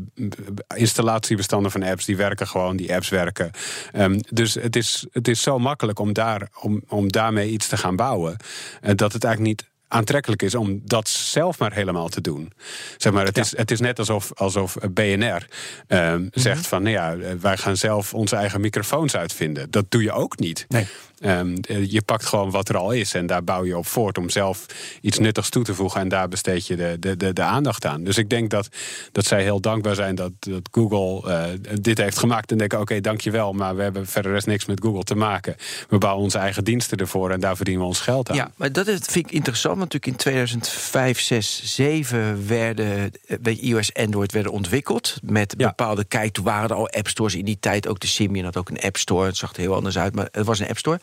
installatiebestanden 0.75 1.71
van 1.71 1.83
apps, 1.83 2.05
die 2.05 2.17
werken 2.17 2.49
gewoon, 2.49 2.77
die 2.77 2.95
apps 2.95 3.09
werken. 3.09 3.51
Um, 3.95 4.21
dus 4.31 4.55
het 4.55 4.77
is, 4.77 5.07
het 5.13 5.29
is 5.29 5.43
zo 5.43 5.59
makkelijk 5.59 5.99
om, 5.99 6.13
daar, 6.13 6.49
om, 6.61 6.83
om 6.89 7.13
daarmee 7.13 7.51
iets 7.51 7.69
te 7.69 7.77
gaan 7.77 7.97
bouwen. 7.97 8.37
Uh, 8.83 8.91
dat 8.95 9.13
het 9.13 9.25
eigenlijk 9.25 9.57
niet 9.57 9.71
aantrekkelijk 9.89 10.43
is 10.43 10.55
om 10.55 10.81
dat 10.85 11.09
zelf 11.09 11.59
maar 11.59 11.73
helemaal 11.73 12.09
te 12.09 12.21
doen. 12.21 12.53
Zeg 12.97 13.13
maar, 13.13 13.25
het, 13.25 13.39
is, 13.39 13.57
het 13.57 13.71
is 13.71 13.81
net 13.81 13.99
alsof, 13.99 14.33
alsof 14.35 14.77
BNR 14.91 15.47
ehm, 15.87 16.27
zegt 16.33 16.61
mhm. 16.61 16.69
van 16.69 16.83
nou 16.83 16.95
ja, 16.95 17.37
wij 17.41 17.57
gaan 17.57 17.77
zelf 17.77 18.15
onze 18.15 18.37
eigen 18.37 18.61
microfoons 18.61 19.17
uitvinden. 19.17 19.71
Dat 19.71 19.85
doe 19.89 20.03
je 20.03 20.13
ook 20.13 20.39
niet. 20.39 20.65
Nee. 20.69 20.87
Um, 21.21 21.55
je 21.67 22.03
pakt 22.05 22.27
gewoon 22.27 22.51
wat 22.51 22.69
er 22.69 22.77
al 22.77 22.91
is 22.91 23.15
en 23.15 23.27
daar 23.27 23.45
bouw 23.45 23.65
je 23.65 23.77
op 23.77 23.87
voort 23.87 24.19
om 24.19 24.31
zelf 24.31 24.67
iets 25.01 25.19
nuttigs 25.19 25.49
toe 25.49 25.65
te 25.65 25.75
voegen 25.75 26.01
en 26.01 26.09
daar 26.09 26.29
besteed 26.29 26.67
je 26.67 26.77
de, 26.77 26.97
de, 27.01 27.17
de, 27.17 27.33
de 27.33 27.43
aandacht 27.43 27.85
aan. 27.85 28.05
Dus 28.05 28.19
ik 28.19 28.31
denk 28.31 28.51
dat, 28.51 28.69
dat 29.13 29.25
zij 29.25 29.43
heel 29.43 29.61
dankbaar 29.61 29.95
zijn 29.95 30.15
dat, 30.15 30.33
dat 30.39 30.69
Google 30.71 31.31
uh, 31.31 31.45
dit 31.81 31.99
heeft 31.99 32.19
gemaakt 32.19 32.51
en 32.51 32.59
denken: 32.59 32.81
oké, 32.81 32.91
okay, 32.91 33.03
dankjewel, 33.03 33.53
maar 33.53 33.77
we 33.77 33.83
hebben 33.83 34.07
verder 34.07 34.33
rest 34.33 34.47
niks 34.47 34.65
met 34.65 34.81
Google 34.81 35.03
te 35.03 35.15
maken. 35.15 35.57
We 35.89 35.99
bouwen 35.99 36.25
onze 36.25 36.39
eigen 36.39 36.65
diensten 36.65 36.99
ervoor 36.99 37.31
en 37.31 37.41
daar 37.41 37.57
verdienen 37.57 37.83
we 37.83 37.89
ons 37.89 38.01
geld 38.01 38.31
aan. 38.31 38.37
Ja, 38.37 38.51
maar 38.57 38.73
dat 38.73 38.87
is, 38.87 39.01
vind 39.03 39.27
ik 39.27 39.33
interessant, 39.33 39.79
want 39.79 39.93
natuurlijk 39.93 40.25
in 40.25 40.31
2005, 40.31 41.21
6, 41.21 41.75
7 41.75 42.47
werden 42.47 43.13
weet 43.43 43.61
je, 43.61 43.67
iOS 43.67 43.95
Android 43.95 44.33
werden 44.33 44.53
ontwikkeld 44.53 45.19
met 45.23 45.55
ja. 45.59 45.67
bepaalde 45.69 46.05
kijk. 46.05 46.33
Toen 46.33 46.45
waren 46.45 46.69
er 46.69 46.75
al 46.75 46.91
app 46.91 47.09
stores 47.09 47.35
in 47.35 47.45
die 47.45 47.59
tijd, 47.61 47.89
ook 47.89 48.01
de 48.01 48.07
Symbian 48.07 48.45
had 48.45 48.57
ook 48.57 48.69
een 48.69 48.81
app 48.81 48.97
store. 48.97 49.27
Het 49.27 49.37
zag 49.37 49.53
er 49.53 49.61
heel 49.61 49.75
anders 49.75 49.99
uit, 49.99 50.15
maar 50.15 50.29
het 50.33 50.47
was 50.47 50.59
een 50.59 50.69
app 50.69 50.79
store. 50.79 51.01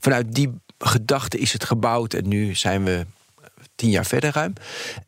Vanuit 0.00 0.34
die 0.34 0.60
gedachte 0.78 1.38
is 1.38 1.52
het 1.52 1.64
gebouwd 1.64 2.14
en 2.14 2.28
nu 2.28 2.54
zijn 2.54 2.84
we 2.84 3.06
tien 3.74 3.90
jaar 3.90 4.06
verder 4.06 4.32
ruim. 4.32 4.52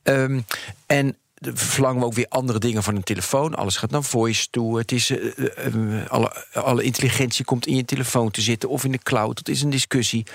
Um, 0.02 0.44
en 0.86 1.16
verlangen 1.54 2.00
we 2.00 2.06
ook 2.06 2.14
weer 2.14 2.28
andere 2.28 2.58
dingen 2.58 2.82
van 2.82 2.96
een 2.96 3.02
telefoon. 3.02 3.54
Alles 3.54 3.76
gaat 3.76 3.90
naar 3.90 4.02
voice 4.02 4.50
toe. 4.50 4.78
Het 4.78 4.92
is, 4.92 5.10
uh, 5.10 6.06
alle, 6.06 6.46
alle 6.52 6.82
intelligentie 6.82 7.44
komt 7.44 7.66
in 7.66 7.76
je 7.76 7.84
telefoon 7.84 8.30
te 8.30 8.40
zitten 8.40 8.68
of 8.68 8.84
in 8.84 8.92
de 8.92 8.98
cloud. 8.98 9.36
Dat 9.36 9.48
is 9.48 9.62
een 9.62 9.70
discussie. 9.70 10.26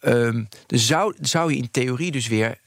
Um, 0.00 0.48
dus 0.66 0.86
zou, 0.86 1.14
zou 1.20 1.52
je 1.52 1.58
in 1.58 1.70
theorie 1.70 2.10
dus 2.10 2.26
weer 2.26 2.58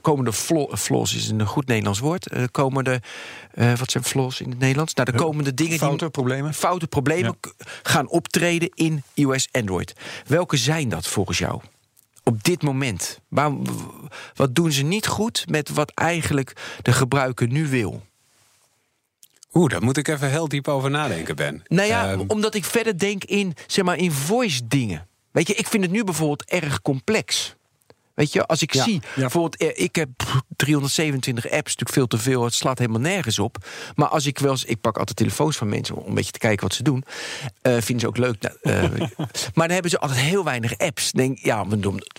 komen 0.00 0.24
de 0.24 0.32
flaws 0.76 1.14
is 1.14 1.28
een 1.28 1.46
goed 1.46 1.66
Nederlands 1.66 1.98
woord. 1.98 2.32
Uh, 2.32 2.44
komen 2.50 2.84
de, 2.84 3.00
uh, 3.54 3.76
wat 3.76 3.90
zijn 3.90 4.04
flaws 4.04 4.40
in 4.40 4.50
het 4.50 4.58
Nederlands? 4.58 4.94
Nou, 4.94 5.10
de 5.10 5.16
komende 5.16 5.54
dingen 5.54 5.78
foute 5.78 5.98
die, 5.98 6.10
problemen. 6.10 6.54
Foute 6.54 6.86
problemen 6.86 7.36
gaan 7.82 8.08
optreden 8.08 8.70
in 8.74 9.02
iOS 9.14 9.48
Android. 9.52 9.92
Welke 10.26 10.56
zijn 10.56 10.88
dat 10.88 11.06
volgens 11.06 11.38
jou? 11.38 11.60
Op 12.22 12.44
dit 12.44 12.62
moment. 12.62 13.20
Waar, 13.28 13.52
wat 14.34 14.54
doen 14.54 14.72
ze 14.72 14.82
niet 14.82 15.06
goed 15.06 15.44
met 15.48 15.68
wat 15.68 15.90
eigenlijk 15.94 16.52
de 16.82 16.92
gebruiker 16.92 17.48
nu 17.48 17.68
wil? 17.68 18.06
Oeh, 19.52 19.70
daar 19.70 19.82
moet 19.82 19.96
ik 19.96 20.08
even 20.08 20.30
heel 20.30 20.48
diep 20.48 20.68
over 20.68 20.90
nadenken, 20.90 21.36
Ben. 21.36 21.62
Nou 21.66 21.88
ja, 21.88 22.12
um, 22.12 22.24
omdat 22.26 22.54
ik 22.54 22.64
verder 22.64 22.98
denk 22.98 23.24
in, 23.24 23.54
zeg 23.66 23.84
maar, 23.84 23.96
in 23.96 24.12
voice 24.12 24.66
dingen. 24.68 25.06
Weet 25.30 25.48
je, 25.48 25.54
ik 25.54 25.66
vind 25.66 25.82
het 25.82 25.92
nu 25.92 26.04
bijvoorbeeld 26.04 26.44
erg 26.44 26.82
complex. 26.82 27.56
Weet 28.18 28.32
je, 28.32 28.46
als 28.46 28.62
ik 28.62 28.74
zie, 28.74 29.02
bijvoorbeeld, 29.16 29.56
eh, 29.56 29.84
ik 29.84 29.96
heb 29.96 30.08
327 30.56 31.44
apps, 31.44 31.76
natuurlijk 31.76 31.90
veel 31.90 32.06
te 32.06 32.18
veel, 32.18 32.44
het 32.44 32.54
slaat 32.54 32.78
helemaal 32.78 33.00
nergens 33.00 33.38
op. 33.38 33.66
Maar 33.94 34.08
als 34.08 34.26
ik 34.26 34.38
wel 34.38 34.50
eens, 34.50 34.64
ik 34.64 34.80
pak 34.80 34.98
altijd 34.98 35.16
telefoons 35.16 35.56
van 35.56 35.68
mensen 35.68 35.96
om 35.96 36.08
een 36.08 36.14
beetje 36.14 36.32
te 36.32 36.38
kijken 36.38 36.66
wat 36.66 36.74
ze 36.74 36.82
doen. 36.82 37.04
Uh, 37.62 37.72
vinden 37.72 38.00
ze 38.00 38.06
ook 38.06 38.16
leuk. 38.16 38.36
Nou, 38.40 38.56
uh, 38.62 39.08
maar 39.54 39.66
dan 39.66 39.70
hebben 39.70 39.90
ze 39.90 39.98
altijd 39.98 40.20
heel 40.20 40.44
weinig 40.44 40.78
apps. 40.78 41.12
Denk, 41.12 41.38
ja, 41.38 41.66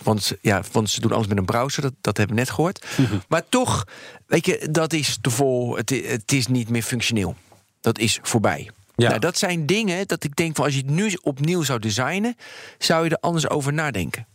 want, 0.02 0.36
ja, 0.40 0.62
want 0.72 0.90
ze 0.90 1.00
doen 1.00 1.12
alles 1.12 1.26
met 1.26 1.38
een 1.38 1.44
browser, 1.44 1.82
dat, 1.82 1.94
dat 2.00 2.16
hebben 2.16 2.36
we 2.36 2.42
net 2.42 2.50
gehoord. 2.50 2.86
Maar 3.28 3.42
toch, 3.48 3.86
weet 4.26 4.46
je, 4.46 4.68
dat 4.70 4.92
is 4.92 5.18
te 5.20 5.30
vol, 5.30 5.76
het, 5.76 5.90
het 5.90 6.32
is 6.32 6.46
niet 6.46 6.68
meer 6.68 6.82
functioneel. 6.82 7.36
Dat 7.80 7.98
is 7.98 8.18
voorbij. 8.22 8.70
Ja. 8.96 9.08
Nou, 9.08 9.20
dat 9.20 9.38
zijn 9.38 9.66
dingen 9.66 10.06
dat 10.06 10.24
ik 10.24 10.36
denk 10.36 10.56
van 10.56 10.64
als 10.64 10.74
je 10.74 10.80
het 10.80 10.90
nu 10.90 11.16
opnieuw 11.22 11.62
zou 11.62 11.78
designen, 11.78 12.36
zou 12.78 13.04
je 13.04 13.10
er 13.10 13.20
anders 13.20 13.48
over 13.48 13.72
nadenken. 13.72 14.26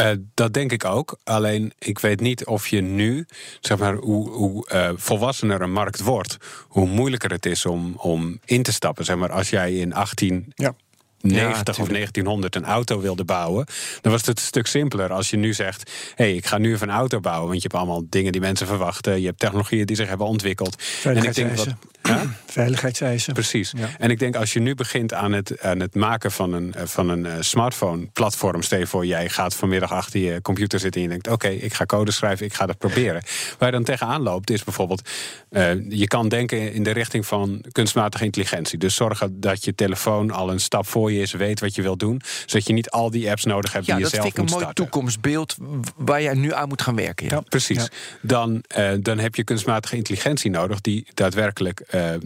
Uh, 0.00 0.10
dat 0.34 0.52
denk 0.52 0.72
ik 0.72 0.84
ook. 0.84 1.18
Alleen 1.24 1.72
ik 1.78 1.98
weet 1.98 2.20
niet 2.20 2.46
of 2.46 2.68
je 2.68 2.80
nu, 2.80 3.26
zeg 3.60 3.78
maar, 3.78 3.94
hoe, 3.94 4.30
hoe 4.30 4.68
uh, 4.72 4.90
volwassener 4.94 5.60
een 5.60 5.72
markt 5.72 6.00
wordt, 6.00 6.36
hoe 6.68 6.86
moeilijker 6.86 7.30
het 7.30 7.46
is 7.46 7.66
om, 7.66 7.94
om 7.96 8.40
in 8.44 8.62
te 8.62 8.72
stappen. 8.72 9.04
Zeg 9.04 9.16
maar, 9.16 9.32
als 9.32 9.50
jij 9.50 9.74
in 9.74 9.94
18. 9.94 10.52
Ja. 10.54 10.74
90 11.20 11.78
of 11.78 11.88
1900 11.88 12.56
een 12.56 12.64
auto 12.64 13.00
wilde 13.00 13.24
bouwen, 13.24 13.66
dan 14.00 14.12
was 14.12 14.26
het 14.26 14.38
een 14.38 14.44
stuk 14.44 14.66
simpeler 14.66 15.12
als 15.12 15.30
je 15.30 15.36
nu 15.36 15.54
zegt: 15.54 15.90
hé, 16.14 16.24
hey, 16.24 16.34
ik 16.34 16.46
ga 16.46 16.58
nu 16.58 16.72
even 16.72 16.88
een 16.88 16.94
auto 16.94 17.20
bouwen. 17.20 17.48
Want 17.48 17.62
je 17.62 17.68
hebt 17.68 17.82
allemaal 17.82 18.06
dingen 18.08 18.32
die 18.32 18.40
mensen 18.40 18.66
verwachten. 18.66 19.20
Je 19.20 19.26
hebt 19.26 19.38
technologieën 19.38 19.86
die 19.86 19.96
zich 19.96 20.08
hebben 20.08 20.26
ontwikkeld. 20.26 20.82
En 21.04 21.16
ik 21.16 21.34
denk 21.34 21.56
wat. 22.02 22.18
Veiligheidseisen. 22.46 23.32
Precies. 23.32 23.72
Ja. 23.76 23.88
En 23.98 24.10
ik 24.10 24.18
denk 24.18 24.36
als 24.36 24.52
je 24.52 24.60
nu 24.60 24.74
begint 24.74 25.12
aan 25.14 25.32
het, 25.32 25.60
aan 25.60 25.80
het 25.80 25.94
maken 25.94 26.32
van 26.32 26.52
een, 26.52 26.74
eh, 26.74 26.86
van 26.86 27.08
een 27.08 27.26
eh, 27.26 27.32
smartphone-platform. 27.40 28.62
Stel 28.62 28.78
je 28.78 28.86
voor, 28.86 29.06
jij 29.06 29.28
gaat 29.28 29.54
vanmiddag 29.54 29.92
achter 29.92 30.20
je 30.20 30.42
computer 30.42 30.78
zitten 30.80 31.00
en 31.00 31.06
je 31.06 31.12
denkt: 31.12 31.28
Oké, 31.28 31.48
ik 31.48 31.74
ga 31.74 31.86
code 31.86 32.10
schrijven, 32.12 32.46
ik 32.46 32.54
ga 32.54 32.66
dat 32.66 32.78
proberen. 32.78 33.22
Waar 33.58 33.68
je 33.68 33.74
dan 33.74 33.84
tegenaan 33.84 34.22
loopt, 34.22 34.50
is 34.50 34.64
bijvoorbeeld: 34.64 35.08
eh, 35.50 35.90
je 35.90 36.06
kan 36.06 36.28
denken 36.28 36.72
in 36.72 36.82
de 36.82 36.90
richting 36.90 37.26
van 37.26 37.64
kunstmatige 37.72 38.24
intelligentie. 38.24 38.78
Dus 38.78 38.94
zorgen 38.94 39.40
dat 39.40 39.64
je 39.64 39.74
telefoon 39.74 40.30
al 40.30 40.50
een 40.50 40.60
stap 40.60 40.86
voor 40.86 41.12
je 41.12 41.20
is, 41.20 41.32
weet 41.32 41.60
wat 41.60 41.74
je 41.74 41.82
wilt 41.82 41.98
doen. 41.98 42.20
Zodat 42.46 42.66
je 42.66 42.72
niet 42.72 42.90
al 42.90 43.10
die 43.10 43.30
apps 43.30 43.44
nodig 43.44 43.72
hebt 43.72 43.86
Ja, 43.86 43.94
die 43.94 44.04
je 44.04 44.10
dat 44.10 44.20
zelf 44.20 44.24
vind 44.24 44.36
ik 44.36 44.38
een 44.38 44.44
moet 44.44 44.52
mooi 44.52 44.64
starten. 44.64 44.84
toekomstbeeld 44.84 45.56
waar 45.96 46.22
jij 46.22 46.34
nu 46.34 46.52
aan 46.52 46.68
moet 46.68 46.82
gaan 46.82 46.96
werken. 46.96 47.26
Ja. 47.26 47.34
Ja. 47.34 47.40
Precies. 47.40 47.76
Ja. 47.76 47.88
Dan, 48.22 48.62
eh, 48.66 48.92
dan 49.00 49.18
heb 49.18 49.34
je 49.34 49.44
kunstmatige 49.44 49.96
intelligentie 49.96 50.50
nodig 50.50 50.80
die 50.80 51.06
daadwerkelijk 51.14 51.80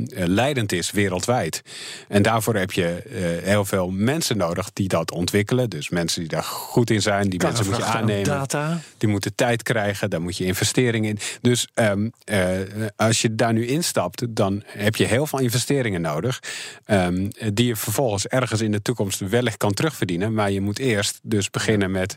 leidend 0.09 0.73
is 0.73 0.91
wereldwijd. 0.91 1.63
En 2.09 2.23
daarvoor 2.23 2.55
heb 2.57 2.73
je 2.73 2.87
eh, 2.87 3.49
heel 3.49 3.65
veel 3.65 3.91
mensen 3.91 4.37
nodig 4.37 4.71
die 4.73 4.89
dat 4.89 5.11
ontwikkelen. 5.13 5.71
Dus 5.71 5.89
mensen 5.89 6.21
die 6.21 6.29
daar 6.29 6.43
goed 6.43 6.91
in 6.91 7.03
zijn, 7.03 7.29
die 7.31 7.39
mensen 7.43 7.67
moet 7.67 7.77
je 7.77 7.83
aannemen. 7.99 8.25
Data. 8.25 8.81
Die 8.99 9.09
moeten 9.09 9.35
tijd 9.35 9.63
krijgen, 9.63 10.11
daar 10.11 10.23
moet 10.23 10.37
je 10.37 10.45
investeringen 10.45 11.11
in. 11.11 11.19
Dus 11.41 11.69
ehm, 11.75 12.09
eh, 12.25 12.49
als 12.97 13.23
je 13.23 13.35
daar 13.35 13.53
nu 13.53 13.67
instapt, 13.67 14.27
dan 14.29 14.63
heb 14.67 14.97
je 14.97 15.05
heel 15.05 15.27
veel 15.27 15.39
investeringen 15.39 16.01
nodig. 16.01 16.41
ehm, 16.85 17.29
die 17.55 17.67
je 17.67 17.77
vervolgens 17.77 18.27
ergens 18.27 18.61
in 18.61 18.73
de 18.73 18.83
toekomst 18.83 19.19
wellicht 19.21 19.57
kan 19.57 19.73
terugverdienen. 19.75 20.35
Maar 20.35 20.51
je 20.51 20.61
moet 20.61 20.79
eerst 20.79 21.19
dus 21.23 21.51
beginnen 21.51 21.91
met 21.91 22.17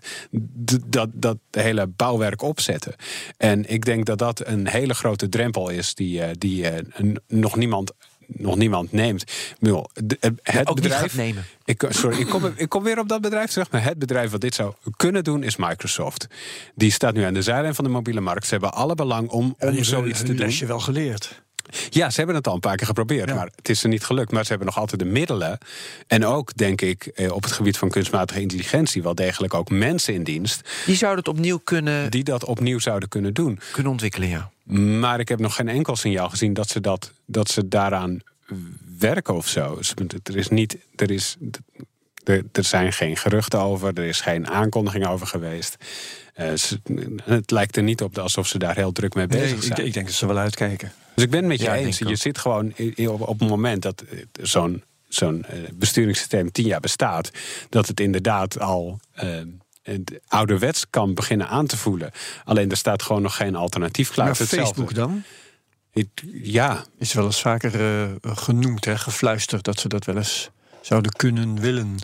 dat, 0.88 1.10
dat 1.14 1.38
hele 1.52 1.88
bouwwerk 1.88 2.42
opzetten. 2.42 2.96
En 3.38 3.70
ik 3.70 3.86
denk 3.86 4.06
dat 4.06 4.18
dat 4.18 4.48
een 4.48 4.68
hele 4.68 4.94
grote 4.94 5.30
drempel 5.30 5.70
is 5.70 5.94
die, 5.96 6.22
eh, 6.22 6.30
die 6.38 6.68
eh, 6.70 7.04
n- 7.04 7.18
nog 7.40 7.56
niemand. 7.56 7.92
Nog 8.28 8.56
niemand 8.56 8.92
neemt. 8.92 9.24
Bedoel, 9.60 9.90
Het 10.44 10.68
Ook 10.68 10.76
bedrijf. 10.76 11.16
nemen. 11.16 11.46
Ik, 11.66 11.86
sorry, 11.90 12.20
ik 12.20 12.28
kom, 12.28 12.52
ik 12.56 12.70
kom 12.70 12.84
weer 12.84 13.00
op 13.00 13.08
dat 13.10 13.22
bedrijf 13.22 13.52
terug. 13.52 13.72
Maar 13.72 13.84
het 13.84 14.00
bedrijf 14.00 14.32
wat 14.32 14.42
dit 14.42 14.56
zou 14.56 14.74
kunnen 14.98 15.24
doen 15.24 15.44
is 15.44 15.56
Microsoft. 15.56 16.28
Die 16.76 16.92
staat 16.92 17.14
nu 17.14 17.24
aan 17.24 17.34
de 17.34 17.42
zijlijn 17.42 17.76
van 17.76 17.84
de 17.84 17.90
mobiele 17.90 18.20
markt. 18.22 18.44
Ze 18.46 18.52
hebben 18.52 18.74
alle 18.74 18.96
belang 18.96 19.30
om, 19.30 19.56
om 19.60 19.84
zoiets 19.84 20.20
te 20.20 20.26
doen. 20.26 20.36
lesje 20.36 20.66
wel 20.66 20.80
geleerd. 20.80 21.42
Ja, 21.90 22.10
ze 22.10 22.18
hebben 22.18 22.36
het 22.36 22.48
al 22.48 22.54
een 22.54 22.60
paar 22.60 22.76
keer 22.76 22.88
geprobeerd, 22.88 23.30
Ja. 23.30 23.36
maar 23.36 23.50
het 23.56 23.70
is 23.70 23.84
er 23.84 23.90
niet 23.90 24.04
gelukt. 24.04 24.32
Maar 24.32 24.44
ze 24.44 24.50
hebben 24.50 24.68
nog 24.68 24.78
altijd 24.78 25.00
de 25.02 25.08
middelen. 25.08 25.58
En 26.08 26.26
ook, 26.26 26.56
denk 26.58 26.82
ik, 26.82 27.06
eh, 27.06 27.32
op 27.32 27.44
het 27.44 27.52
gebied 27.52 27.78
van 27.78 27.90
kunstmatige 27.90 28.42
intelligentie... 28.42 29.04
wel 29.04 29.16
degelijk 29.16 29.54
ook 29.54 29.70
mensen 29.70 30.14
in 30.14 30.24
dienst... 30.24 30.70
Die 30.86 30.96
zouden 30.96 31.20
het 31.26 31.34
opnieuw 31.34 31.58
kunnen, 31.64 32.12
die 32.12 32.24
dat 32.24 32.46
opnieuw 32.46 32.80
zouden 32.80 33.10
kunnen 33.10 33.34
doen. 33.34 33.60
kunnen 33.72 33.92
ontwikkelen, 33.92 34.30
ja. 34.30 34.52
Maar 34.68 35.20
ik 35.20 35.28
heb 35.30 35.40
nog 35.40 35.56
geen 35.56 35.68
enkel 35.68 35.96
signaal 35.96 36.30
gezien 36.30 36.54
dat 36.54 36.70
ze, 36.70 36.82
dat, 36.82 37.12
dat 37.26 37.50
ze 37.50 37.68
daaraan 37.68 38.20
werken 39.00 39.36
of 39.36 39.48
zo. 39.48 39.80
Er 40.24 40.36
is 40.38 40.48
niet. 40.50 40.78
Er, 40.96 41.12
is, 41.12 41.38
er, 42.24 42.44
er 42.52 42.64
zijn 42.64 42.94
geen 42.94 43.18
geruchten 43.18 43.60
over, 43.60 43.94
er 43.94 44.06
is 44.06 44.22
geen 44.22 44.48
aankondiging 44.48 45.08
over 45.08 45.28
geweest. 45.28 45.76
Eh, 46.34 46.54
ze- 46.54 46.80
het 47.24 47.52
lijkt 47.52 47.76
er 47.78 47.84
niet 47.84 48.02
op 48.02 48.18
alsof 48.18 48.48
ze 48.48 48.58
daar 48.58 48.76
heel 48.76 48.92
druk 48.92 49.14
mee 49.16 49.28
bezig 49.28 49.46
Nee, 49.48 49.56
ik, 49.56 49.62
zijn. 49.76 49.86
ik 49.88 49.94
denk 49.94 50.06
dat 50.06 50.16
ze 50.16 50.26
wel 50.28 50.38
uitkijken. 50.38 50.92
Dus 51.16 51.24
ik 51.24 51.30
ben 51.30 51.40
het 51.40 51.48
met 51.50 51.60
je 51.60 51.66
Ja, 51.66 51.76
eens. 51.76 51.98
Je 51.98 52.16
zit 52.16 52.38
gewoon 52.38 52.74
op, 52.96 53.22
op 53.22 53.40
het 53.40 53.50
moment 53.50 53.82
dat 53.82 54.02
eh, 54.02 54.20
zo'n 54.42 54.84
zo'n 55.08 55.44
eh, 55.46 55.60
besturingssysteem 55.74 56.52
tien 56.52 56.66
jaar 56.66 56.80
bestaat, 56.80 57.32
dat 57.70 57.88
het 57.88 58.00
inderdaad 58.00 58.60
al 58.60 59.00
het 59.96 60.20
ouderwets 60.28 60.86
kan 60.90 61.14
beginnen 61.14 61.48
aan 61.48 61.66
te 61.66 61.78
voelen. 61.78 62.12
Alleen 62.44 62.72
er 62.72 62.78
staat 62.78 63.02
gewoon 63.04 63.22
nog 63.22 63.36
geen 63.36 63.56
alternatief 63.56 64.12
klaar. 64.12 64.26
Maar. 64.26 64.36
Facebook 64.36 64.94
dan? 64.94 65.24
Ja, 66.44 66.84
Is 66.98 67.14
wel 67.14 67.26
eens 67.26 67.42
vaker 67.42 67.82
eh, 67.82 68.36
genoemd, 68.36 68.86
hè, 68.86 68.98
gefluisterd, 68.98 69.64
dat 69.64 69.80
ze 69.80 69.88
dat 69.88 70.06
wel 70.06 70.18
eens 70.18 70.50
zouden 70.82 71.12
kunnen 71.12 71.60
willen. 71.60 71.96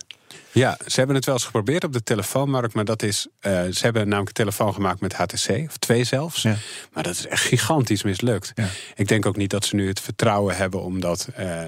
Ja, 0.51 0.77
ze 0.87 0.95
hebben 0.97 1.15
het 1.15 1.25
wel 1.25 1.33
eens 1.33 1.43
geprobeerd 1.45 1.83
op 1.83 1.93
de 1.93 2.03
telefoonmarkt, 2.03 2.73
maar 2.73 2.85
dat 2.85 3.03
is. 3.03 3.27
eh, 3.39 3.51
ze 3.51 3.79
hebben 3.81 4.01
namelijk 4.01 4.27
een 4.27 4.33
telefoon 4.45 4.73
gemaakt 4.73 4.99
met 5.01 5.13
HTC, 5.13 5.49
of 5.67 5.77
twee 5.77 6.03
zelfs. 6.03 6.41
Ja. 6.41 6.55
Maar 6.93 7.03
dat 7.03 7.13
is 7.13 7.27
echt 7.27 7.43
gigantisch 7.43 8.03
mislukt. 8.03 8.51
Ja. 8.55 8.67
Ik 8.95 9.07
denk 9.07 9.25
ook 9.25 9.35
niet 9.37 9.49
dat 9.49 9.65
ze 9.65 9.75
nu 9.75 9.87
het 9.87 9.99
vertrouwen 9.99 10.55
hebben 10.55 10.81
om 10.81 10.99
dat, 10.99 11.27
eh, 11.35 11.61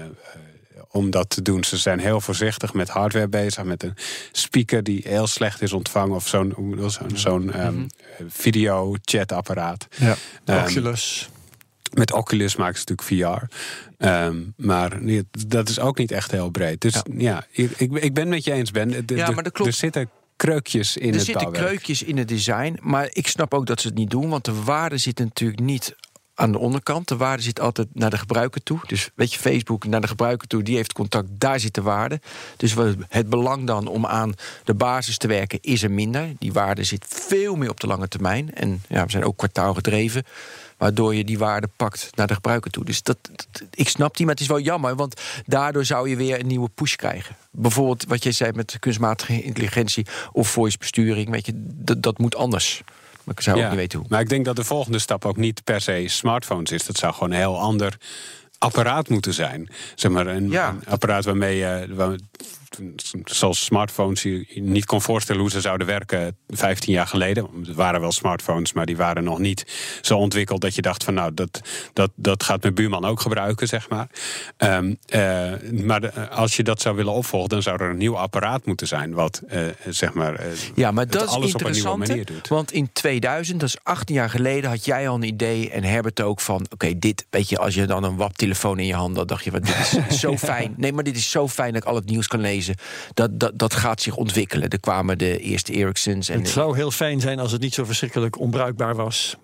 om 0.96 1.10
dat 1.10 1.30
te 1.30 1.42
doen. 1.42 1.64
Ze 1.64 1.76
zijn 1.76 1.98
heel 1.98 2.20
voorzichtig 2.20 2.72
met 2.74 2.88
hardware 2.88 3.28
bezig, 3.28 3.64
met 3.64 3.82
een 3.82 3.94
speaker 4.32 4.82
die 4.82 5.02
heel 5.08 5.26
slecht 5.26 5.62
is 5.62 5.72
ontvangen, 5.72 6.14
of 6.16 6.28
zo'n 6.28 6.54
zo'n 6.88 7.10
zo'n 7.16 7.52
ehm, 7.52 7.86
video-chatapparaat. 8.28 9.86
Ja. 9.96 10.16
Ehm, 10.44 10.62
Oculus. 10.64 11.28
Met 11.92 12.12
Oculus 12.12 12.56
maken 12.56 12.78
ze 12.80 12.84
natuurlijk 12.88 13.40
VR. 13.48 13.56
Ehm, 14.04 14.36
maar 14.56 15.02
nee, 15.02 15.22
dat 15.46 15.68
is 15.68 15.80
ook 15.80 15.98
niet 15.98 16.10
echt 16.10 16.30
heel 16.30 16.50
breed. 16.50 16.80
Dus 16.80 17.02
ja, 17.16 17.46
ik, 17.50 17.70
ik, 17.76 17.92
ik 17.92 18.14
ben 18.14 18.22
het 18.22 18.32
met 18.34 18.44
je 18.44 18.52
eens, 18.52 18.70
Ben. 18.70 19.06
De- 19.06 19.16
Ja, 19.16 19.30
maar 19.30 19.42
dat 19.42 19.52
klopt. 19.52 19.70
Er 19.70 19.76
zitten 19.76 20.10
kreukjes 20.36 20.96
in 20.96 21.08
er 21.08 21.14
het 21.14 21.24
zitten 21.24 21.42
bouwwerk. 21.42 21.66
kreukjes 21.66 22.02
in 22.02 22.16
het 22.18 22.28
design, 22.28 22.78
maar 22.82 23.08
ik 23.12 23.26
snap 23.26 23.54
ook 23.54 23.66
dat 23.66 23.80
ze 23.80 23.86
het 23.88 23.96
niet 23.96 24.10
doen, 24.10 24.28
want 24.28 24.44
de 24.44 24.62
waarde 24.62 24.98
zit 24.98 25.18
natuurlijk 25.18 25.60
niet 25.60 25.94
aan 26.38 26.52
de 26.52 26.58
onderkant. 26.58 27.08
De 27.08 27.16
waarde 27.16 27.42
zit 27.42 27.60
altijd 27.60 27.88
naar 27.92 28.10
de 28.10 28.18
gebruiker 28.18 28.62
toe. 28.62 28.78
Dus 28.86 29.10
weet 29.14 29.32
je, 29.32 29.38
Facebook 29.38 29.86
naar 29.86 30.00
de 30.00 30.06
gebruiker 30.06 30.48
toe, 30.48 30.62
die 30.62 30.76
heeft 30.76 30.92
contact, 30.92 31.28
daar 31.30 31.60
zit 31.60 31.74
de 31.74 31.82
waarde. 31.82 32.20
Dus 32.56 32.74
het 33.08 33.28
belang 33.30 33.66
dan 33.66 33.86
om 33.86 34.06
aan 34.06 34.34
de 34.64 34.74
basis 34.74 35.16
te 35.18 35.26
werken 35.28 35.58
is 35.60 35.82
er 35.82 35.90
minder. 35.90 36.32
Die 36.38 36.52
waarde 36.52 36.84
zit 36.84 37.04
veel 37.08 37.56
meer 37.56 37.70
op 37.70 37.80
de 37.80 37.86
lange 37.86 38.08
termijn. 38.08 38.54
En 38.54 38.82
ja, 38.88 39.04
we 39.04 39.10
zijn 39.10 39.24
ook 39.24 39.36
kwartaal 39.36 39.74
gedreven. 39.74 40.24
Waardoor 40.76 41.14
je 41.14 41.24
die 41.24 41.38
waarde 41.38 41.68
pakt 41.76 42.10
naar 42.14 42.26
de 42.26 42.34
gebruiker 42.34 42.70
toe. 42.70 42.84
Dus 42.84 43.02
dat, 43.02 43.16
dat- 43.22 43.62
ik 43.74 43.88
snap 43.88 44.16
die, 44.16 44.26
maar 44.26 44.34
het 44.34 44.42
is 44.44 44.50
wel 44.50 44.60
jammer. 44.60 44.96
Want 44.96 45.20
daardoor 45.46 45.84
zou 45.84 46.08
je 46.08 46.16
weer 46.16 46.40
een 46.40 46.46
nieuwe 46.46 46.68
push 46.74 46.94
krijgen. 46.94 47.36
Bijvoorbeeld 47.50 48.04
wat 48.04 48.22
jij 48.22 48.32
zei 48.32 48.52
met 48.52 48.76
kunstmatige 48.80 49.42
intelligentie 49.42 50.06
of 50.32 50.48
voice 50.48 50.78
besturing. 50.78 51.30
Weet 51.30 51.46
je, 51.46 51.52
dat, 51.56 52.02
dat 52.02 52.18
moet 52.18 52.34
anders. 52.36 52.82
Maar 53.26 53.34
ik 53.34 53.40
zou 53.40 53.56
ook 53.62 53.64
niet 53.68 53.74
weten 53.78 53.98
hoe. 53.98 54.08
Maar 54.10 54.20
ik 54.20 54.28
denk 54.28 54.44
dat 54.44 54.56
de 54.56 54.64
volgende 54.64 54.98
stap 54.98 55.24
ook 55.24 55.36
niet 55.36 55.64
per 55.64 55.80
se 55.80 56.04
smartphones 56.08 56.70
is. 56.72 56.86
Dat 56.86 56.96
zou 56.96 57.12
gewoon 57.12 57.30
een 57.30 57.36
heel 57.38 57.58
ander 57.58 57.96
apparaat 58.58 59.08
moeten 59.08 59.34
zijn. 59.34 59.68
Zeg 59.94 60.10
maar 60.10 60.26
een, 60.26 60.50
Ja. 60.50 60.68
een 60.68 60.82
apparaat 60.88 61.24
waarmee 61.24 61.56
je. 61.56 61.86
waar- 61.90 62.16
zoals 63.24 63.64
smartphones 63.64 64.22
je 64.22 64.46
niet 64.54 64.84
kon 64.84 65.02
voorstellen 65.02 65.40
hoe 65.40 65.50
ze 65.50 65.60
zouden 65.60 65.86
werken 65.86 66.36
15 66.48 66.92
jaar 66.92 67.06
geleden. 67.06 67.48
Er 67.66 67.74
waren 67.74 68.00
wel 68.00 68.12
smartphones, 68.12 68.72
maar 68.72 68.86
die 68.86 68.96
waren 68.96 69.24
nog 69.24 69.38
niet 69.38 69.64
zo 70.00 70.16
ontwikkeld 70.18 70.60
dat 70.60 70.74
je 70.74 70.82
dacht 70.82 71.04
van 71.04 71.14
nou, 71.14 71.34
dat, 71.34 71.60
dat, 71.92 72.10
dat 72.14 72.42
gaat 72.42 72.62
mijn 72.62 72.74
buurman 72.74 73.04
ook 73.04 73.20
gebruiken, 73.20 73.68
zeg 73.68 73.88
maar. 73.88 74.08
Ehm, 74.56 74.94
eh, 75.06 75.52
maar 75.72 76.00
de- 76.00 76.28
als 76.28 76.56
je 76.56 76.62
dat 76.62 76.80
zou 76.80 76.96
willen 76.96 77.12
opvolgen, 77.12 77.48
dan 77.48 77.62
zou 77.62 77.82
er 77.82 77.90
een 77.90 77.96
nieuw 77.96 78.16
apparaat 78.16 78.66
moeten 78.66 78.86
zijn, 78.86 79.12
wat 79.14 79.42
eh, 79.48 79.60
zeg 79.88 80.12
maar. 80.14 80.34
eh, 80.34 80.46
Ja, 80.74 80.90
maar 80.90 81.06
dat 81.06 81.22
is 81.22 81.28
alles 81.28 81.54
op 81.54 81.60
een 81.64 81.72
nieuwe 81.72 81.96
manier 81.96 82.24
doet. 82.24 82.48
Want 82.48 82.72
in 82.72 82.92
2000, 82.92 83.60
dat 83.60 83.68
is 83.68 83.76
18 83.82 84.14
jaar 84.14 84.30
geleden, 84.30 84.70
had 84.70 84.84
jij 84.84 85.08
al 85.08 85.14
een 85.14 85.22
idee 85.22 85.70
en 85.70 85.84
Herbert 85.84 86.20
ook 86.20 86.40
van: 86.40 86.66
oké, 86.72 86.98
dit, 86.98 87.26
weet 87.30 87.48
je, 87.48 87.58
als 87.58 87.74
je 87.74 87.86
dan 87.86 88.04
een 88.04 88.16
WAP-telefoon 88.16 88.78
in 88.78 88.86
je 88.86 88.94
hand 88.94 89.16
had, 89.16 89.28
dacht 89.28 89.44
je: 89.44 89.50
wat, 89.50 89.64
dit 89.66 89.76
is 90.08 90.18
zo 90.20 90.36
fijn. 90.36 90.74
Nee, 90.76 90.92
maar 90.92 91.04
dit 91.04 91.16
is 91.16 91.30
zo 91.30 91.48
fijn 91.48 91.72
dat 91.72 91.82
ik 91.82 91.88
al 91.88 91.94
het 91.94 92.06
nieuws 92.06 92.26
kan 92.26 92.40
lezen. 92.40 92.65
Dat, 93.14 93.40
dat, 93.40 93.58
dat 93.58 93.74
gaat 93.74 94.02
zich 94.02 94.16
ontwikkelen. 94.16 94.68
Er 94.68 94.80
kwamen 94.80 95.18
de 95.18 95.38
eerste 95.38 95.72
Ericssons. 95.72 96.28
En 96.28 96.38
Het 96.38 96.48
zou 96.48 96.76
heel 96.76 96.90
fijn 96.90 97.20
zijn 97.20 97.38
als 97.38 97.52
het 97.52 97.60
niet 97.60 97.74
zo 97.74 97.84
verschrikkelijk 97.84 98.38
onbruikbaar 98.38 98.94
was. 98.94 99.36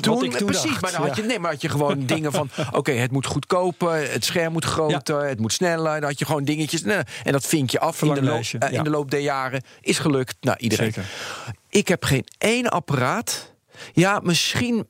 Toen, 0.00 0.24
ik 0.24 0.32
toen 0.32 0.46
precies, 0.46 0.70
dacht. 0.70 0.80
maar 0.80 0.92
dan 0.92 1.06
had 1.06 1.16
je, 1.16 1.22
nee, 1.22 1.38
maar 1.38 1.50
had 1.50 1.62
je 1.62 1.68
gewoon 1.68 2.06
dingen 2.14 2.32
van: 2.32 2.50
oké, 2.72 2.92
het 2.92 3.10
moet 3.10 3.26
goedkoper, 3.26 4.12
het 4.12 4.24
scherm 4.24 4.52
moet 4.52 4.64
groter, 4.64 5.28
het 5.28 5.40
moet 5.40 5.52
sneller. 5.52 6.00
Dan 6.00 6.08
had 6.08 6.18
je 6.18 6.24
gewoon 6.24 6.44
dingetjes. 6.44 6.82
nee, 6.82 6.98
En 7.24 7.32
dat 7.32 7.46
vink 7.46 7.70
je 7.70 7.80
af 7.80 8.02
in 8.02 8.14
de, 8.14 8.22
loop, 8.22 8.44
eh, 8.58 8.72
in 8.72 8.84
de 8.84 8.90
loop 8.90 9.10
der 9.10 9.20
jaren. 9.20 9.62
Is 9.80 9.98
gelukt. 9.98 10.36
Nou, 10.40 10.56
iedereen. 10.58 10.92
Zeker. 10.92 11.10
Ik 11.68 11.88
heb 11.88 12.04
geen 12.04 12.26
één 12.38 12.70
apparaat. 12.70 13.52
Ja, 13.92 14.20
misschien. 14.22 14.86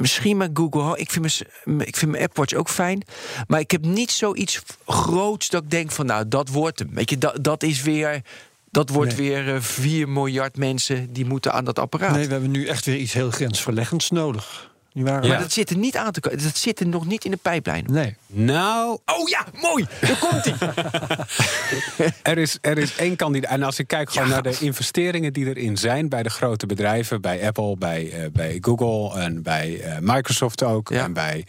Misschien 0.00 0.36
met 0.36 0.50
Google 0.54 0.80
Home. 0.80 0.98
Ik 0.98 1.10
vind, 1.10 1.42
mijn, 1.64 1.88
ik 1.88 1.96
vind 1.96 2.10
mijn 2.10 2.22
Apple 2.22 2.40
Watch 2.40 2.54
ook 2.54 2.68
fijn. 2.68 3.02
Maar 3.46 3.60
ik 3.60 3.70
heb 3.70 3.84
niet 3.84 4.10
zoiets 4.10 4.62
groots 4.86 5.48
dat 5.48 5.62
ik 5.62 5.70
denk 5.70 5.90
van... 5.90 6.06
nou, 6.06 6.28
dat 6.28 6.48
wordt 6.48 6.78
hem. 6.78 6.88
Weet 6.92 7.10
je, 7.10 7.18
dat, 7.18 7.44
dat 7.44 7.62
is 7.62 7.82
weer... 7.82 8.22
Dat 8.70 8.88
wordt 8.88 9.16
Nee. 9.16 9.28
weer 9.28 9.54
eh, 9.54 9.60
4 9.60 10.08
miljard 10.08 10.56
mensen 10.56 11.12
die 11.12 11.24
moeten 11.26 11.52
aan 11.52 11.64
dat 11.64 11.78
apparaat. 11.78 12.14
Nee, 12.14 12.26
we 12.26 12.32
hebben 12.32 12.50
nu 12.50 12.66
echt 12.66 12.84
weer 12.84 12.96
iets 12.96 13.12
heel 13.12 13.30
grensverleggends 13.30 14.10
nodig. 14.10 14.69
Niet 14.92 15.08
waar? 15.08 15.26
maar 15.26 15.38
dat 15.38 15.52
zit 15.52 15.70
er 15.70 15.76
niet 15.76 15.96
aan 15.96 16.12
te 16.12 16.20
komen. 16.20 16.42
Dat 16.42 16.56
zit 16.56 16.80
er 16.80 16.86
nog 16.88 17.06
niet 17.06 17.24
in 17.24 17.30
de 17.30 17.36
pijplijn. 17.36 17.84
Nee. 17.90 18.16
Nou, 18.26 18.98
Oh 19.04 19.28
ja, 19.28 19.46
mooi. 19.60 19.86
Daar 20.00 20.18
komt 20.18 20.44
hij. 20.44 20.54
Er 22.22 22.38
is, 22.38 22.58
er 22.60 22.78
is 22.78 22.96
één 22.96 23.16
kandidaat. 23.16 23.50
En 23.50 23.62
als 23.62 23.78
ik 23.78 23.86
kijk 23.86 24.10
gewoon 24.10 24.28
naar 24.28 24.42
de 24.42 24.56
investeringen 24.60 25.32
die 25.32 25.46
erin 25.46 25.76
zijn 25.76 26.08
bij 26.08 26.22
de 26.22 26.30
grote 26.30 26.66
bedrijven, 26.66 27.20
bij 27.20 27.46
Apple, 27.46 27.76
bij, 27.76 28.10
eh, 28.12 28.30
bij 28.32 28.58
Google 28.60 29.20
en 29.20 29.42
bij 29.42 29.80
eh, 29.80 29.96
Microsoft 30.00 30.62
ook. 30.62 30.88
Ja. 30.88 31.04
En 31.04 31.12
bij 31.12 31.46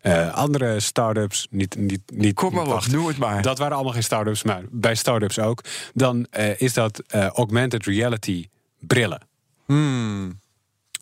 eh, 0.00 0.34
andere 0.34 0.80
start-ups. 0.80 1.46
Niet, 1.50 1.76
niet, 1.76 2.00
niet, 2.12 2.34
Kom 2.34 2.54
maar 2.54 2.64
wacht. 2.66 2.92
noem 2.92 3.06
het 3.06 3.18
maar. 3.18 3.42
Dat 3.42 3.58
waren 3.58 3.74
allemaal 3.74 3.92
geen 3.92 4.02
start-ups, 4.02 4.42
maar 4.42 4.62
bij 4.70 4.94
start-ups 4.94 5.38
ook. 5.38 5.60
Dan 5.94 6.26
eh, 6.30 6.60
is 6.60 6.72
dat 6.72 6.98
eh, 7.06 7.26
augmented 7.26 7.86
reality 7.86 8.48
brillen. 8.78 9.20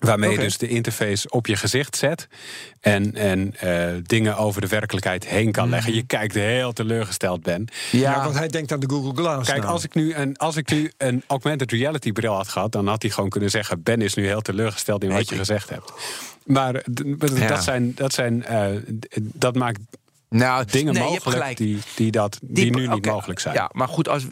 Waarmee 0.03 0.31
je 0.31 0.39
dus 0.39 0.59
de 0.59 0.69
interface 0.69 1.31
op 1.31 1.47
je 1.47 1.57
gezicht 1.57 1.97
zet. 1.97 2.29
En, 2.81 3.15
en 3.15 3.55
eh, 3.59 3.87
dingen 4.03 4.37
over 4.37 4.61
de 4.61 4.67
werkelijkheid 4.67 5.27
heen 5.27 5.53
kan 5.53 5.69
leggen. 5.69 5.95
Je 5.95 6.03
kijkt 6.03 6.35
heel 6.35 6.73
teleurgesteld 6.73 7.43
ben. 7.43 7.69
Ja, 7.91 8.25
want 8.25 8.35
hij 8.35 8.49
denkt 8.49 8.73
aan 8.73 8.81
de 8.81 8.89
Google 8.89 9.15
Glass. 9.15 9.49
Kijk, 9.49 9.61
nou. 9.63 9.73
als 9.73 9.85
ik, 9.85 9.95
nu 9.95 10.15
een, 10.15 10.37
als 10.37 10.57
ik 10.57 10.71
nu 10.71 10.91
een 10.99 11.23
augmented 11.27 11.73
reality 11.73 12.13
bril 12.13 12.35
had 12.35 12.49
gehad, 12.49 12.73
dan 12.73 12.87
had 12.87 13.03
hij 13.03 13.11
gewoon 13.11 13.31
kunnen 13.31 13.51
zeggen: 13.51 13.83
Ben 13.83 14.01
is 14.01 14.15
nu 14.15 14.27
heel 14.27 14.41
teleurgesteld 14.41 15.05
in 15.05 15.13
wat 15.13 15.29
je 15.29 15.37
gezegd 15.37 15.69
hebt. 15.69 15.93
Maar 16.45 16.75
Ja. 16.75 17.47
dat, 17.47 17.63
zijn, 17.63 17.95
dat, 17.95 18.13
zijn, 18.13 18.45
eh, 18.45 18.67
dat 19.23 19.55
maakt 19.55 19.81
Nou, 20.29 20.65
dingen 20.65 20.95
nee, 20.95 21.03
mogelijk 21.03 21.37
gelijk. 21.37 21.57
die, 21.57 21.79
die, 21.95 22.11
dat, 22.11 22.39
die, 22.43 22.77
nu 22.77 22.87
niet 22.87 23.07
mogelijk 23.07 23.41
zijn. 23.41 23.55
Ja, 23.55 23.71
maar 23.73 23.89
goed, 23.89 24.09
als. 24.09 24.27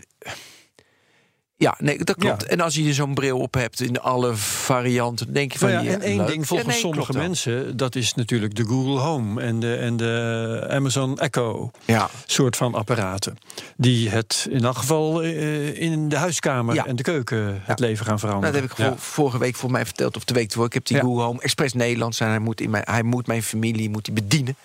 Ja, 1.61 1.75
nee, 1.79 2.05
dat 2.05 2.17
klopt. 2.17 2.43
Ja. 2.43 2.49
En 2.49 2.61
als 2.61 2.75
je 2.75 2.95
zo'n 2.95 3.15
bril 3.15 3.39
op 3.39 3.55
hebt 3.55 3.81
in 3.81 4.01
alle 4.01 4.35
varianten, 4.37 5.33
denk 5.33 5.53
je 5.53 5.59
van 5.59 5.69
Nou 5.71 5.85
ja, 5.85 5.91
ja, 5.91 5.97
en 5.97 6.03
één 6.03 6.17
leuk. 6.17 6.27
ding 6.27 6.47
volgens 6.47 6.69
Ja, 6.69 6.75
nee, 6.75 6.83
sommige 6.83 7.13
wel. 7.13 7.23
mensen, 7.23 7.77
dat 7.77 7.95
is 7.95 8.15
natuurlijk 8.15 8.55
de 8.55 8.65
Google 8.65 8.99
Home 8.99 9.43
en 9.43 9.61
de, 9.61 9.75
en 9.77 9.97
de 9.97 10.67
Amazon 10.71 11.19
Echo. 11.19 11.71
Ja, 11.85 12.09
soort 12.27 12.57
van 12.57 12.75
apparaten. 12.75 13.39
Die 13.77 14.09
het 14.09 14.47
in 14.51 14.65
elk 14.65 14.77
geval 14.77 15.23
eh, 15.23 15.81
in 15.81 16.09
de 16.09 16.17
huiskamer 16.17 16.75
Ja. 16.75 16.87
en 16.87 16.97
de 16.97 17.03
keuken 17.03 17.61
het 17.65 17.79
leven 17.79 18.07
gaan 18.07 18.15
nou, 18.15 18.27
veranderen. 18.27 18.53
dat 18.53 18.63
heb 18.63 18.71
ik 18.79 18.85
vor- 18.87 18.99
vorige 18.99 19.39
week 19.39 19.57
voor 19.57 19.71
mij 19.71 19.85
verteld, 19.85 20.17
of 20.17 20.25
de 20.25 20.35
week 20.35 20.51
ervoor. 20.51 20.67
Ik 20.67 20.73
heb 20.73 20.85
die 20.87 20.97
Ja. 20.97 21.03
Google 21.03 21.23
Home 21.23 21.41
Express 21.43 21.75
Nederlands 21.75 22.21
en 22.21 22.29
hij 22.29 22.39
moet, 22.39 22.61
in 22.61 22.71
mijn, 22.71 22.85
hij 22.87 23.03
moet 23.03 23.27
mijn 23.27 23.43
familie 23.43 23.91
moet 23.91 24.07
hij 24.07 24.15
bedienen. 24.15 24.57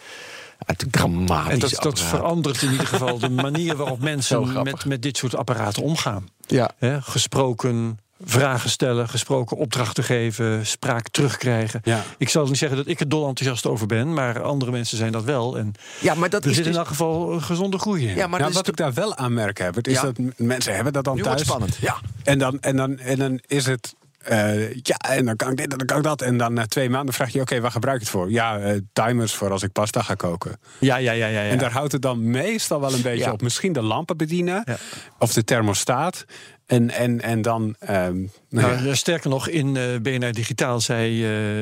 Uit 0.66 0.86
dramatisch 0.92 1.54
en 1.54 1.60
dat, 1.60 1.78
dat 1.84 2.00
verandert 2.00 2.62
in 2.62 2.72
ieder 2.72 2.88
geval 2.88 3.20
de 3.20 3.30
manier 3.30 3.76
waarop 3.76 4.00
mensen 4.14 4.64
met, 4.64 4.86
met 4.86 5.02
dit 5.02 5.18
soort 5.18 5.36
apparaten 5.36 5.84
omgaan. 5.84 6.28
Ja. 6.48 6.72
Hè, 6.78 7.02
gesproken 7.02 8.00
vragen 8.24 8.70
stellen, 8.70 9.10
gesproken 9.10 9.58
opdrachten 9.58 10.04
geven, 10.04 10.66
spraak 10.66 11.10
terugkrijgen. 11.10 11.82
Ja. 11.84 12.04
Ik 12.18 12.30
zal 12.30 12.46
niet 12.46 12.58
zeggen 12.58 12.78
dat 12.78 12.88
ik 12.88 13.00
er 13.00 13.10
dol 13.10 13.28
enthousiast 13.28 13.66
over 13.66 13.88
ben, 13.88 14.14
maar 14.14 14.42
andere 14.42 14.72
mensen 14.72 14.98
zijn 14.98 15.12
dat 15.12 15.24
wel. 15.24 15.58
En 15.58 15.74
ja, 16.02 16.14
maar 16.14 16.30
dat 16.30 16.44
er 16.44 16.50
is 16.50 16.56
zit 16.56 16.66
dus... 16.66 16.74
in 16.74 16.80
elk 16.80 16.90
geval 16.90 17.34
een 17.34 17.42
gezonde 17.42 17.80
groei 17.80 18.08
in. 18.08 18.16
Ja, 18.16 18.28
maar 18.28 18.48
is 18.48 18.54
wat 18.54 18.68
ik 18.68 18.76
daar 18.76 18.94
wel 18.94 19.16
aan 19.16 19.34
merk 19.34 19.58
heb, 19.58 19.76
het 19.76 19.88
is 19.88 19.94
Ja. 19.94 20.02
dat 20.02 20.18
mensen 20.38 20.76
hebben 20.76 20.94
dat 20.94 21.04
dan 21.04 21.16
nu 21.16 21.24
wordt 21.24 21.46
thuis. 21.46 21.50
het 21.50 21.74
spannend. 21.74 22.02
Ja. 22.04 22.10
En 22.24 22.40
dan, 22.40 22.60
en, 22.62 22.76
dan, 22.76 23.00
en 23.00 23.18
dan 23.18 23.40
is 23.48 23.66
het. 23.66 23.96
Eh, 24.26 24.74
ja, 24.74 24.96
en 25.10 25.26
dan 25.26 25.36
kan 25.36 25.52
ik 25.52 25.58
dit 25.58 25.72
en 25.72 25.78
dan 25.78 25.88
kan 25.88 25.98
ik 25.98 26.04
dat. 26.04 26.22
En 26.22 26.38
dan 26.38 26.54
na 26.54 26.66
twee 26.66 26.90
maanden 26.90 27.14
vraag 27.14 27.32
je: 27.32 27.42
oké, 27.42 27.60
waar 27.62 27.72
gebruik 27.72 27.98
je 27.98 28.04
het 28.04 28.12
voor? 28.14 28.32
Ja, 28.32 28.60
eh, 28.60 28.78
timers 28.94 29.34
voor 29.34 29.52
als 29.52 29.64
ik 29.64 29.72
pasta 29.72 30.02
ga 30.02 30.14
koken. 30.16 30.60
ja, 30.80 30.98
ja, 30.98 31.12
ja. 31.12 31.26
ja, 31.28 31.42
ja. 31.42 31.50
En 31.50 31.58
daar 31.58 31.72
houdt 31.72 31.92
het 31.92 32.02
dan 32.02 32.30
meestal 32.30 32.80
wel 32.80 32.94
een 32.94 33.02
beetje 33.02 33.26
Ja. 33.26 33.32
op. 33.32 33.42
Misschien 33.42 33.74
de 33.74 33.82
lampen 33.82 34.18
bedienen 34.18 34.62
Ja. 34.66 34.76
of 35.20 35.34
de 35.34 35.44
thermostaat. 35.44 36.26
En, 36.66 36.90
en, 36.92 37.22
en 37.22 37.42
dan. 37.42 37.76
ehm, 37.80 38.18
nou 38.50 38.74
ja. 38.74 38.82
Nou, 38.82 38.96
sterker 38.96 39.30
nog, 39.30 39.48
in 39.48 39.78
eh 39.78 39.84
BNR 40.02 40.32
Digitaal 40.32 40.82
zei 40.82 41.24
eh, 41.24 41.62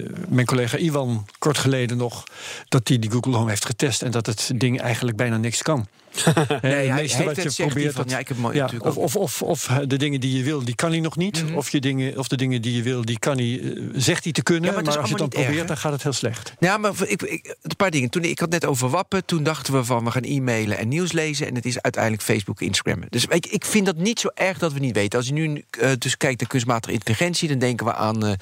eh, 0.00 0.10
mijn 0.28 0.46
collega 0.46 0.76
Iwan 0.76 1.26
kort 1.38 1.58
geleden 1.58 1.96
nog 1.96 2.24
dat 2.68 2.88
hij 2.88 2.98
die 2.98 3.10
Google 3.10 3.36
Home 3.36 3.48
heeft 3.48 3.64
getest 3.64 4.02
en 4.02 4.10
dat 4.10 4.26
het 4.26 4.50
ding 4.56 4.80
eigenlijk 4.80 5.16
bijna 5.16 5.36
niks 5.36 5.62
kan. 5.62 5.86
Nee, 6.24 6.32
het 6.32 6.62
hij 6.62 6.88
meeste 6.94 7.16
heeft 7.16 7.26
wat 7.34 7.44
het, 7.44 7.56
je 7.56 7.66
probeert. 7.66 7.96
dat- 7.96 8.10
ja, 8.10 8.18
ik 8.18 8.28
heb 8.28 8.36
ja, 8.52 8.70
of, 8.78 8.96
of, 8.96 9.16
of, 9.16 9.42
of 9.42 9.66
de 9.86 9.96
dingen 9.96 10.20
die 10.20 10.36
je 10.36 10.42
wil, 10.42 10.64
die 10.64 10.74
kan 10.74 10.90
hij 10.90 11.00
nog 11.00 11.16
niet. 11.16 11.44
Mhm. 11.44 11.54
of, 11.54 11.70
je 11.70 11.80
dingen, 11.80 12.18
of 12.18 12.28
de 12.28 12.36
dingen 12.36 12.62
die 12.62 12.76
je 12.76 12.82
wil, 12.82 13.04
die 13.04 13.18
kan 13.18 13.36
hij, 13.36 13.78
zegt 13.94 14.24
hij 14.24 14.32
te 14.32 14.42
kunnen. 14.42 14.70
Ja, 14.70 14.80
maar 14.80 14.86
als 14.86 14.94
je 14.94 15.00
het 15.00 15.18
dan 15.18 15.30
erg, 15.30 15.44
probeert, 15.44 15.68
dan 15.68 15.76
gaat 15.76 15.92
het 15.92 16.02
heel 16.02 16.12
slecht. 16.12 16.54
Ja, 16.58 16.76
maar 16.76 16.92
ik, 17.06 17.22
ik, 17.22 17.56
een 17.62 17.76
paar 17.76 17.90
dingen. 17.90 18.10
Toen, 18.10 18.22
ik 18.24 18.38
had 18.38 18.50
net 18.50 18.64
over 18.64 18.88
wappen. 18.88 19.24
Toen 19.24 19.42
dachten 19.42 19.72
we 19.74 19.84
van 19.84 20.04
we 20.04 20.10
gaan 20.10 20.22
e-mailen 20.22 20.78
en 20.78 20.88
nieuws 20.88 21.12
lezen. 21.12 21.46
En 21.46 21.54
het 21.54 21.64
is 21.64 21.80
uiteindelijk 21.80 22.22
Facebook 22.22 22.60
en 22.60 22.66
Instagram. 22.66 23.02
Dus 23.08 23.26
je, 23.30 23.46
ik 23.46 23.64
vind 23.64 23.86
dat 23.86 23.96
niet 23.96 24.23
zo 24.24 24.30
erg 24.34 24.58
dat 24.58 24.72
we 24.72 24.78
niet 24.78 24.94
weten. 24.94 25.18
Als 25.18 25.28
je 25.28 25.32
nu 25.32 25.64
eh, 25.70 25.90
dus 25.98 26.16
kijkt 26.16 26.40
naar 26.40 26.48
kunstmatige 26.48 26.94
intelligentie, 26.94 27.48
dan 27.48 27.58
denken 27.58 27.86
we 27.86 27.94
aan, 27.94 28.26
eh, 28.26 28.32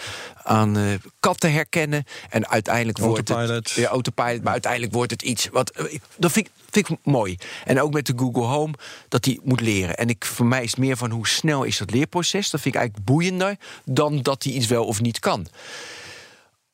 aan 0.43 0.77
eh, 0.77 0.85
katten 1.21 1.53
herkennen. 1.53 2.05
En 2.31 2.49
uiteindelijk 2.49 2.99
wordt 2.99 3.31
Autopilot. 3.31 3.69
het. 3.69 3.71
Ja, 3.71 3.89
autopilot. 3.89 4.43
Maar 4.43 4.53
uiteindelijk 4.53 4.93
wordt 4.93 5.11
het 5.11 5.23
iets. 5.23 5.49
Wat, 5.53 5.73
dat 6.17 6.33
vind 6.33 6.47
ik, 6.47 6.53
vind 6.71 6.89
ik 6.89 6.99
mooi. 7.03 7.37
En 7.65 7.81
ook 7.81 7.93
met 7.93 8.07
de 8.07 8.13
Google 8.17 8.43
Home, 8.43 8.73
dat 9.09 9.23
die 9.23 9.41
moet 9.43 9.61
leren. 9.61 9.97
En 9.97 10.09
ik, 10.09 10.25
voor 10.25 10.47
mij 10.47 10.63
is 10.63 10.71
het 10.71 10.79
meer 10.79 10.97
van 10.97 11.11
hoe 11.11 11.29
snel 11.29 11.65
is 11.65 11.79
dat 11.79 11.91
leerproces. 11.91 12.51
Dat 12.51 12.61
vind 12.61 12.75
ik 12.75 12.81
eigenlijk 12.81 13.11
boeiender 13.11 13.57
dan 13.85 14.23
dat 14.23 14.43
hij 14.43 14.53
iets 14.53 14.67
wel 14.67 14.85
of 14.85 15.01
niet 15.01 15.19
kan. 15.19 15.47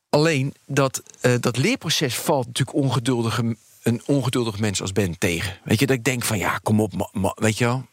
Alleen 0.08 0.54
dat, 0.66 1.02
dat 1.40 1.56
leerproces 1.56 2.16
valt 2.16 2.46
natuurlijk 2.46 2.76
ongeduldige, 2.76 3.56
een 3.82 4.02
ongeduldig 4.06 4.58
mens 4.58 4.80
als 4.80 4.92
Ben 4.92 5.18
tegen. 5.18 5.58
Weet 5.64 5.80
je, 5.80 5.86
dat 5.86 5.96
ik 5.96 6.04
denk 6.04 6.24
van 6.24 6.38
ja, 6.38 6.58
kom 6.62 6.80
op, 6.80 7.10
weet 7.34 7.58
je 7.58 7.64
wel. 7.64 7.86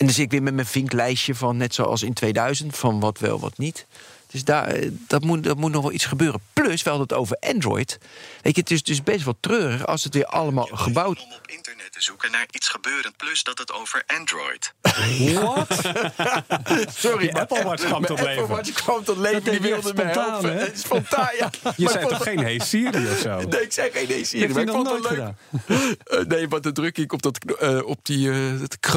En 0.00 0.06
dan 0.06 0.14
zit 0.14 0.24
ik 0.24 0.30
weer 0.30 0.42
met 0.42 0.54
mijn 0.54 0.66
vinklijstje 0.66 1.34
van 1.34 1.56
net 1.56 1.74
zoals 1.74 2.02
in 2.02 2.12
2000, 2.12 2.76
van 2.76 3.00
wat 3.00 3.18
wel, 3.18 3.40
wat 3.40 3.58
niet. 3.58 3.86
Dus 4.30 4.44
daar, 4.44 4.66
eh, 4.66 4.90
dat, 5.06 5.24
moet, 5.24 5.44
dat 5.44 5.56
moet 5.56 5.72
nog 5.72 5.82
wel 5.82 5.92
iets 5.92 6.04
gebeuren. 6.04 6.40
Plus, 6.52 6.82
we 6.82 6.88
hadden 6.88 7.08
het 7.08 7.16
over 7.18 7.36
Android. 7.40 7.98
Weet 8.42 8.54
je, 8.54 8.60
het 8.60 8.70
is 8.70 8.82
dus 8.82 9.02
best 9.02 9.24
wel 9.24 9.36
treurig 9.40 9.86
als 9.86 10.04
het 10.04 10.14
weer 10.14 10.26
allemaal 10.26 10.68
gebouwd... 10.72 11.26
te 12.00 12.06
zoeken 12.06 12.30
naar 12.30 12.46
iets 12.50 12.68
gebeurend 12.68 13.16
plus 13.16 13.42
dat 13.42 13.58
het 13.58 13.72
over 13.72 14.02
Android. 14.06 14.72
Sorry, 16.96 17.26
Die 17.26 17.36
Apple 17.36 17.64
Watch 17.64 17.84
kwam 17.84 18.04
tot 18.04 18.20
leven. 18.20 18.42
Apple 18.42 18.54
Watch 18.56 18.72
kwam 18.72 19.04
tot 19.04 19.16
leven, 19.16 19.44
die 19.44 19.52
je 19.52 19.60
wilde 19.60 19.88
spontaan, 19.88 20.30
helpen. 20.30 20.56
hè? 20.56 20.66
Spontaan, 20.74 21.28
ja. 21.38 21.50
Je 21.76 21.84
Maar 21.84 21.92
zei 21.92 22.04
ik 22.04 22.10
toch 22.10 22.22
geen 22.22 22.38
hey 22.38 22.58
Siri 22.58 23.10
of 23.10 23.18
zo? 23.18 23.40
Nee, 23.48 23.62
ik 23.62 23.72
zei 23.72 23.90
geen 23.90 24.08
nee, 24.08 24.24
Siri. 24.24 24.52
Maar 24.52 24.62
ik 24.62 24.68
vond 24.70 24.90
het 24.90 25.00
nooit 25.00 25.10
leuk. 25.10 25.12
gedaan? 25.12 25.36
Eh, 26.04 26.18
nee, 26.26 26.48
maar 26.48 26.60
dan 26.60 26.72
druk 26.72 26.98
ik 26.98 27.12
op, 27.12 27.22
dat, 27.22 27.38
eh, 27.58 27.80
op 27.84 27.98
die, 28.02 28.30
eh, 28.30 28.36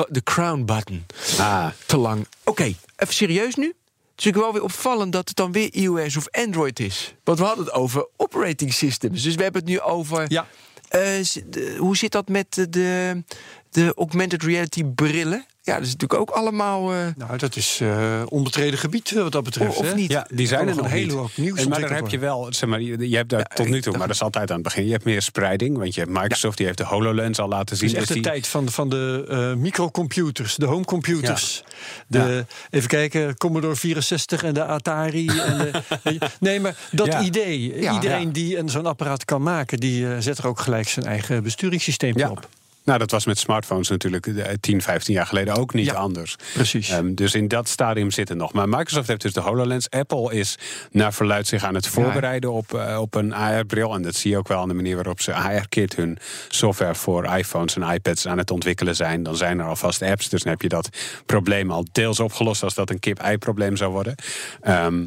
de 0.10 0.22
crown 0.24 0.66
button. 0.66 1.06
Ah. 1.40 1.68
Te 1.86 1.98
lang. 1.98 2.28
Oké, 2.44 2.64
even 2.96 3.14
serieus 3.14 3.56
nu. 3.56 3.66
Het 3.66 4.22
is 4.22 4.26
natuurlijk 4.26 4.44
wel 4.44 4.54
weer 4.54 4.64
opvallend 4.64 5.14
dat 5.14 5.28
het 5.28 5.38
dan 5.38 5.52
weer 5.52 5.74
iOS 5.74 6.18
of 6.18 6.28
Android 6.32 6.80
is. 6.80 7.14
Want 7.24 7.40
we 7.40 7.46
hadden 7.46 7.66
het 7.66 7.74
over 7.74 8.08
operating 8.18 8.74
systems. 8.74 9.24
Dus 9.24 9.36
we 9.36 9.44
hebben 9.44 9.62
het 9.62 9.70
nu 9.70 9.80
over... 9.80 10.26
Ja. 10.28 10.48
Eh, 10.94 11.78
hoe 11.78 11.98
zit 11.98 12.12
dat 12.12 12.28
met 12.28 12.68
de, 12.70 13.24
de 13.70 13.94
augmented 13.96 14.44
reality 14.44 14.84
brillen? 14.84 15.46
Ja, 15.66 15.74
dat 15.78 15.86
is 15.86 15.92
natuurlijk 15.92 16.20
ook 16.22 16.30
allemaal... 16.30 16.92
eh, 16.94 16.98
Nou, 17.18 17.38
dat 17.38 17.56
is 17.56 17.80
eh 17.82 18.22
onbetreden 18.28 18.80
gebied 18.80 19.12
eh, 19.12 19.22
wat 19.22 19.32
dat 19.32 19.44
betreft. 19.44 19.78
Of 19.78 19.88
hè? 19.88 19.94
niet? 19.96 20.12
Ja, 20.12 20.28
die 20.32 20.48
zijn 20.48 20.68
er 20.68 20.76
nog 20.76 20.86
een 20.86 20.92
hele 20.92 21.14
hoop 21.14 21.30
nieuws 21.36 21.60
En 21.60 21.70
maar 21.70 21.80
daar 21.82 21.94
heb 21.96 22.08
je 22.08 22.20
wel, 22.20 22.48
zeg 22.50 22.70
maar, 22.70 22.82
je, 22.82 23.10
je 23.10 23.16
hebt 23.16 23.30
daar 23.30 23.46
tot 23.54 23.68
nu 23.68 23.82
toe, 23.82 23.98
maar 23.98 24.08
dat 24.08 24.16
is 24.16 24.22
altijd 24.22 24.50
aan 24.50 24.56
het 24.56 24.64
begin. 24.64 24.86
Je 24.86 24.92
hebt 24.92 25.04
meer 25.04 25.22
spreiding, 25.22 25.78
want 25.78 25.94
je 25.94 26.00
hebt 26.02 26.14
Microsoft, 26.14 26.58
die 26.58 26.66
heeft 26.66 26.78
de 26.78 26.86
HoloLens 26.86 27.40
al 27.40 27.48
laten 27.48 27.78
zien. 27.78 27.88
Het 27.88 27.96
is 27.96 28.02
echt 28.04 28.08
dus 28.14 28.18
de 28.18 28.22
die- 28.24 28.32
tijd 28.32 28.48
van, 28.48 28.70
van 28.70 28.90
de 28.90 29.26
eh, 29.30 29.54
microcomputers, 29.62 30.56
de 30.56 30.66
homecomputers. 30.66 31.64
De, 32.08 32.46
Even 32.70 32.88
kijken, 32.90 33.38
Commodore 33.38 33.76
64 33.76 34.44
en 34.44 34.54
de 34.54 34.66
Atari. 34.66 35.28
en 35.28 35.58
de, 35.58 35.82
nee, 36.40 36.60
maar 36.60 36.76
dat 36.92 37.08
Ja. 37.08 37.22
idee. 37.22 37.82
Ja. 37.82 37.94
iedereen 37.94 38.26
Ja. 38.28 38.32
die 38.34 38.58
een 38.58 38.70
zo'n 38.70 38.86
apparaat 38.86 39.26
kan 39.26 39.42
maken... 39.44 39.80
die 39.80 40.22
zet 40.22 40.38
er 40.38 40.48
ook 40.48 40.60
gelijk 40.60 40.88
zijn 40.88 41.06
eigen 41.06 41.44
besturingssysteem 41.44 42.18
Ja. 42.18 42.30
op. 42.30 42.48
Nou, 42.84 43.00
dat 43.00 43.12
was 43.12 43.26
met 43.26 43.38
smartphones 43.40 43.90
natuurlijk 43.90 44.28
eh, 44.28 44.54
10, 44.60 44.82
15 44.82 45.14
jaar 45.14 45.26
geleden 45.26 45.56
ook 45.56 45.74
niet 45.74 45.86
Ja. 45.86 45.94
anders. 45.94 46.36
Precies. 46.54 46.90
Ehm, 46.90 47.14
dus 47.14 47.34
in 47.34 47.48
dat 47.48 47.70
stadium 47.70 48.12
zit 48.12 48.30
het 48.30 48.38
nog. 48.38 48.54
Maar 48.54 48.70
Microsoft 48.70 49.08
heeft 49.08 49.22
dus 49.22 49.34
de 49.34 49.40
HoloLens. 49.42 49.90
Apple 49.90 50.34
is 50.34 50.58
naar 50.92 51.14
verluid 51.14 51.48
zich 51.48 51.64
aan 51.64 51.76
het 51.76 51.88
voorbereiden 51.88 52.52
op, 52.52 52.74
eh, 52.74 52.98
op 53.02 53.16
een 53.16 53.34
AR-bril. 53.34 53.94
En 53.94 54.02
dat 54.02 54.16
zie 54.16 54.32
je 54.32 54.38
ook 54.38 54.48
wel 54.48 54.60
aan 54.60 54.68
de 54.68 54.74
manier 54.74 54.96
waarop 54.96 55.22
ze 55.22 55.34
AR-kit 55.34 55.96
hun 55.96 56.18
software 56.50 56.96
voor 56.96 57.26
iPhones 57.38 57.76
en 57.76 57.82
iPads 57.94 58.28
aan 58.28 58.38
het 58.38 58.52
ontwikkelen 58.52 58.96
zijn. 58.96 59.24
Dan 59.24 59.36
zijn 59.36 59.60
er 59.60 59.66
alvast 59.66 60.02
apps. 60.02 60.30
Dus 60.30 60.44
dan 60.44 60.52
heb 60.52 60.62
je 60.62 60.70
dat 60.70 60.90
probleem 61.26 61.72
al 61.72 61.86
deels 61.92 62.20
opgelost 62.20 62.64
als 62.64 62.74
dat 62.74 62.90
een 62.90 63.00
kip-ei-probleem 63.00 63.76
zou 63.78 63.92
worden. 63.92 64.16
Ehm 64.62 65.04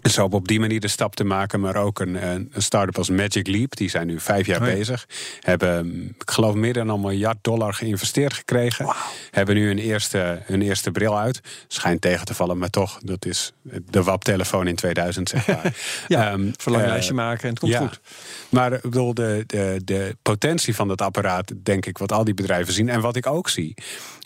dus 0.00 0.16
hopen 0.16 0.38
op 0.38 0.48
die 0.48 0.60
manier 0.60 0.80
de 0.80 0.88
stap 0.88 1.16
te 1.16 1.24
maken. 1.24 1.60
Maar 1.60 1.76
ook 1.76 2.00
een, 2.00 2.26
een 2.26 2.50
start-up 2.56 2.98
als 2.98 3.10
Magic 3.10 3.46
Leap. 3.46 3.76
Die 3.76 3.90
zijn 3.90 4.06
nu 4.06 4.20
vijf 4.20 4.46
jaar 4.46 4.60
Oh 4.60 4.66
ja. 4.66 4.72
bezig. 4.74 5.06
Hebben, 5.40 5.86
mm, 5.86 6.14
ik 6.18 6.30
geloof, 6.30 6.54
meer 6.54 6.72
dan 6.72 6.88
een 6.88 7.00
miljard 7.00 7.38
dollar 7.40 7.74
geïnvesteerd 7.74 8.32
gekregen. 8.32 8.94
Hebben 9.30 9.54
nu 9.54 9.66
hun 9.66 9.78
eerste, 9.78 10.42
hun 10.44 10.62
eerste 10.62 10.90
bril 10.90 11.18
uit. 11.18 11.40
Schijnt 11.68 12.00
tegen 12.00 12.26
te 12.26 12.34
vallen, 12.34 12.58
maar 12.58 12.70
toch. 12.70 12.98
Dat 13.02 13.24
is 13.24 13.52
de 13.62 14.02
WAP-telefoon 14.02 14.66
in 14.66 14.74
2000, 14.76 15.28
zeg 15.28 15.46
maar. 15.46 15.72
Ja, 16.08 16.28
Ehm, 16.38 16.50
verlanglijstje 16.56 17.10
eh, 17.10 17.16
maken 17.16 17.42
en 17.42 17.48
het 17.48 17.58
komt 17.58 17.72
ja. 17.72 17.78
goed. 17.78 18.00
Maar 18.48 18.72
ik 18.72 18.82
bedoel, 18.82 19.14
de, 19.14 19.44
de, 19.46 19.80
de 19.84 20.16
potentie 20.22 20.74
van 20.74 20.88
dat 20.88 21.00
apparaat, 21.00 21.52
denk 21.62 21.86
ik, 21.86 21.98
wat 21.98 22.12
al 22.12 22.24
die 22.24 22.34
bedrijven 22.34 22.72
zien. 22.72 22.88
En 22.88 23.00
wat 23.00 23.16
ik 23.16 23.26
ook 23.26 23.48
zie, 23.48 23.74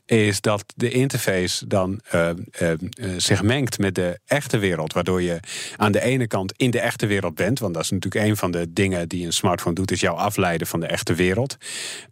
is 0.07 0.41
dat 0.41 0.65
de 0.77 0.91
interface 0.91 1.67
dan 1.67 2.01
eh, 2.11 2.31
eh, 2.31 2.37
eh, 2.71 2.79
zich 3.17 3.43
mengt 3.43 3.79
met 3.79 3.95
de 3.95 4.19
echte 4.27 4.59
wereld. 4.59 4.93
Waardoor 4.93 5.23
je 5.23 5.41
aan 5.77 5.93
de 5.93 6.03
ene 6.03 6.27
kant 6.27 6.53
in 6.57 6.71
de 6.71 6.81
echte 6.81 7.07
wereld 7.07 7.35
bent. 7.35 7.59
Want 7.59 7.75
dat 7.75 7.83
is 7.83 7.91
natuurlijk 7.91 8.25
een 8.25 8.37
van 8.37 8.51
de 8.51 8.73
dingen 8.73 9.09
die 9.09 9.27
een 9.27 9.33
smartphone 9.33 9.75
doet, 9.75 9.91
is 9.91 10.01
jou 10.01 10.17
afleiden 10.19 10.67
van 10.67 10.81
de 10.81 10.87
echte 10.87 11.15
wereld. 11.15 11.57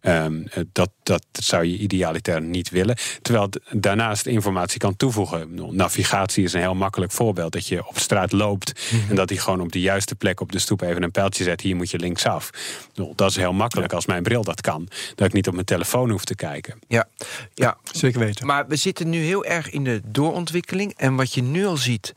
Ehm, 0.01 0.43
eh, 0.51 0.63
dat, 0.73 0.91
dat 1.03 1.25
zou 1.33 1.65
je 1.65 1.79
idealiter 1.79 2.43
niet 2.43 2.71
willen. 2.71 2.97
Terwijl 3.23 3.49
daarnaast 3.71 4.27
informatie 4.27 4.79
kan 4.79 4.97
toevoegen. 4.97 5.75
Navigatie 5.77 6.45
is 6.45 6.53
een 6.53 6.61
heel 6.61 6.75
makkelijk 6.75 7.13
voorbeeld. 7.13 7.53
Dat 7.53 7.67
je 7.67 7.87
op 7.87 7.99
straat 7.99 8.33
loopt 8.33 8.91
en 9.09 9.15
dat 9.15 9.29
hij 9.29 9.39
gewoon 9.39 9.61
op 9.61 9.73
de 9.73 9.81
juiste 9.81 10.15
plek 10.15 10.41
op 10.41 10.53
de 10.53 10.59
stoep 10.59 10.81
even 10.81 11.03
een 11.03 11.11
pijltje 11.11 11.45
zet. 11.45 11.61
Hier 11.61 11.77
moet 11.77 11.91
je 11.91 11.99
linksaf. 11.99 12.51
Dat 13.15 13.31
is 13.31 13.37
heel 13.37 13.53
makkelijk 13.53 13.93
als 13.93 14.07
mijn 14.07 14.23
bril 14.23 14.43
dat 14.43 14.61
kan. 14.61 14.89
Dat 15.15 15.27
ik 15.27 15.33
niet 15.33 15.49
op 15.49 15.55
mijn 15.55 15.67
telefoon 15.67 16.11
hoef 16.11 16.25
te 16.25 16.35
kijken. 16.35 16.79
ja, 16.89 17.09
ja, 17.55 17.77
Zeker 17.93 18.21
weten. 18.21 18.47
Maar 18.47 18.67
we 18.67 18.77
zitten 18.77 19.09
nu 19.11 19.19
heel 19.19 19.45
erg 19.45 19.71
in 19.71 19.85
de 19.85 20.01
doorontwikkeling. 20.05 20.95
En 20.97 21.15
wat 21.17 21.35
je 21.35 21.43
nu 21.43 21.67
al 21.67 21.77
ziet, 21.77 22.13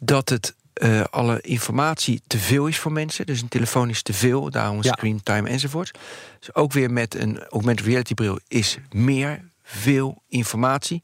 dat 0.00 0.28
het 0.28 0.54
eh, 0.72 1.04
alle 1.10 1.40
informatie 1.40 2.20
te 2.26 2.38
veel 2.38 2.66
is 2.66 2.78
voor 2.78 2.92
mensen. 2.92 3.26
Dus 3.26 3.40
een 3.42 3.48
telefoon 3.48 3.88
is 3.88 4.02
te 4.02 4.12
veel, 4.12 4.50
daarom 4.50 4.82
Ja. 4.82 4.92
screen 4.92 5.22
time 5.22 5.48
enzovoort. 5.48 5.98
Dus 6.38 6.54
ook 6.54 6.72
weer 6.72 6.90
met 6.90 7.14
een 7.14 7.42
augmented 7.44 7.86
reality 7.86 8.14
bril 8.14 8.38
is 8.48 8.78
meer, 8.92 9.44
veel 9.62 10.22
informatie. 10.28 11.02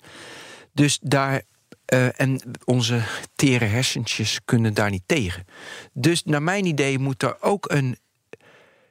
Dus 0.73 0.99
daar. 1.03 1.43
eh, 1.85 2.21
en 2.21 2.41
onze 2.65 3.03
tere 3.35 3.65
hersentjes 3.65 4.39
kunnen 4.45 4.75
daar 4.75 4.91
niet 4.91 5.03
tegen. 5.07 5.47
Dus 5.93 6.25
naar 6.25 6.43
mijn 6.43 6.65
idee 6.67 6.99
moet 6.99 7.23
er 7.23 7.37
ook 7.41 7.71
een. 7.71 7.97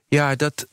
Ja, 0.08 0.36
dat, 0.36 0.68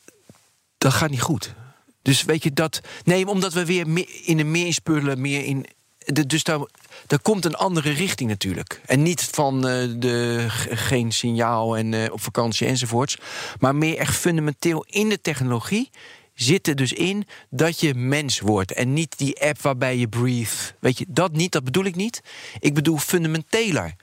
dat 0.77 0.93
gaat 0.93 1.09
niet 1.09 1.21
goed. 1.21 1.53
Dus 2.01 2.23
weet 2.23 2.43
je 2.43 2.53
dat. 2.53 2.81
Nee, 3.03 3.27
omdat 3.27 3.53
we 3.53 3.65
weer 3.65 3.87
meer 3.87 4.07
in 4.25 4.39
een 4.39 4.51
meer 4.51 4.65
inspullen, 4.65 5.21
meer 5.21 5.45
in. 5.45 5.65
de- 6.05 6.25
Dus 6.25 6.43
daar, 6.43 6.59
daar 7.07 7.19
komt 7.21 7.45
een 7.45 7.55
andere 7.55 7.89
richting 7.91 8.29
natuurlijk. 8.29 8.81
En 8.85 9.03
niet 9.03 9.21
van 9.31 9.67
eh, 9.67 9.87
de, 9.97 10.45
geen 10.69 11.11
signaal 11.11 11.77
en 11.77 11.93
eh, 11.93 12.11
op 12.11 12.21
vakantie 12.21 12.67
enzovoorts. 12.67 13.17
Maar 13.59 13.75
meer 13.75 13.97
echt 13.97 14.15
fundamenteel 14.15 14.85
in 14.89 15.09
de 15.09 15.21
technologie 15.21 15.89
zit 16.33 16.67
er 16.67 16.75
dus 16.75 16.93
in 16.93 17.27
dat 17.49 17.79
je 17.79 17.93
mens 17.93 18.39
wordt. 18.39 18.71
En 18.73 18.93
niet 18.93 19.17
die 19.17 19.41
app 19.41 19.61
waarbij 19.61 19.97
je 19.97 20.07
breathe. 20.07 20.55
Weet 20.79 20.97
je, 20.97 21.05
dat 21.07 21.31
niet, 21.31 21.51
dat 21.51 21.63
bedoel 21.63 21.83
ik 21.85 21.95
niet. 21.95 22.21
Ik 22.59 22.73
bedoel 22.73 22.97
fundamenteler. 22.97 23.95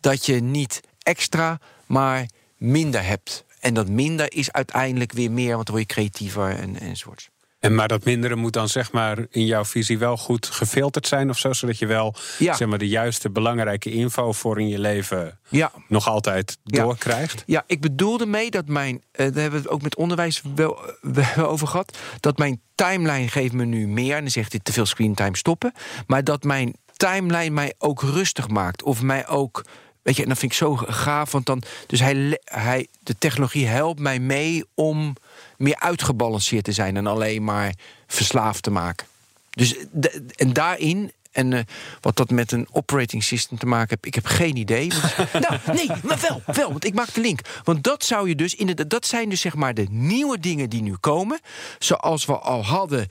Dat 0.00 0.26
je 0.26 0.34
niet 0.40 0.80
extra, 1.02 1.60
maar 1.86 2.26
minder 2.56 3.04
hebt. 3.04 3.44
En 3.60 3.74
dat 3.74 3.88
minder 3.88 4.32
is 4.32 4.52
uiteindelijk 4.52 5.12
weer 5.12 5.30
meer, 5.30 5.54
want 5.54 5.66
dan 5.66 5.74
word 5.76 5.88
je 5.88 5.94
creatiever 5.94 6.56
en, 6.56 6.80
enzovoorts. 6.80 7.28
En 7.62 7.74
maar 7.74 7.88
dat 7.88 8.04
mindere 8.04 8.36
moet 8.36 8.52
dan 8.52 8.68
zeg 8.68 8.92
maar 8.92 9.18
in 9.30 9.46
jouw 9.46 9.64
visie 9.64 9.98
wel 9.98 10.16
goed 10.16 10.46
gefilterd 10.46 11.06
zijn 11.06 11.30
of 11.30 11.38
zo, 11.38 11.52
zodat 11.52 11.78
je 11.78 11.86
wel 11.86 12.14
Ja. 12.38 12.54
zeg 12.54 12.68
maar 12.68 12.78
de 12.78 12.88
juiste 12.88 13.30
belangrijke 13.30 13.90
info 13.92 14.32
voor 14.32 14.60
in 14.60 14.68
je 14.68 14.78
leven 14.78 15.38
Ja, 15.48 15.72
nog 15.88 16.08
altijd 16.08 16.58
Ja. 16.64 16.82
doorkrijgt. 16.82 17.42
Ja, 17.46 17.64
ik 17.66 17.80
bedoelde 17.80 18.26
mee 18.26 18.50
dat 18.50 18.66
mijn, 18.68 19.02
eh, 19.12 19.26
daar 19.26 19.42
hebben 19.42 19.50
we 19.50 19.56
het 19.66 19.68
ook 19.68 19.82
met 19.82 19.96
onderwijs 19.96 20.42
wel, 20.54 20.78
wel 21.00 21.46
over 21.52 21.66
gehad, 21.66 21.98
dat 22.20 22.38
mijn 22.38 22.60
timeline 22.74 23.28
geeft 23.28 23.52
me 23.52 23.64
nu 23.64 23.86
meer, 23.88 24.14
en 24.16 24.20
dan 24.22 24.30
zegt 24.30 24.52
hij 24.52 24.60
te 24.62 24.72
veel 24.72 24.86
screentime 24.86 25.36
stoppen, 25.36 25.72
maar 26.06 26.24
dat 26.24 26.42
mijn 26.44 26.74
timeline 26.96 27.50
mij 27.50 27.74
ook 27.78 28.02
rustig 28.02 28.48
maakt, 28.48 28.82
of 28.82 29.02
mij 29.02 29.28
ook, 29.28 29.64
weet 30.02 30.16
je, 30.16 30.22
en 30.22 30.28
dat 30.28 30.38
vind 30.38 30.52
ik 30.52 30.58
zo 30.58 30.76
gaaf, 30.76 31.32
want 31.32 31.46
dan, 31.46 31.62
dus 31.86 32.00
hij, 32.00 32.40
hij, 32.44 32.86
de 33.02 33.14
technologie 33.18 33.66
helpt 33.66 34.00
mij 34.00 34.18
mee 34.18 34.64
om 34.74 35.14
meer 35.62 35.78
uitgebalanceerd 35.78 36.64
te 36.64 36.72
zijn 36.72 36.96
en 36.96 37.06
alleen 37.06 37.44
maar 37.44 37.74
verslaafd 38.06 38.62
te 38.62 38.70
maken. 38.70 39.06
Dus 39.50 39.74
de- 39.92 40.24
en 40.36 40.52
daarin. 40.52 41.12
En 41.32 41.52
eh, 41.52 41.60
wat 42.00 42.16
dat 42.16 42.30
met 42.30 42.52
een 42.52 42.66
operating 42.72 43.22
system 43.24 43.58
te 43.58 43.66
maken 43.66 43.88
heeft, 43.88 44.06
ik 44.06 44.14
heb 44.14 44.26
geen 44.26 44.56
idee. 44.56 44.90
Nou, 45.32 45.58
nee, 45.74 45.86
maar 46.02 46.18
wel, 46.28 46.42
wel, 46.46 46.68
want 46.70 46.84
ik 46.84 46.94
maak 46.94 47.14
de 47.14 47.20
link. 47.20 47.40
Want 47.64 47.84
dat 47.84 48.04
zou 48.04 48.28
je 48.28 48.34
dus 48.34 48.54
inderdaad, 48.54 48.90
dat 48.90 49.06
zijn 49.06 49.28
dus 49.28 49.40
zeg 49.40 49.54
maar 49.54 49.74
de 49.74 49.86
nieuwe 49.90 50.38
dingen 50.38 50.70
die 50.70 50.82
nu 50.82 50.96
komen. 50.96 51.40
Zoals 51.78 52.24
we 52.24 52.38
al 52.38 52.64
hadden 52.64 53.06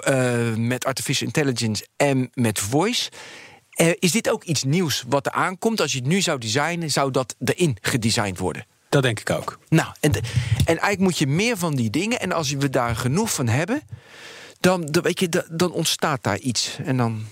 eh, 0.00 0.54
met 0.54 0.84
artificial 0.84 1.26
intelligence 1.26 1.86
en 1.96 2.30
met 2.34 2.58
voice. 2.58 3.10
Eh, 3.70 3.88
is 3.98 4.12
dit 4.12 4.30
ook 4.30 4.44
iets 4.44 4.64
nieuws 4.64 5.04
wat 5.08 5.26
er 5.26 5.32
aankomt? 5.32 5.80
Als 5.80 5.92
je 5.92 5.98
het 5.98 6.06
nu 6.06 6.20
zou 6.20 6.38
designen, 6.38 6.90
zou 6.90 7.10
dat 7.10 7.36
erin 7.44 7.76
gedesigned 7.80 8.38
worden? 8.38 8.66
Dat 8.90 9.02
denk 9.02 9.20
ik 9.20 9.30
ook. 9.30 9.58
Nou, 9.68 9.88
en, 10.00 10.12
en 10.12 10.22
eigenlijk 10.66 10.98
moet 11.00 11.18
je 11.18 11.26
meer 11.26 11.56
van 11.56 11.74
die 11.74 11.90
dingen. 11.90 12.20
En 12.20 12.32
als 12.32 12.50
we 12.52 12.70
daar 12.70 12.96
genoeg 12.96 13.32
van 13.32 13.48
hebben, 13.48 13.82
dan, 14.60 14.86
dan, 14.86 15.02
weet 15.02 15.20
je, 15.20 15.28
da- 15.28 15.44
dan 15.50 15.72
ontstaat 15.72 16.22
daar 16.22 16.38
iets. 16.38 16.78
En 16.84 16.96
dan 16.96 17.24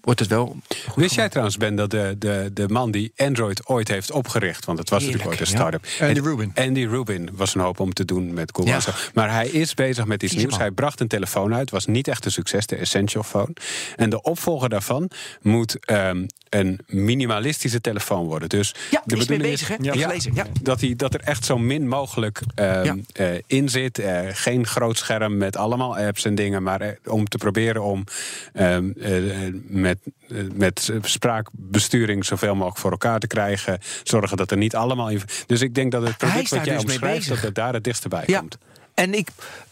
wordt 0.00 0.20
het 0.20 0.28
wel. 0.28 0.56
goed 0.88 1.02
Wist 1.02 1.14
jij 1.14 1.28
trouwens, 1.28 1.56
Ben, 1.56 1.74
dat 1.74 1.90
de, 1.90 2.14
de, 2.18 2.50
de 2.52 2.68
man 2.68 2.90
die 2.90 3.12
Android 3.16 3.66
ooit 3.66 3.88
heeft 3.88 4.12
opgericht... 4.12 4.64
want 4.64 4.78
het 4.78 4.90
was 4.90 5.02
Heerlijk, 5.02 5.24
natuurlijk 5.24 5.50
ooit 5.50 5.62
een 5.62 5.68
ja. 5.68 5.78
start-up. 5.80 6.08
Andy 6.08 6.28
Rubin. 6.28 6.52
Andy 6.54 6.84
Rubin 6.84 7.30
was 7.32 7.54
een 7.54 7.60
hoop 7.60 7.80
om 7.80 7.92
te 7.92 8.04
doen 8.04 8.34
met 8.34 8.50
Google. 8.54 8.70
Ja. 8.70 8.76
en 8.76 8.82
zo. 8.82 8.90
Maar 9.14 9.30
hij 9.32 9.48
is 9.48 9.74
bezig 9.74 10.06
met 10.06 10.22
iets 10.22 10.34
nieuws. 10.34 10.50
man. 10.50 10.60
Hij 10.60 10.70
bracht 10.70 11.00
een 11.00 11.08
telefoon 11.08 11.54
uit. 11.54 11.70
was 11.70 11.86
niet 11.86 12.08
echt 12.08 12.24
een 12.24 12.32
succes, 12.32 12.66
de 12.66 12.76
Essential 12.76 13.22
Phone. 13.22 13.52
En 13.96 14.10
de 14.10 14.22
opvolger 14.22 14.68
daarvan 14.68 15.10
moet 15.40 15.84
ehm, 15.84 16.26
een 16.48 16.78
minimalistische 16.86 17.80
telefoon 17.80 18.26
worden. 18.26 18.48
Dus 18.48 18.74
Ja, 18.90 19.02
de 19.04 19.16
is 19.16 19.26
mee 19.26 19.38
bedoeling 19.38 19.42
bezig, 19.42 19.68
hè? 19.68 19.74
Ja. 19.80 20.12
Ja. 20.34 20.46
dat, 20.62 20.80
hij, 20.80 20.94
dat 20.96 21.14
er 21.14 21.20
echt 21.20 21.44
zo 21.44 21.58
min 21.58 21.88
mogelijk 21.88 22.40
ehm, 22.54 22.98
eh, 23.12 23.28
in 23.46 23.68
zit. 23.68 23.98
Eh, 23.98 24.20
geen 24.32 24.66
groot 24.66 24.98
scherm 24.98 25.36
met 25.36 25.56
allemaal 25.56 25.96
apps 25.96 26.24
en 26.24 26.34
dingen. 26.34 26.62
Maar 26.62 26.80
eh, 26.80 26.88
om 27.04 27.28
te 27.28 27.38
proberen 27.38 27.82
om 27.82 28.04
ehm, 28.52 28.90
eh, 29.00 29.46
eh, 29.46 29.54
met, 29.90 29.98
eh, 30.28 30.36
met 30.54 30.90
spraakbesturing 31.02 32.24
zoveel 32.24 32.54
mogelijk 32.54 32.78
voor 32.78 32.90
elkaar 32.90 33.18
te 33.18 33.26
krijgen. 33.26 33.78
Zorgen 34.02 34.36
dat 34.36 34.50
er 34.50 34.56
niet 34.56 34.74
allemaal. 34.74 35.10
Dus 35.46 35.60
ik 35.60 35.74
denk 35.74 35.92
dat 35.92 36.02
het 36.06 36.16
product 36.16 36.48
wat 36.50 36.64
jij 36.64 36.74
dus 36.74 36.84
omschrijft, 36.84 37.28
dat 37.28 37.38
het 37.40 37.54
daar 37.54 37.72
het 37.72 37.84
dichtst 37.84 38.08
bij 38.08 38.22
Ja. 38.26 38.38
komt. 38.38 38.58
En 38.94 39.14
ik, 39.14 39.28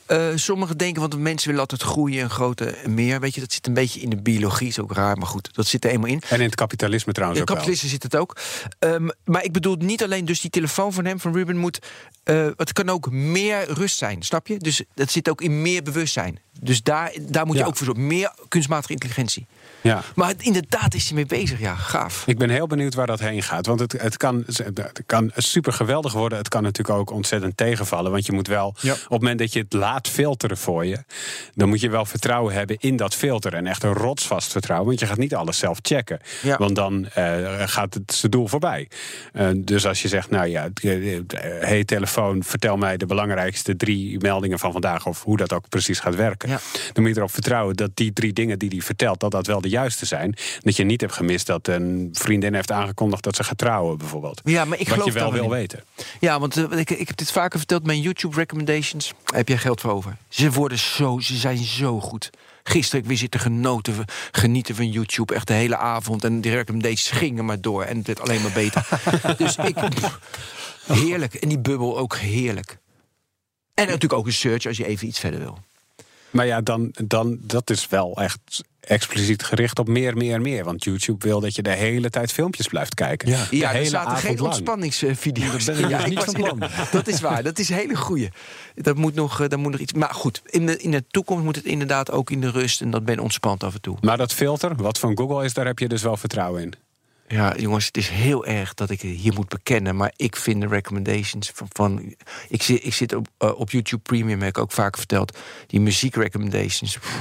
eh, 0.07 0.27
sommigen 0.35 0.77
denken, 0.79 1.01
want 1.01 1.13
de 1.13 1.19
mensen 1.19 1.47
willen 1.47 1.63
altijd 1.63 1.83
groeien 1.83 2.23
en 2.23 2.31
groter 2.31 2.75
en 2.85 2.95
meer. 2.95 3.21
Weet 3.21 3.35
je, 3.35 3.41
dat 3.41 3.53
zit 3.53 3.67
een 3.67 3.75
beetje 3.75 4.01
in 4.01 4.11
de 4.11 4.17
biologie, 4.23 4.69
is 4.69 4.79
ook 4.79 4.93
raar, 4.93 5.17
maar 5.17 5.27
goed, 5.27 5.49
dat 5.55 5.67
zit 5.67 5.85
er 5.85 5.91
eenmaal 5.91 6.09
in. 6.11 6.23
En 6.29 6.39
in 6.39 6.45
het 6.47 6.55
kapitalisme 6.55 7.13
trouwens 7.13 7.41
In 7.41 7.49
ook 7.49 7.55
wel. 7.57 7.65
kapitalisme 7.65 7.89
zit 7.99 8.03
het 8.13 8.17
ook. 8.17 8.37
Ehm, 8.79 9.09
maar 9.25 9.45
ik 9.45 9.53
bedoel 9.53 9.77
niet 9.79 10.03
alleen 10.03 10.25
dus 10.25 10.41
die 10.41 10.51
telefoon 10.51 10.93
van 10.93 11.05
hem, 11.05 11.21
van 11.21 11.33
Ruben, 11.35 11.57
moet. 11.57 11.79
eh, 12.25 12.47
het 12.57 12.73
kan 12.73 12.89
ook 12.89 13.11
meer 13.11 13.73
rust 13.73 13.99
zijn, 13.99 14.23
snap 14.23 14.47
je? 14.47 14.59
Dus 14.59 14.83
dat 14.95 15.11
zit 15.11 15.29
ook 15.31 15.41
in 15.41 15.63
meer 15.63 15.83
bewustzijn. 15.83 16.39
Dus 16.61 16.83
daar, 16.83 17.13
daar 17.21 17.47
moet 17.47 17.55
je 17.57 17.63
Ja. 17.63 17.69
ook 17.69 17.77
voor 17.77 17.87
zorgen. 17.87 18.07
Meer 18.07 18.33
kunstmatige 18.49 18.93
intelligentie. 18.93 19.47
Ja. 19.81 20.03
Maar 20.15 20.35
inderdaad 20.39 20.95
is 20.95 21.05
hij 21.05 21.15
mee 21.15 21.27
bezig, 21.27 21.61
ja, 21.61 21.75
gaaf. 21.75 22.23
Ik 22.27 22.39
ben 22.39 22.51
heel 22.51 22.67
benieuwd 22.67 22.95
waar 22.95 23.07
dat 23.07 23.21
heen 23.21 23.43
gaat. 23.43 23.67
Want 23.67 23.81
het, 23.81 23.93
het, 23.93 24.17
kan, 24.17 24.45
het 24.47 25.03
kan 25.07 25.31
super 25.37 25.73
geweldig 25.73 26.13
worden. 26.13 26.39
Het 26.39 26.49
kan 26.49 26.63
natuurlijk 26.63 26.99
ook 26.99 27.11
ontzettend 27.11 27.57
tegenvallen. 27.57 28.11
Want 28.11 28.27
je 28.27 28.33
moet 28.33 28.47
wel, 28.47 28.75
Ja. 28.81 28.93
op 28.93 28.99
het 28.99 29.11
moment 29.11 29.39
dat 29.39 29.53
je 29.53 29.59
het 29.61 29.73
laat 29.73 30.09
filteren 30.09 30.57
voor 30.57 30.87
je, 30.87 30.99
dan 31.55 31.69
moet 31.69 31.81
je 31.81 31.89
wel 31.91 32.05
vertrouwen 32.05 32.55
hebben 32.55 32.77
in 32.79 32.97
dat 32.97 33.15
filter. 33.15 33.55
En 33.55 33.67
echt 33.67 33.83
een 33.83 33.93
rotsvast 33.93 34.53
vertrouwen. 34.53 34.89
Want 34.89 35.01
je 35.01 35.07
gaat 35.07 35.19
niet 35.19 35.35
alles 35.35 35.59
zelf 35.59 35.79
checken. 35.83 36.21
Ja. 36.43 36.57
Want 36.57 36.75
dan 36.77 37.09
eh, 37.09 37.63
gaat 37.67 37.95
het 37.95 38.13
zijn 38.13 38.31
doel 38.31 38.49
voorbij. 38.49 38.89
Eh, 39.33 39.49
dus 39.55 39.87
als 39.87 40.03
je 40.03 40.09
zegt, 40.09 40.31
nou 40.31 40.47
ja, 40.47 40.69
eh, 40.83 41.21
hey 41.61 41.85
telefoon, 41.85 42.43
vertel 42.43 42.77
mij 42.77 42.97
de 42.97 43.07
belangrijkste 43.07 43.77
drie 43.77 44.19
meldingen 44.21 44.59
van 44.59 44.73
vandaag. 44.73 45.07
Of 45.07 45.23
hoe 45.23 45.37
dat 45.37 45.53
ook 45.53 45.69
precies 45.69 46.01
gaat 46.01 46.15
werken. 46.15 46.49
Ja. 46.49 46.59
Dan 46.93 47.03
moet 47.03 47.13
je 47.13 47.19
erop 47.19 47.33
vertrouwen 47.33 47.77
dat 47.77 47.91
die 47.95 48.13
drie 48.13 48.33
dingen 48.33 48.59
die 48.59 48.69
hij 48.69 48.81
vertelt, 48.81 49.21
dat 49.21 49.31
dat 49.31 49.47
wel 49.47 49.61
de 49.61 49.69
juiste 49.79 50.07
zijn. 50.07 50.35
Dat 50.61 50.77
je 50.77 50.85
niet 50.85 51.01
hebt 51.01 51.13
gemist 51.13 51.47
dat 51.47 51.69
een 51.69 52.09
vriendin 52.13 52.55
heeft 52.55 52.71
aangekondigd 52.71 53.23
dat 53.23 53.37
ze 53.37 53.45
gaat 53.45 53.59
trouwen, 53.59 53.99
bijvoorbeeld. 53.99 54.41
Ja, 54.45 54.65
maar 54.65 54.79
ik 54.79 54.89
Wat 54.89 54.99
geloof 54.99 55.13
je 55.13 55.19
wel 55.19 55.33
wil 55.33 55.51
weten. 55.51 55.85
Ja, 56.21 56.41
want 56.41 56.57
eh, 56.57 56.79
ik, 56.79 56.91
ik 56.91 57.09
heb 57.09 57.17
dit 57.17 57.33
vaker 57.33 57.59
verteld. 57.59 57.87
Mijn 57.87 58.01
YouTube 58.01 58.37
recommendations. 58.37 59.13
Heb 59.25 59.49
jij 59.49 59.59
geld 59.59 59.81
voor 59.81 59.91
over? 59.91 60.17
Ze 60.29 60.51
worden 60.51 60.79
zo, 60.79 61.19
ze 61.19 61.37
zijn 61.37 61.59
zo 61.59 62.01
goed. 62.01 62.31
Gisteren 62.63 63.01
ik 63.01 63.09
weer 63.09 63.17
zitten 63.17 63.41
genoten, 63.41 64.05
genieten 64.31 64.75
van 64.75 64.91
YouTube. 64.91 65.35
Echt 65.35 65.47
de 65.47 65.53
hele 65.53 65.77
avond. 65.77 66.25
En 66.25 66.41
die 66.41 66.53
recommendations 66.53 67.11
gingen 67.11 67.45
maar 67.45 67.61
door. 67.61 67.83
En 67.83 67.97
het 67.97 68.07
werd 68.07 68.21
alleen 68.21 68.43
maar 68.43 68.53
beter. 68.53 68.89
dus 69.39 69.57
ik. 69.57 69.75
pff, 69.75 70.19
heerlijk. 70.87 71.35
En 71.35 71.49
die 71.49 71.59
bubbel 71.59 71.99
ook 71.99 72.17
heerlijk. 72.17 72.79
En 73.75 73.87
natuurlijk 73.87 74.13
ook 74.13 74.27
een 74.27 74.33
search 74.33 74.67
als 74.67 74.77
je 74.77 74.87
even 74.87 75.07
iets 75.07 75.19
verder 75.19 75.41
wil. 75.41 75.59
Maar 76.31 76.47
ja, 76.47 76.61
dan, 76.61 76.95
dan, 77.05 77.39
dat 77.41 77.71
is 77.71 77.89
wel 77.89 78.17
echt 78.17 78.65
expliciet 78.89 79.43
gericht 79.43 79.79
op 79.79 79.89
meer, 79.89 80.17
meer, 80.17 80.41
meer. 80.41 80.65
Want 80.65 80.85
YouTube 80.85 81.27
wil 81.27 81.41
dat 81.41 81.55
je 81.55 81.63
de 81.63 81.71
hele 81.71 82.11
tijd 82.11 82.33
filmpjes 82.33 82.67
blijft 82.67 82.95
kijken. 82.95 83.29
Ja. 83.29 83.45
De 83.51 83.57
Ja, 83.57 83.69
er 83.69 83.75
hele 83.75 83.89
zaten 83.89 84.09
avond 84.09 84.25
geen 84.27 84.37
lang. 84.37 84.47
ontspanningsvideo's. 84.47 85.65
Dat 85.65 85.77
ben 85.77 85.85
ik 85.85 85.91
Ja, 85.91 86.05
dus 86.23 86.33
plan. 86.33 86.59
Dat 86.93 87.07
is 87.09 87.21
waar, 87.21 87.43
dat 87.43 87.59
is 87.59 87.69
een 87.69 87.77
hele 87.77 87.97
goeie. 87.97 88.29
Dat 88.75 88.97
moet 88.97 89.15
nog, 89.15 89.41
eh, 89.41 89.49
dat 89.49 89.59
moet 89.59 89.71
nog 89.73 89.81
iets. 89.81 89.93
Maar 89.93 90.15
goed, 90.15 90.43
in 90.47 90.67
de, 90.67 90.77
in 90.77 90.91
de 90.91 91.05
toekomst 91.11 91.45
moet 91.45 91.57
het 91.57 91.65
inderdaad 91.65 92.11
ook 92.11 92.31
in 92.31 92.41
de 92.41 92.51
rust. 92.51 92.81
En 92.81 92.91
dat 92.91 93.05
ben 93.05 93.19
ontspannen 93.19 93.67
af 93.67 93.75
en 93.75 93.81
toe. 93.81 93.97
Maar 94.01 94.17
dat 94.17 94.33
filter, 94.33 94.77
wat 94.77 94.99
van 94.99 95.17
Google 95.19 95.45
is, 95.45 95.55
daar 95.55 95.67
heb 95.67 95.79
je 95.79 95.89
dus 95.89 96.03
wel 96.03 96.17
vertrouwen 96.17 96.63
in. 96.63 96.73
Ja, 97.29 97.55
jongens, 97.57 97.87
het 97.87 97.97
is 97.97 98.09
heel 98.09 98.47
erg 98.47 98.75
dat 98.75 98.91
ik 98.91 99.01
het 99.01 99.11
hier 99.11 99.33
moet 99.35 99.49
bekennen. 99.49 99.97
Maar 99.97 100.13
ik 100.17 100.37
vind 100.37 100.61
de 100.61 100.67
recommendations 100.67 101.51
van. 101.55 101.67
van 101.73 102.15
ik, 102.49 102.63
zit, 102.63 102.85
ik 102.85 102.95
zit 102.95 103.15
op, 103.15 103.27
eh, 103.39 103.59
op 103.61 103.71
YouTube 103.71 104.03
Premium, 104.03 104.41
heb 104.41 104.49
ik 104.49 104.59
ook 104.59 104.73
vaak 104.73 104.97
verteld. 104.97 105.39
Die 105.67 105.81
muziek 105.81 106.15
recommendations. 106.15 106.97
pff, 106.99 107.17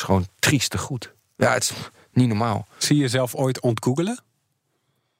is 0.00 0.06
gewoon 0.06 0.26
triestig 0.38 0.80
goed. 0.80 1.12
Ja, 1.36 1.52
het 1.52 1.62
is 1.62 1.72
niet 2.12 2.28
normaal. 2.28 2.66
Zie 2.78 2.96
je 2.96 3.02
jezelf 3.02 3.34
ooit 3.34 3.60
ontgoogelen? 3.60 4.20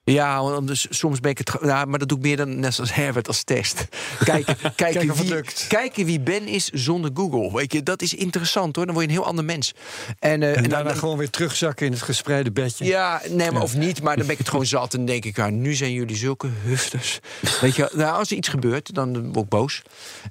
Ja, 0.04 0.60
dus, 0.60 0.86
soms 0.90 1.20
ben 1.20 1.30
ik 1.30 1.38
het. 1.38 1.52
Ja, 1.62 1.84
maar 1.84 1.98
dat 1.98 2.08
doe 2.08 2.18
ik 2.18 2.24
meer 2.24 2.36
dan 2.36 2.58
net 2.60 2.74
zoals 2.74 2.94
Herbert 2.94 3.26
als 3.28 3.42
test. 3.42 3.88
Kijken, 4.24 4.56
kijken, 4.76 5.14
wie, 5.14 5.42
kijken 5.68 6.04
wie 6.04 6.20
Ben 6.20 6.46
is 6.46 6.68
zonder 6.68 7.10
Google. 7.14 7.52
Weet 7.52 7.72
je, 7.72 7.82
dat 7.82 8.02
is 8.02 8.14
interessant 8.14 8.76
hoor. 8.76 8.84
Dan 8.86 8.94
word 8.94 9.06
je 9.06 9.12
een 9.12 9.18
heel 9.18 9.28
ander 9.28 9.44
mens. 9.44 9.74
En, 10.18 10.42
eh, 10.42 10.48
En 10.56 10.62
dan- 10.62 10.70
daarna 10.70 10.94
gewoon 10.94 11.16
weer 11.18 11.30
terugzakken 11.30 11.86
in 11.86 11.92
het 11.92 12.02
gespreide 12.02 12.50
bedje. 12.50 12.84
Ja, 12.84 13.22
nee, 13.28 13.50
maar 13.50 13.62
of 13.62 13.76
niet. 13.76 14.02
Maar 14.02 14.16
dan 14.16 14.24
ben 14.24 14.32
ik 14.34 14.38
het 14.40 14.48
gewoon 14.48 14.66
zat. 14.66 14.94
En 14.94 15.04
denk 15.04 15.24
ik, 15.24 15.36
ja, 15.36 15.48
nu 15.50 15.74
zijn 15.74 15.92
jullie 15.92 16.16
zulke 16.16 16.48
hufters. 16.64 17.18
Weet 17.60 17.74
je, 17.76 17.90
nou, 17.94 18.16
als 18.18 18.30
er 18.30 18.36
iets 18.36 18.48
gebeurt, 18.48 18.94
dan 18.94 19.22
word 19.32 19.44
ik 19.44 19.48
boos. 19.48 19.82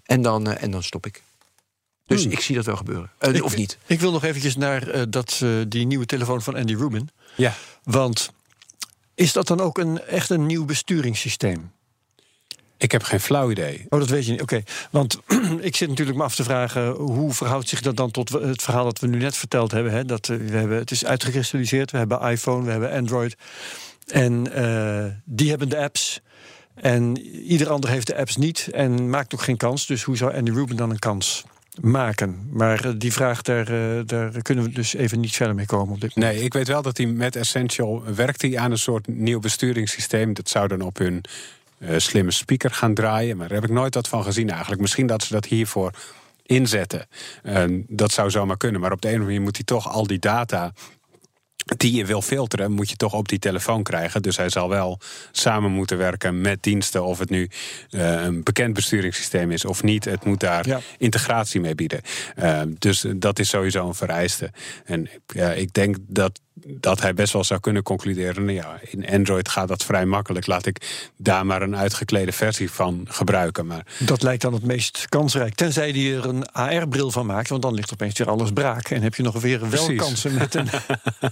En 0.04 0.22
dan, 0.22 0.48
eh, 0.50 0.64
en 0.64 0.72
dan 0.72 0.84
stop 0.84 1.06
ik. 1.06 1.22
Dus 2.10 2.24
Hmm. 2.24 2.32
ik 2.32 2.40
zie 2.40 2.56
dat 2.56 2.66
wel 2.66 2.76
gebeuren. 2.76 3.12
Eh, 3.18 3.34
Ik- 3.36 3.44
of 3.44 3.56
niet. 3.56 3.78
Ik 3.86 4.00
wil 4.00 4.12
nog 4.12 4.24
eventjes 4.24 4.56
naar 4.56 4.88
eh, 4.88 5.02
dat, 5.10 5.40
eh, 5.44 5.50
die 5.68 5.86
nieuwe 5.86 6.06
telefoon 6.06 6.42
van 6.42 6.56
Andy 6.56 6.76
Rubin. 6.76 7.10
Ja. 7.36 7.54
Want 7.84 8.32
Is 9.16 9.34
dat 9.34 9.48
dan 9.48 9.60
ook 9.60 9.78
een, 9.78 10.02
echt 10.02 10.30
een 10.30 10.46
nieuw 10.46 10.66
besturingssysteem? 10.66 11.72
Ik 12.78 12.92
heb 12.92 13.04
geen 13.04 13.20
flauw 13.20 13.52
idee. 13.52 13.86
Oh, 13.90 14.00
dat 14.00 14.10
weet 14.10 14.26
je 14.26 14.32
niet. 14.32 14.42
Oké. 14.42 14.64
Want 14.92 15.20
ik 15.60 15.76
zit 15.76 15.90
natuurlijk 15.90 16.18
me 16.18 16.24
af 16.24 16.36
te 16.36 16.44
vragen... 16.44 16.90
hoe 16.92 17.34
verhoudt 17.34 17.70
zich 17.70 17.82
dat 17.82 17.96
dan 17.98 18.12
tot 18.12 18.30
het 18.30 18.62
verhaal 18.62 18.84
dat 18.84 19.00
we 19.00 19.08
nu 19.08 19.18
net 19.18 19.38
verteld 19.38 19.72
hebben? 19.72 19.92
Hè? 19.92 20.06
Dat, 20.06 20.28
we 20.28 20.36
hebben 20.52 20.78
het 20.78 20.92
is 20.92 21.06
uitgekristalliseerd. 21.06 21.92
We 21.92 21.98
hebben 21.98 22.22
iPhone, 22.22 22.66
we 22.66 22.72
hebben 22.72 22.92
Android. 22.92 23.36
En 24.08 24.44
die 25.26 25.50
hebben 25.50 25.70
de 25.70 25.78
apps. 25.78 26.22
En 26.76 27.18
ieder 27.50 27.70
ander 27.70 27.90
heeft 27.90 28.08
de 28.08 28.18
apps 28.18 28.36
niet 28.36 28.68
en 28.72 29.10
maakt 29.10 29.34
ook 29.34 29.42
geen 29.42 29.58
kans. 29.58 29.86
Dus 29.86 30.04
hoe 30.04 30.18
zou 30.18 30.34
Andy 30.36 30.52
Rubin 30.52 30.76
dan 30.76 30.90
een 30.90 31.00
kans 31.00 31.44
maken? 31.82 32.50
Maar 32.52 32.86
eh, 32.86 32.92
die 32.98 33.14
vraag, 33.14 33.42
daar, 33.42 33.68
eh, 33.68 34.06
daar 34.06 34.42
kunnen 34.42 34.64
we 34.64 34.72
dus 34.72 34.94
even 34.94 35.20
niet 35.20 35.36
verder 35.36 35.56
mee 35.56 35.66
komen 35.66 35.94
op 35.94 36.02
dit 36.02 36.16
moment. 36.16 36.36
Nee, 36.36 36.44
ik 36.44 36.54
weet 36.54 36.68
wel 36.68 36.82
dat 36.82 36.98
hij 36.98 37.06
met 37.06 37.36
Essential 37.36 38.04
werkt 38.16 38.42
hij 38.42 38.58
aan 38.58 38.72
een 38.72 38.78
soort 38.78 39.08
nieuw 39.08 39.40
besturingssysteem. 39.40 40.34
Dat 40.34 40.50
zou 40.50 40.68
dan 40.68 40.82
op 40.82 40.98
hun 40.98 41.24
eh, 41.78 41.98
slimme 41.98 42.32
speaker 42.32 42.72
gaan 42.72 42.94
draaien. 42.94 43.38
Maar 43.38 43.48
daar 43.48 43.62
heb 43.62 43.70
ik 43.70 43.76
nooit 43.76 43.96
wat 43.96 44.08
van 44.08 44.24
gezien 44.24 44.50
eigenlijk. 44.50 44.82
Misschien 44.82 45.08
dat 45.08 45.24
ze 45.24 45.34
dat 45.34 45.46
hiervoor 45.46 45.92
inzetten. 46.46 47.08
Dat 47.88 48.12
zou 48.12 48.30
zomaar 48.30 48.58
kunnen. 48.58 48.82
Maar 48.82 48.92
op 48.92 49.02
de 49.02 49.08
een 49.08 49.14
of 49.14 49.20
andere 49.20 49.40
manier 49.40 49.48
moet 49.48 49.56
hij 49.56 49.66
toch 49.66 49.94
al 49.94 50.08
die 50.08 50.20
data 50.20 50.74
die 51.78 51.94
je 51.96 52.06
wil 52.06 52.22
filteren, 52.22 52.72
moet 52.72 52.90
je 52.90 52.96
toch 52.96 53.14
op 53.14 53.28
die 53.28 53.40
telefoon 53.40 53.84
krijgen. 53.84 54.22
Dus 54.22 54.38
hij 54.38 54.50
zal 54.50 54.70
wel 54.70 55.00
samen 55.32 55.72
moeten 55.72 55.98
werken 55.98 56.42
met 56.42 56.64
diensten. 56.64 57.04
Of 57.04 57.20
het 57.20 57.30
nu 57.30 57.50
uh, 57.90 58.24
een 58.24 58.44
bekend 58.44 58.74
besturingssysteem 58.74 59.52
is 59.52 59.66
of 59.66 59.84
niet. 59.84 60.06
Het 60.06 60.26
moet 60.26 60.40
daar 60.40 60.68
Ja. 60.68 60.80
integratie 60.98 61.62
mee 61.62 61.76
bieden. 61.76 62.02
Uh, 62.38 62.62
dus 62.78 63.06
dat 63.16 63.40
is 63.40 63.50
sowieso 63.50 63.88
een 63.88 63.96
vereiste. 63.96 64.52
En 64.86 65.10
ja, 65.28 65.52
ik 65.52 65.74
denk 65.74 65.98
dat, 66.08 66.40
dat 66.54 67.02
hij 67.02 67.14
best 67.14 67.34
wel 67.34 67.44
zou 67.44 67.60
kunnen 67.60 67.84
concluderen. 67.84 68.46
Nou 68.46 68.58
ja, 68.58 68.80
in 68.82 69.10
Android 69.10 69.50
gaat 69.50 69.68
dat 69.68 69.84
vrij 69.84 70.06
makkelijk. 70.06 70.48
Laat 70.48 70.66
ik 70.66 71.10
daar 71.18 71.46
maar 71.46 71.62
een 71.62 71.76
uitgeklede 71.76 72.32
versie 72.32 72.72
van 72.72 73.06
gebruiken. 73.10 73.68
Maar 73.68 73.86
Dat 74.00 74.24
lijkt 74.24 74.42
dan 74.42 74.54
het 74.54 74.66
meest 74.66 75.06
kansrijk. 75.10 75.56
Tenzij 75.56 75.92
die 75.92 76.16
er 76.16 76.26
een 76.26 76.52
AR-bril 76.52 77.12
van 77.12 77.26
maakt, 77.26 77.50
want 77.50 77.62
dan 77.62 77.74
ligt 77.74 77.94
opeens 77.94 78.18
weer 78.18 78.30
alles 78.30 78.52
braak. 78.52 78.90
En 78.90 79.02
heb 79.02 79.16
je 79.16 79.24
nog 79.24 79.42
weer 79.42 79.60
wel 79.60 79.70
Precies. 79.70 79.98
kansen 79.98 80.34
met 80.34 80.56
een, 80.56 80.68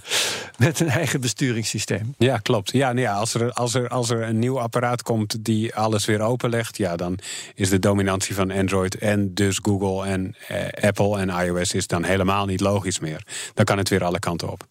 met 0.66 0.80
een 0.80 0.88
eigen 0.88 1.20
besturingssysteem. 1.20 2.14
Ja, 2.18 2.38
klopt. 2.38 2.72
Ja, 2.72 2.86
nou 2.92 3.00
ja, 3.00 3.14
als, 3.14 3.34
er, 3.34 3.52
als, 3.52 3.74
er, 3.74 3.88
als 3.88 4.10
er 4.10 4.22
een 4.22 4.38
nieuw 4.38 4.60
apparaat 4.60 5.02
komt 5.02 5.44
die 5.44 5.74
alles 5.74 6.04
weer 6.04 6.20
openlegt, 6.20 6.76
ja, 6.76 6.96
dan 6.96 7.18
is 7.54 7.68
de 7.68 7.78
dominantie 7.78 8.34
van 8.34 8.50
Android 8.50 8.94
en 8.94 9.34
dus 9.34 9.58
Google 9.62 10.06
en 10.06 10.34
eh, 10.48 10.88
Apple 10.88 11.18
en 11.18 11.28
iOS 11.28 11.74
is 11.74 11.86
dan 11.86 12.04
helemaal 12.04 12.46
niet 12.46 12.60
logisch 12.60 12.98
meer. 12.98 13.22
Dan 13.54 13.64
kan 13.64 13.78
het 13.78 13.88
weer 13.88 14.04
alle 14.04 14.18
kanten 14.18 14.50
op. 14.50 14.66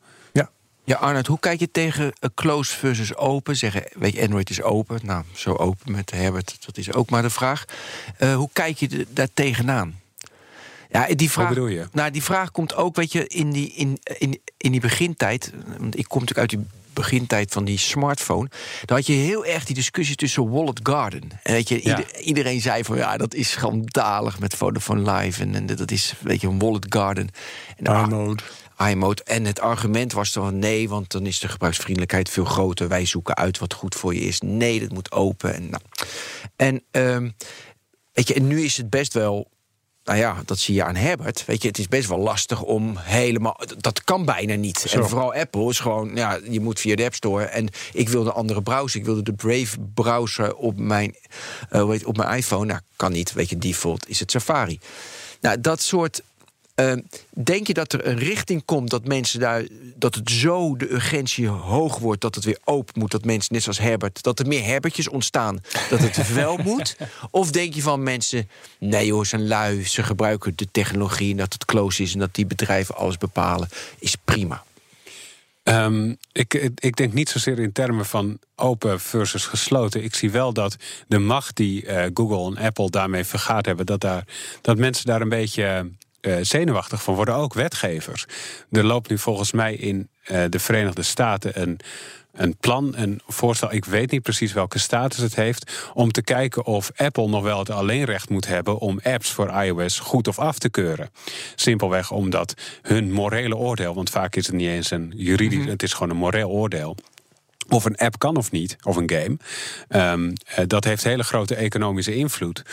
Ja. 0.88 0.96
Arnold, 0.96 1.28
hoe 1.28 1.40
kijk 1.40 1.60
je 1.60 1.72
tegen 1.72 2.14
close 2.36 2.76
versus 2.78 3.16
open? 3.16 3.56
Zeggen, 3.56 3.84
weet 3.94 4.14
je, 4.14 4.22
Android 4.22 4.50
is 4.50 4.62
open. 4.62 5.00
Nou, 5.04 5.24
zo 5.36 5.54
open 5.54 5.92
met 5.92 6.12
Herbert, 6.12 6.58
dat 6.66 6.78
is 6.78 6.94
ook 6.94 7.10
maar 7.10 7.22
de 7.22 7.30
vraag. 7.30 7.66
Eh, 8.18 8.36
hoe 8.36 8.50
kijk 8.54 8.78
je 8.78 9.06
daar 9.10 9.28
tegenaan? 9.34 10.00
Ja, 10.92 11.08
die 11.16 11.32
vraag, 11.32 11.50
bedoel 11.50 11.68
je? 11.68 11.88
Nou, 11.92 12.12
die 12.12 12.24
vraag 12.24 12.52
komt 12.52 12.76
ook, 12.76 12.96
weet 12.96 13.12
je, 13.12 13.28
in 13.28 13.52
die, 13.52 13.74
in, 13.74 14.00
in, 14.18 14.40
in 14.58 14.72
die 14.72 14.82
begintijd. 14.82 15.52
Want 15.78 15.98
ik 15.98 16.06
kom 16.08 16.20
natuurlijk 16.22 16.40
uit 16.52 16.60
die 16.62 16.70
begintijd 16.94 17.52
van 17.54 17.66
die 17.66 17.78
smartphone. 17.78 18.50
Dan 18.86 18.98
had 18.98 19.06
je 19.08 19.14
heel 19.14 19.46
erg 19.46 19.66
die 19.66 19.76
discussie 19.76 20.16
tussen 20.16 20.50
Wallet 20.50 20.80
Garden. 20.84 21.30
En 21.44 21.54
weet 21.54 21.70
je, 21.70 21.76
Ja. 21.76 21.98
ieder- 21.98 22.20
iedereen 22.20 22.62
zei 22.62 22.84
van 22.84 22.98
ja, 22.98 23.18
dat 23.18 23.34
is 23.34 23.50
schandalig 23.52 24.40
met 24.40 24.56
Vodafone 24.56 25.12
Live. 25.12 25.42
En, 25.42 25.56
en 25.56 25.66
dat 25.66 25.92
is, 25.92 26.14
weet 26.20 26.42
je, 26.42 26.48
een 26.48 26.60
Wallet 26.60 26.86
Garden. 26.90 27.30
En 27.78 27.86
ah, 27.88 28.32
iMode. 28.78 28.92
iMode. 28.92 29.24
En 29.24 29.46
het 29.46 29.60
argument 29.60 30.14
was 30.14 30.34
dan 30.34 30.60
nee, 30.60 30.90
want 30.90 31.12
dan 31.12 31.26
is 31.26 31.40
de 31.40 31.48
gebruiksvriendelijkheid 31.48 32.30
veel 32.30 32.46
groter. 32.46 32.88
Wij 32.88 33.06
zoeken 33.06 33.36
uit 33.36 33.60
wat 33.60 33.74
goed 33.74 33.96
voor 33.96 34.14
je 34.14 34.20
is. 34.20 34.42
Nee, 34.42 34.80
dat 34.80 34.92
moet 34.92 35.12
open. 35.12 35.54
En, 35.54 35.70
nou. 35.70 35.84
en, 36.56 36.84
ehm, 36.92 37.30
weet 38.14 38.28
je, 38.28 38.34
en 38.34 38.48
nu 38.48 38.62
is 38.62 38.78
het 38.78 38.90
best 38.90 39.14
wel. 39.14 39.48
Nou 40.04 40.20
ja, 40.20 40.42
dat 40.46 40.60
zie 40.60 40.76
je 40.76 40.84
aan 40.84 40.96
Herbert. 40.96 41.46
Weet 41.46 41.62
je, 41.62 41.68
het 41.68 41.78
is 41.78 41.88
best 41.88 42.08
wel 42.08 42.18
lastig 42.18 42.62
om 42.62 42.98
helemaal. 42.98 43.60
Dat 43.78 44.04
kan 44.04 44.26
bijna 44.26 44.56
niet. 44.56 44.80
Zo. 44.80 44.98
En 44.98 45.10
vooral 45.10 45.34
Apple 45.34 45.70
is 45.70 45.80
gewoon. 45.80 46.16
Ja, 46.16 46.40
je 46.50 46.60
moet 46.60 46.80
via 46.80 46.96
de 46.96 47.04
App 47.04 47.14
Store. 47.14 47.44
En 47.44 47.70
ik 47.94 48.10
wilde 48.10 48.30
een 48.30 48.36
andere 48.36 48.62
browser. 48.62 49.00
Ik 49.00 49.06
wilde 49.06 49.24
de 49.24 49.34
Brave 49.34 49.78
browser 49.94 50.56
op 50.56 50.78
mijn, 50.78 51.16
eh, 51.70 51.82
hoe 51.82 51.92
heet, 51.92 52.06
op 52.06 52.18
mijn 52.18 52.38
iPhone. 52.38 52.66
Nou, 52.66 52.80
kan 52.96 53.12
niet. 53.12 53.34
Weet 53.34 53.50
je, 53.50 53.58
default 53.58 54.10
is 54.10 54.20
het 54.20 54.32
Safari. 54.32 54.80
Nou, 55.42 55.62
dat 55.62 55.82
soort 55.82 56.22
uh, 56.80 56.94
denk 57.30 57.68
je 57.68 57.74
dat 57.74 57.94
er 57.94 58.08
een 58.08 58.18
richting 58.18 58.66
komt 58.66 58.90
dat 58.90 59.08
mensen 59.08 59.40
daar. 59.40 59.68
dat 59.96 60.16
het 60.16 60.30
zo 60.30 60.76
de 60.76 60.92
urgentie 60.92 61.48
hoog 61.48 61.98
wordt 61.98 62.22
dat 62.22 62.36
het 62.36 62.44
weer 62.44 62.60
open 62.64 63.00
moet? 63.00 63.12
Dat 63.12 63.26
mensen, 63.26 63.54
net 63.54 63.64
zoals 63.64 63.80
Herbert, 63.80 64.24
dat 64.24 64.40
er 64.40 64.48
meer 64.48 64.64
Herbertjes 64.64 65.10
ontstaan. 65.10 65.60
Dat 65.90 66.00
het 66.00 66.34
wel 66.34 66.58
moet? 66.58 66.98
Of 67.32 67.52
denk 67.52 67.74
je 67.74 67.82
van 67.82 68.04
mensen. 68.04 68.50
nee 68.80 69.14
hoor, 69.14 69.26
zijn 69.26 69.48
lui, 69.48 69.86
ze 69.86 70.04
gebruiken 70.04 70.54
de 70.56 70.68
technologie. 70.72 71.32
en 71.32 71.38
dat 71.38 71.54
het 71.54 71.66
close 71.66 72.04
is 72.04 72.14
en 72.14 72.20
dat 72.20 72.36
die 72.36 72.46
bedrijven 72.46 72.96
alles 72.96 73.18
bepalen. 73.18 73.70
Is 74.00 74.16
prima. 74.16 74.64
Um, 75.64 76.18
ik, 76.32 76.54
ik 76.76 76.96
denk 76.96 77.14
niet 77.14 77.30
zozeer 77.30 77.60
in 77.60 77.72
termen 77.72 78.06
van 78.06 78.40
open 78.56 79.00
versus 79.00 79.46
gesloten. 79.46 80.04
Ik 80.04 80.16
zie 80.16 80.32
wel 80.32 80.54
dat 80.54 80.76
de 81.08 81.18
macht 81.20 81.56
die 81.56 81.86
uh, 81.86 82.06
Google 82.14 82.56
en 82.56 82.66
Apple 82.66 82.90
daarmee 82.90 83.24
vergaard 83.24 83.66
hebben, 83.66 83.86
dat, 83.86 84.02
daar, 84.02 84.24
dat 84.62 84.78
mensen 84.78 85.06
daar 85.06 85.22
een 85.22 85.30
beetje 85.30 85.90
zenuwachtig 86.42 87.04
van 87.04 87.16
worden, 87.16 87.36
ook 87.36 87.54
wetgevers. 87.54 88.26
Er 88.72 88.86
loopt 88.86 89.10
nu 89.10 89.18
volgens 89.18 89.52
mij 89.52 89.74
in 89.74 90.10
uh, 90.32 90.44
de 90.50 90.60
Verenigde 90.60 91.04
Staten 91.04 91.62
een 91.62 91.80
een 92.38 92.58
plan, 92.60 92.94
een 92.96 93.22
voorstel, 93.28 93.74
ik 93.74 93.86
weet 93.86 94.12
niet 94.12 94.22
precies 94.22 94.54
welke 94.54 94.80
status 94.80 95.18
het 95.18 95.36
heeft, 95.36 95.90
om 95.94 96.12
te 96.12 96.22
kijken 96.22 96.66
of 96.66 96.92
Apple 96.96 97.28
nog 97.28 97.44
wel 97.44 97.60
het 97.60 97.70
alleenrecht 97.70 98.30
moet 98.30 98.48
hebben 98.48 98.78
om 98.78 99.00
apps 99.04 99.32
voor 99.32 99.64
iOS 99.64 100.00
goed 100.00 100.28
of 100.28 100.40
af 100.40 100.60
te 100.60 100.70
keuren. 100.70 101.10
Simpelweg 101.56 102.12
omdat 102.12 102.54
hun 102.82 103.12
morele 103.12 103.56
oordeel, 103.56 103.94
want 103.94 104.10
vaak 104.10 104.36
is 104.36 104.46
het 104.46 104.56
niet 104.56 104.68
eens 104.68 104.92
een 104.92 105.14
juridisch, 105.16 105.58
mm 105.58 105.64
-hmm. 105.64 105.72
het 105.72 105.84
is 105.84 105.94
gewoon 105.94 106.10
een 106.10 106.18
moreel 106.18 106.50
oordeel. 106.50 106.96
Of 107.70 107.86
een 107.86 107.98
app 107.98 108.20
kan 108.20 108.36
of 108.36 108.52
niet, 108.52 108.76
of 108.82 108.96
een 108.96 109.10
game. 109.10 109.38
Um, 110.12 110.28
uh, 110.28 110.66
dat 110.68 110.84
heeft 110.84 111.04
hele 111.04 111.24
grote 111.24 111.56
economische 111.56 112.16
invloed. 112.16 112.64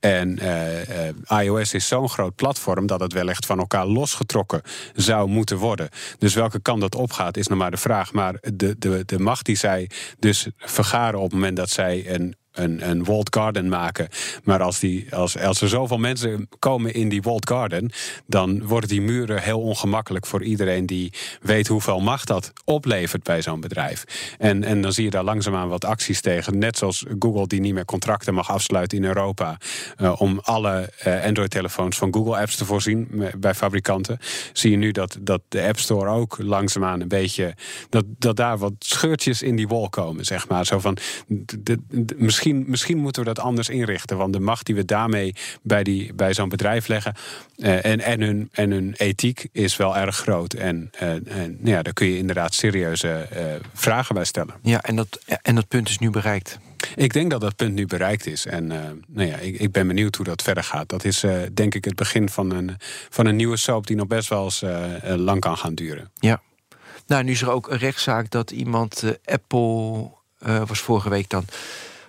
En 0.00 0.38
uh, 0.42 0.88
uh, 0.88 1.44
iOS 1.44 1.74
is 1.74 1.88
zo'n 1.88 2.08
groot 2.08 2.34
platform 2.34 2.86
dat 2.86 3.00
het 3.00 3.12
wel 3.12 3.28
echt 3.28 3.46
van 3.46 3.58
elkaar 3.58 3.86
losgetrokken 3.86 4.62
zou 4.94 5.28
moeten 5.28 5.56
worden. 5.56 5.88
Dus 6.18 6.34
welke 6.34 6.60
kant 6.60 6.80
dat 6.80 6.94
opgaat, 6.94 7.36
is 7.36 7.46
nog 7.46 7.58
maar 7.58 7.70
de 7.70 7.76
vraag. 7.76 8.12
Maar 8.12 8.38
de, 8.54 8.78
de, 8.78 9.02
de 9.06 9.18
macht 9.18 9.46
die 9.46 9.56
zij 9.56 9.90
dus 10.18 10.46
vergaren 10.58 11.18
op 11.18 11.24
het 11.24 11.32
moment 11.32 11.56
dat 11.56 11.70
zij 11.70 12.14
een 12.14 12.34
een, 12.54 12.88
een 12.90 13.04
walled 13.04 13.34
garden 13.34 13.68
maken. 13.68 14.08
Maar 14.44 14.62
als, 14.62 14.78
die, 14.78 15.14
als, 15.14 15.38
als 15.38 15.60
er 15.60 15.68
zoveel 15.68 15.98
mensen 15.98 16.48
komen 16.58 16.94
in 16.94 17.08
die 17.08 17.22
walled 17.22 17.48
garden, 17.48 17.90
dan 18.26 18.66
worden 18.66 18.88
die 18.88 19.00
muren 19.00 19.42
heel 19.42 19.60
ongemakkelijk 19.60 20.26
voor 20.26 20.42
iedereen 20.42 20.86
die 20.86 21.12
weet 21.40 21.66
hoeveel 21.66 22.00
macht 22.00 22.26
dat 22.26 22.52
oplevert 22.64 23.22
bij 23.22 23.42
zo'n 23.42 23.60
bedrijf. 23.60 24.04
En, 24.38 24.64
en 24.64 24.80
dan 24.80 24.92
zie 24.92 25.04
je 25.04 25.10
daar 25.10 25.24
langzaamaan 25.24 25.68
wat 25.68 25.84
acties 25.84 26.20
tegen. 26.20 26.58
Net 26.58 26.78
zoals 26.78 27.04
Google 27.18 27.46
die 27.46 27.60
niet 27.60 27.74
meer 27.74 27.84
contracten 27.84 28.34
mag 28.34 28.50
afsluiten 28.50 28.98
in 28.98 29.04
Europa. 29.04 29.58
Uh, 30.00 30.20
om 30.20 30.38
alle 30.42 30.92
uh, 31.06 31.24
Android-telefoons 31.24 31.98
van 31.98 32.14
Google 32.14 32.38
Apps 32.38 32.56
te 32.56 32.64
voorzien 32.64 33.24
bij 33.38 33.54
fabrikanten. 33.54 34.18
Zie 34.52 34.70
je 34.70 34.76
nu 34.76 34.90
dat, 34.92 35.18
dat 35.20 35.40
de 35.48 35.62
App 35.62 35.78
Store 35.78 36.10
ook 36.10 36.36
langzaamaan 36.38 37.00
een 37.00 37.08
beetje. 37.08 37.54
Dat, 37.88 38.04
dat 38.18 38.36
daar 38.36 38.58
wat 38.58 38.72
scheurtjes 38.78 39.42
in 39.42 39.56
die 39.56 39.68
wall 39.68 39.88
komen, 39.88 40.24
zeg 40.24 40.48
maar. 40.48 40.66
Zo 40.66 40.78
van. 40.78 40.96
Misschien 42.16 42.43
Misschien, 42.44 42.70
misschien 42.70 42.98
moeten 42.98 43.22
we 43.22 43.34
dat 43.34 43.44
anders 43.44 43.68
inrichten. 43.68 44.16
Want 44.16 44.32
de 44.32 44.40
macht 44.40 44.66
die 44.66 44.74
we 44.74 44.84
daarmee 44.84 45.34
bij, 45.62 45.82
die, 45.82 46.14
bij 46.14 46.34
zo'n 46.34 46.48
bedrijf 46.48 46.86
leggen. 46.86 47.14
Uh, 47.56 47.84
en, 47.84 48.00
en, 48.00 48.20
hun, 48.20 48.48
en 48.52 48.70
hun 48.70 48.94
ethiek 48.96 49.48
is 49.52 49.76
wel 49.76 49.96
erg 49.96 50.16
groot. 50.16 50.52
En, 50.52 50.90
uh, 51.02 51.10
en 51.40 51.58
ja, 51.62 51.82
daar 51.82 51.92
kun 51.92 52.06
je 52.06 52.16
inderdaad 52.16 52.54
serieuze 52.54 53.28
uh, 53.32 53.40
vragen 53.72 54.14
bij 54.14 54.24
stellen. 54.24 54.54
Ja, 54.62 54.82
en 54.82 54.96
dat, 54.96 55.20
en 55.42 55.54
dat 55.54 55.68
punt 55.68 55.88
is 55.88 55.98
nu 55.98 56.10
bereikt. 56.10 56.58
Ik 56.96 57.12
denk 57.12 57.30
dat 57.30 57.40
dat 57.40 57.56
punt 57.56 57.74
nu 57.74 57.86
bereikt 57.86 58.26
is. 58.26 58.46
En 58.46 58.66
nou 59.08 59.28
ja, 59.28 59.36
ik, 59.36 59.58
ik, 59.58 59.72
ben 59.72 59.86
benieuwd 59.86 60.16
hoe 60.16 60.24
dat 60.24 60.42
verder 60.42 60.64
gaat. 60.64 60.88
Dat 60.88 61.04
is 61.04 61.24
denk 61.54 61.74
ik 61.74 61.84
het 61.84 61.94
begin 61.94 62.28
van 62.28 62.50
een, 62.50 62.76
van 63.10 63.26
een 63.26 63.36
nieuwe 63.36 63.56
soap 63.56 63.86
die 63.86 63.96
nog 63.96 64.06
best 64.06 64.28
wel 64.28 64.44
eens 64.44 64.64
lang 65.02 65.40
kan 65.40 65.56
gaan 65.56 65.74
duren. 65.74 66.10
Ja. 66.14 66.42
Nou, 67.06 67.24
nu 67.24 67.30
is 67.30 67.42
er 67.42 67.50
ook 67.50 67.70
een 67.70 67.78
rechtszaak 67.78 68.30
dat 68.30 68.50
iemand 68.50 69.04
Apple 69.24 70.10
was 70.66 70.80
vorige 70.80 71.08
week 71.08 71.28
dan 71.28 71.44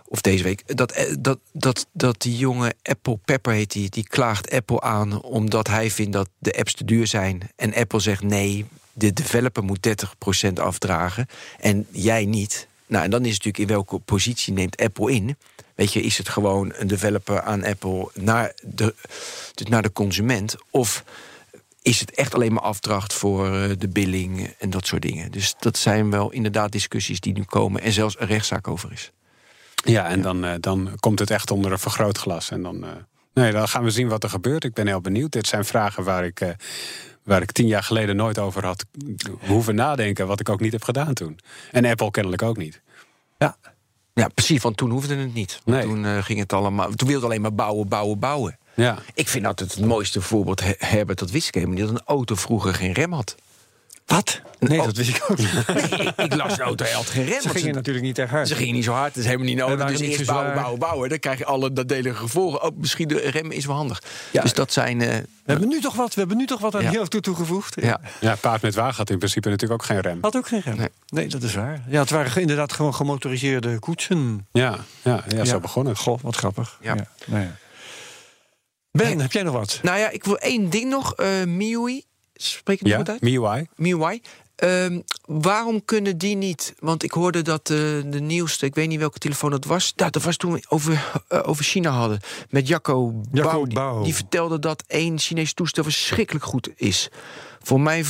of 0.07 0.21
deze 0.21 0.43
week, 0.43 0.77
dat, 0.77 1.07
dat, 1.19 1.39
dat, 1.51 1.87
dat 1.91 2.21
die 2.21 2.37
jonge 2.37 2.73
Apple 2.81 3.17
Pepper 3.25 3.53
heet 3.53 3.71
die, 3.71 3.89
die 3.89 4.07
klaagt 4.07 4.51
Apple 4.51 4.81
aan 4.81 5.21
omdat 5.21 5.67
hij 5.67 5.91
vindt 5.91 6.13
dat 6.13 6.29
de 6.37 6.57
apps 6.57 6.73
te 6.73 6.85
duur 6.85 7.07
zijn. 7.07 7.49
En 7.55 7.73
Apple 7.73 7.99
zegt 7.99 8.23
nee, 8.23 8.65
de 8.93 9.13
developer 9.13 9.63
moet 9.63 9.87
30% 10.49 10.53
afdragen 10.53 11.27
en 11.59 11.87
jij 11.91 12.25
niet. 12.25 12.67
Nou, 12.87 13.03
en 13.03 13.09
dan 13.09 13.25
is 13.25 13.33
het 13.33 13.45
natuurlijk 13.45 13.69
in 13.69 13.75
welke 13.75 13.99
positie 13.99 14.53
neemt 14.53 14.77
Apple 14.77 15.11
in. 15.11 15.37
Weet 15.75 15.93
je, 15.93 16.01
is 16.01 16.17
het 16.17 16.29
gewoon 16.29 16.73
een 16.75 16.87
developer 16.87 17.41
aan 17.41 17.63
Apple 17.63 18.09
naar 18.13 18.53
de, 18.61 18.95
naar 19.69 19.81
de 19.81 19.93
consument? 19.93 20.55
Of 20.69 21.03
is 21.81 21.99
het 21.99 22.11
echt 22.11 22.33
alleen 22.33 22.53
maar 22.53 22.63
afdracht 22.63 23.13
voor 23.13 23.55
eh, 23.55 23.69
de 23.77 23.87
billing 23.87 24.53
en 24.59 24.69
dat 24.69 24.87
soort 24.87 25.01
dingen. 25.01 25.31
Dus 25.31 25.55
dat 25.59 25.77
zijn 25.77 26.11
wel 26.11 26.31
inderdaad 26.31 26.71
discussies 26.71 27.19
die 27.19 27.33
nu 27.33 27.43
komen 27.43 27.81
en 27.81 27.91
zelfs 27.91 28.19
een 28.19 28.27
rechtszaak 28.27 28.67
over 28.67 28.91
is. 28.91 29.11
Ja, 29.85 30.05
en 30.07 30.21
Dan, 30.21 30.45
eh, 30.45 30.53
dan 30.59 30.89
komt 30.99 31.19
het 31.19 31.29
echt 31.29 31.51
onder 31.51 31.71
een 31.71 31.79
vergrootglas. 31.79 32.51
En 32.51 32.61
dan, 32.61 32.83
eh, 32.83 32.89
nee, 33.33 33.51
dan 33.51 33.67
gaan 33.67 33.83
we 33.83 33.89
zien 33.89 34.07
wat 34.07 34.23
er 34.23 34.29
gebeurt. 34.29 34.63
Ik 34.63 34.73
ben 34.73 34.87
heel 34.87 35.01
benieuwd. 35.01 35.31
Dit 35.31 35.47
zijn 35.47 35.65
vragen 35.65 36.03
waar 36.03 36.25
ik, 36.25 36.39
eh, 36.41 36.49
waar 37.23 37.41
ik 37.41 37.51
tien 37.51 37.67
jaar 37.67 37.83
geleden 37.83 38.15
nooit 38.15 38.39
over 38.39 38.65
had 38.65 38.85
hoeven 39.47 39.75
nadenken. 39.75 40.27
Wat 40.27 40.39
ik 40.39 40.49
ook 40.49 40.59
niet 40.59 40.71
heb 40.71 40.83
gedaan 40.83 41.13
toen. 41.13 41.39
En 41.71 41.85
Apple 41.85 42.11
kennelijk 42.11 42.41
ook 42.41 42.57
niet. 42.57 42.81
Ja, 43.37 43.57
Ja, 44.13 44.27
precies, 44.27 44.61
want 44.61 44.77
toen 44.77 44.89
hoefde 44.89 45.15
het 45.15 45.33
niet. 45.33 45.61
Nee. 45.65 45.81
Toen 45.81 46.23
ging 46.23 46.39
het 46.39 46.53
allemaal. 46.53 46.85
Toen 46.91 47.07
wilde 47.07 47.13
het 47.13 47.23
alleen 47.23 47.41
maar 47.41 47.53
bouwen, 47.55 47.87
bouwen, 47.87 48.19
bouwen. 48.19 48.57
Ja. 48.73 48.97
Ik 49.13 49.27
vind 49.27 49.45
altijd 49.45 49.75
het 49.75 49.85
mooiste 49.85 50.21
voorbeeld 50.21 50.63
He- 50.63 50.73
Herbert, 50.77 51.19
dat 51.19 51.31
wist 51.31 51.47
ik 51.47 51.53
helemaal 51.53 51.75
niet, 51.75 51.85
dat 51.85 51.95
een 51.95 52.05
auto 52.05 52.35
vroeger 52.35 52.73
geen 52.73 52.91
rem 52.91 53.13
had. 53.13 53.35
Wat? 54.05 54.41
Nee, 54.59 54.79
Oh. 54.79 54.85
dat 54.85 54.95
wist 54.97 55.09
ik 55.09 55.25
ook 55.29 55.37
niet. 55.37 55.51
Nee, 55.73 55.83
ik, 56.07 56.15
ik 56.17 56.33
las 56.35 56.55
de 56.55 56.61
auto, 56.63 56.85
hij 56.85 56.93
had 56.93 57.05
geen 57.05 57.25
rem. 57.25 57.41
Ze 57.41 57.49
gingen 57.49 57.73
natuurlijk 57.73 58.05
niet 58.05 58.17
erg 58.19 58.29
hard. 58.29 58.47
Ze 58.47 58.55
gingen 58.55 58.73
niet 58.73 58.83
zo 58.83 58.91
hard, 58.91 59.07
dat 59.13 59.17
is 59.23 59.25
helemaal 59.25 59.47
niet 59.47 59.57
nodig. 59.57 59.85
Dus 59.87 59.99
eerst 59.99 60.25
zo 60.25 60.33
bouwen, 60.33 60.53
bouwen, 60.53 60.79
bouwen. 60.79 61.09
Dan 61.09 61.19
krijg 61.19 61.37
je 61.37 61.45
alle 61.45 61.69
nadelige 61.69 62.15
gevolgen. 62.15 62.61
Ook 62.61 62.75
misschien 62.77 63.07
de 63.07 63.17
rem 63.17 63.51
is 63.51 63.65
wel 63.65 63.75
handig. 63.75 64.01
Ja. 64.31 64.41
Dus 64.41 64.53
dat 64.53 64.73
zijn... 64.73 65.01
eh, 65.01 65.07
We 65.17 65.51
hebben 65.51 65.67
nu 65.67 65.81
toch 65.81 65.95
wat, 65.95 66.13
we 66.13 66.19
hebben 66.19 66.37
nu 66.37 66.45
toch 66.45 66.59
wat 66.59 66.75
aan 66.75 66.81
Ja. 66.83 66.89
die 66.89 66.97
auto 66.97 67.19
toegevoegd. 67.19 67.75
ja. 67.81 67.99
ja, 68.19 68.35
paard 68.35 68.61
met 68.61 68.75
wagen 68.75 68.95
had 68.95 69.09
in 69.09 69.17
principe 69.17 69.49
natuurlijk 69.49 69.81
ook 69.81 69.87
geen 69.87 69.99
rem. 70.01 70.17
Had 70.21 70.35
ook 70.35 70.47
geen 70.47 70.61
rem. 70.61 70.75
Nee. 70.77 70.89
Nee. 71.05 71.27
dat 71.27 71.43
is 71.43 71.53
waar. 71.53 71.81
Ja, 71.87 71.99
het 71.99 72.09
waren 72.09 72.41
inderdaad 72.41 72.73
gewoon 72.73 72.95
gemotoriseerde 72.95 73.79
koetsen. 73.79 74.47
Ja, 74.51 74.75
ja, 75.01 75.23
ja, 75.27 75.45
zo 75.45 75.59
begon 75.59 75.85
het. 75.85 75.97
Goh, 75.97 76.19
wat 76.21 76.35
grappig. 76.35 76.77
Ja. 76.81 76.95
nou 77.25 77.41
ja. 77.43 77.55
Ben, 78.91 79.19
heb 79.19 79.31
jij 79.31 79.43
nog 79.43 79.53
wat? 79.53 79.79
Nou 79.83 79.97
ja, 79.99 80.09
ik 80.09 80.23
wil 80.23 80.37
één 80.37 80.69
ding 80.69 80.89
nog. 80.89 81.13
eh 81.15 81.43
MIUI, 81.45 82.03
spreek 82.35 82.81
ik 82.81 82.87
Ja, 82.87 82.97
goed 82.97 83.09
uit? 83.09 83.21
MIUI. 83.21 83.67
MIUI. 83.75 84.21
Ehm, 84.55 84.99
waarom 85.25 85.85
kunnen 85.85 86.17
die 86.17 86.35
niet? 86.35 86.73
Want 86.79 87.03
ik 87.03 87.11
hoorde 87.11 87.41
dat 87.41 87.69
eh, 87.69 87.77
de 88.05 88.19
nieuwste, 88.21 88.65
ik 88.65 88.75
weet 88.75 88.87
niet 88.87 88.99
welke 88.99 89.19
telefoon 89.19 89.51
dat 89.51 89.65
was. 89.65 89.93
Nou, 89.95 90.11
dat 90.11 90.23
was 90.23 90.37
toen 90.37 90.51
we 90.53 90.63
over, 90.69 91.11
eh, 91.27 91.39
over 91.47 91.63
China 91.63 91.89
hadden. 91.89 92.19
Met 92.49 92.67
Jacco, 92.67 93.21
Jacco 93.31 93.49
Bouw. 93.51 93.65
Die, 93.65 93.73
Bouw. 93.75 94.03
die 94.03 94.15
vertelde 94.15 94.59
dat 94.59 94.83
één 94.87 95.19
Chinees 95.19 95.53
toestel 95.53 95.83
verschrikkelijk 95.83 96.45
goed 96.45 96.69
is. 96.75 97.09
Voor 97.61 97.81
mij 97.81 97.99
eh, 97.99 98.05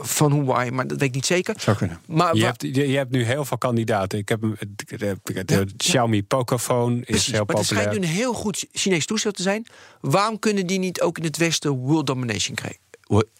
van 0.00 0.32
Huawei, 0.32 0.70
maar 0.70 0.86
dat 0.86 0.98
weet 0.98 1.08
ik 1.08 1.14
niet 1.14 1.26
zeker. 1.26 1.54
Zou 1.58 1.76
kunnen. 1.76 2.00
Maar 2.06 2.34
Je 2.36 2.44
hebt, 2.44 2.62
je, 2.62 2.88
je 2.88 2.96
hebt 2.96 3.10
nu 3.10 3.24
heel 3.24 3.44
veel 3.44 3.58
kandidaten. 3.58 4.18
Ik 4.18 4.28
heb 4.28 4.40
hem- 4.40 4.56
de, 4.86 4.96
de, 5.24 5.44
de 5.44 5.66
Xiaomi 5.76 6.22
Pocophone 6.24 7.02
is 7.04 7.30
heel 7.30 7.44
maar 7.46 7.56
het 7.56 7.66
schijnt 7.66 7.84
populair. 7.84 8.00
nu 8.00 8.06
een 8.06 8.22
heel 8.22 8.32
goed 8.32 8.66
Chinees 8.72 9.06
toestel 9.06 9.30
te 9.32 9.42
zijn. 9.42 9.66
Waarom 10.00 10.38
kunnen 10.38 10.66
die 10.66 10.78
niet 10.78 11.00
ook 11.00 11.18
in 11.18 11.24
het 11.24 11.36
Westen 11.36 11.70
world 11.70 12.06
domination 12.06 12.54
krijgen? 12.56 12.80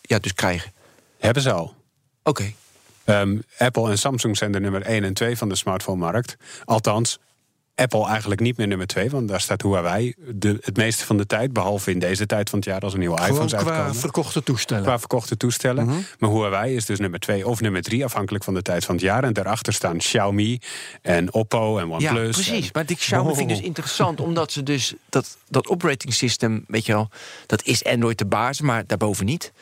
Ja, 0.01 0.19
dus 0.19 0.35
krijgen. 0.35 0.73
Hebben 1.19 1.43
ze 1.43 1.53
al. 1.53 1.75
Oké. 2.23 2.53
Ehm, 3.05 3.39
Apple 3.59 3.91
en 3.91 3.99
Samsung 3.99 4.37
zijn 4.37 4.53
de 4.53 4.61
nummer 4.61 4.83
1 4.83 5.05
en 5.05 5.15
2 5.15 5.37
van 5.37 5.49
de 5.49 5.57
smartphone-markt. 5.57 6.37
Althans, 6.65 7.19
Apple 7.77 8.07
eigenlijk 8.07 8.41
niet 8.41 8.57
meer 8.57 8.67
nummer 8.67 8.87
2, 8.87 9.11
want 9.11 9.29
daar 9.29 9.41
staat 9.41 9.63
Huawei 9.63 10.15
de, 10.35 10.59
het 10.61 10.77
meeste 10.77 11.05
van 11.07 11.17
de 11.17 11.27
tijd, 11.27 11.53
behalve 11.53 11.91
in 11.91 11.99
deze 11.99 12.27
tijd 12.27 12.51
van 12.51 12.59
het 12.59 12.69
jaar 12.69 12.81
als 12.81 12.93
er 12.93 12.99
nieuwe 12.99 13.17
Gewoon 13.17 13.31
iPhones 13.31 13.53
qua 13.53 13.71
uitkomen. 13.73 13.95
verkochte 13.95 14.43
toestellen. 14.43 14.83
Qua 14.85 14.99
verkochte 14.99 15.37
toestellen. 15.37 15.87
Maar 16.19 16.31
Huawei 16.31 16.75
is 16.77 16.85
dus 16.85 16.99
nummer 16.99 17.21
2 17.21 17.47
of 17.47 17.61
nummer 17.61 17.83
3, 17.83 18.05
afhankelijk 18.05 18.45
van 18.45 18.55
de 18.55 18.63
tijd 18.63 18.85
van 18.85 18.95
het 18.95 19.05
jaar. 19.05 19.25
En 19.25 19.33
daarachter 19.33 19.73
staan 19.73 19.97
Xiaomi 19.99 20.59
en 21.03 21.33
Oppo 21.33 21.79
en 21.79 21.89
Ja, 21.89 21.95
OnePlus. 21.95 22.35
precies. 22.35 22.65
En- 22.65 22.71
Maar 22.73 22.87
die 22.87 22.97
Xiaomi 22.97 23.29
vind 23.35 23.41
ik 23.41 23.49
dus 23.49 23.59
Oh. 23.59 23.65
interessant, 23.65 24.21
omdat 24.21 24.53
ze 24.53 24.63
dus 24.63 24.95
dat, 25.09 25.37
dat 25.49 25.67
operating 25.69 26.15
system, 26.15 26.65
weet 26.69 26.87
je 26.87 26.93
wel, 26.93 27.09
dat 27.47 27.63
is 27.65 27.85
Android 27.85 28.19
de 28.19 28.27
basis, 28.27 28.61
maar 28.61 28.87
daarboven 28.87 29.25
niet. 29.25 29.53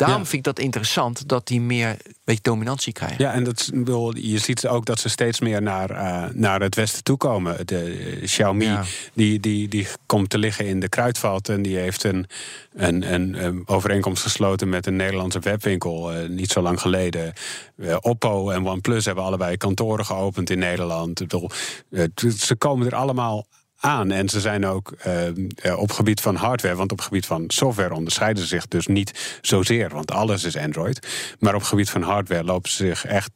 Daarom 0.00 0.18
Ja. 0.18 0.24
vind 0.24 0.46
ik 0.46 0.54
dat 0.54 0.58
interessant 0.64 1.28
dat 1.28 1.46
die 1.46 1.60
meer 1.60 1.88
een 1.88 2.14
beetje 2.24 2.42
dominantie 2.42 2.92
krijgen. 2.92 3.24
Ja, 3.24 3.32
en 3.32 3.44
dat, 3.44 3.70
bedoel, 3.74 4.16
je 4.16 4.38
ziet 4.38 4.66
ook 4.66 4.84
dat 4.84 4.98
ze 5.00 5.08
steeds 5.08 5.40
meer 5.40 5.62
naar, 5.62 5.90
eh, 5.90 6.24
naar 6.34 6.60
het 6.60 6.74
westen 6.74 7.02
toe 7.02 7.16
komen. 7.16 7.66
De 7.66 7.78
eh, 8.20 8.22
Xiaomi, 8.24 8.64
Ja. 8.64 8.84
die, 9.14 9.40
die, 9.40 9.68
die 9.68 9.86
komt 10.06 10.30
te 10.30 10.38
liggen 10.38 10.66
in 10.66 10.80
de 10.80 10.88
kruidvat... 10.88 11.48
en 11.48 11.62
die 11.62 11.76
heeft 11.76 12.04
een, 12.04 12.26
een, 12.72 13.14
een, 13.14 13.44
een 13.44 13.62
overeenkomst 13.68 14.22
gesloten 14.22 14.68
met 14.68 14.86
een 14.86 14.96
Nederlandse 14.96 15.38
webwinkel... 15.40 16.12
eh, 16.12 16.28
niet 16.28 16.50
zo 16.50 16.60
lang 16.60 16.80
geleden. 16.80 17.32
Oppo 18.00 18.50
en 18.50 18.66
OnePlus 18.66 19.04
hebben 19.04 19.24
allebei 19.24 19.56
kantoren 19.56 20.04
geopend 20.06 20.50
in 20.50 20.58
Nederland. 20.58 21.20
Ik 21.20 21.28
bedoel, 21.28 21.50
t- 22.14 22.34
ze 22.38 22.56
komen 22.56 22.86
er 22.86 22.94
allemaal 22.94 23.46
aan. 23.80 24.10
En 24.10 24.28
ze 24.28 24.40
zijn 24.40 24.66
ook 24.66 24.92
eh, 24.98 25.26
eh, 25.26 25.78
op 25.78 25.92
gebied 25.92 26.20
van 26.20 26.34
hardware, 26.34 26.74
want 26.74 26.92
op 26.92 27.00
gebied 27.00 27.26
van 27.26 27.44
software 27.46 27.94
onderscheiden 27.94 28.42
ze 28.42 28.48
zich 28.48 28.68
dus 28.68 28.86
niet 28.86 29.38
zozeer, 29.40 29.88
want 29.88 30.10
alles 30.10 30.44
is 30.44 30.56
Android. 30.56 31.08
Maar 31.38 31.54
op 31.54 31.62
gebied 31.62 31.90
van 31.90 32.02
hardware 32.02 32.44
lopen 32.44 32.70
ze 32.70 32.76
zich 32.86 33.04
echt 33.04 33.30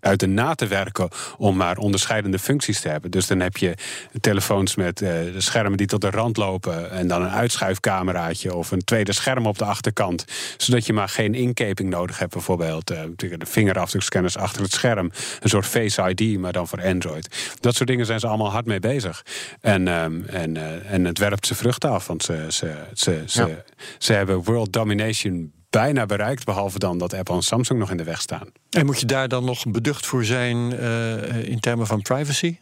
uit 0.00 0.20
de 0.20 0.26
na 0.26 0.54
te 0.54 0.66
werken 0.66 1.08
om 1.36 1.56
maar 1.56 1.76
onderscheidende 1.76 2.38
functies 2.38 2.80
te 2.80 2.88
hebben. 2.88 3.10
Dus 3.10 3.26
dan 3.26 3.40
heb 3.40 3.56
je 3.56 3.74
telefoons 4.20 4.74
met 4.74 5.02
eh, 5.02 5.12
schermen 5.36 5.78
die 5.78 5.86
tot 5.86 6.00
de 6.00 6.10
rand 6.10 6.36
lopen 6.36 6.90
en 6.90 7.08
dan 7.08 7.22
een 7.22 7.30
uitschuifcameraatje 7.30 8.54
of 8.54 8.70
een 8.70 8.84
tweede 8.84 9.12
scherm 9.12 9.46
op 9.46 9.58
de 9.58 9.64
achterkant, 9.64 10.24
zodat 10.56 10.86
je 10.86 10.92
maar 10.92 11.08
geen 11.08 11.34
inkeping 11.34 11.90
nodig 11.90 12.18
hebt, 12.18 12.32
bijvoorbeeld 12.32 12.90
eh, 12.90 13.00
de 13.16 13.46
vingerafdrukscanners 13.46 14.36
achter 14.36 14.62
het 14.62 14.72
scherm, 14.72 15.10
een 15.40 15.48
soort 15.48 15.66
Face 15.66 16.14
ID, 16.14 16.38
maar 16.38 16.52
dan 16.52 16.68
voor 16.68 16.82
Android. 16.82 17.54
Dat 17.60 17.74
soort 17.74 17.88
dingen 17.88 18.06
zijn 18.06 18.20
ze 18.20 18.26
allemaal 18.26 18.50
hard 18.50 18.66
mee 18.66 18.80
bezig. 18.80 19.24
En, 19.60 19.88
ehm, 19.88 20.20
en, 20.26 20.56
eh, 20.56 20.92
en 20.92 21.04
het 21.04 21.18
werpt 21.18 21.46
ze 21.46 21.54
vruchten 21.54 21.90
af, 21.90 22.06
want 22.06 22.22
ze, 22.22 22.46
ze, 22.48 22.74
ze, 22.94 23.22
ze, 23.26 23.46
Ja. 23.46 23.64
ze 23.98 24.12
hebben 24.12 24.44
world 24.44 24.72
domination 24.72 25.52
bijna 25.70 26.06
bereikt, 26.06 26.44
behalve 26.44 26.78
dan 26.78 26.98
dat 26.98 27.14
Apple 27.14 27.34
en 27.34 27.42
Samsung 27.42 27.78
nog 27.78 27.90
in 27.90 27.96
de 27.96 28.04
weg 28.04 28.20
staan. 28.20 28.48
En 28.70 28.86
moet 28.86 29.00
je 29.00 29.06
daar 29.06 29.28
dan 29.28 29.44
nog 29.44 29.64
beducht 29.66 30.06
voor 30.06 30.24
zijn 30.24 30.78
eh, 30.78 31.48
in 31.48 31.60
termen 31.60 31.86
van 31.86 32.02
privacy? 32.02 32.58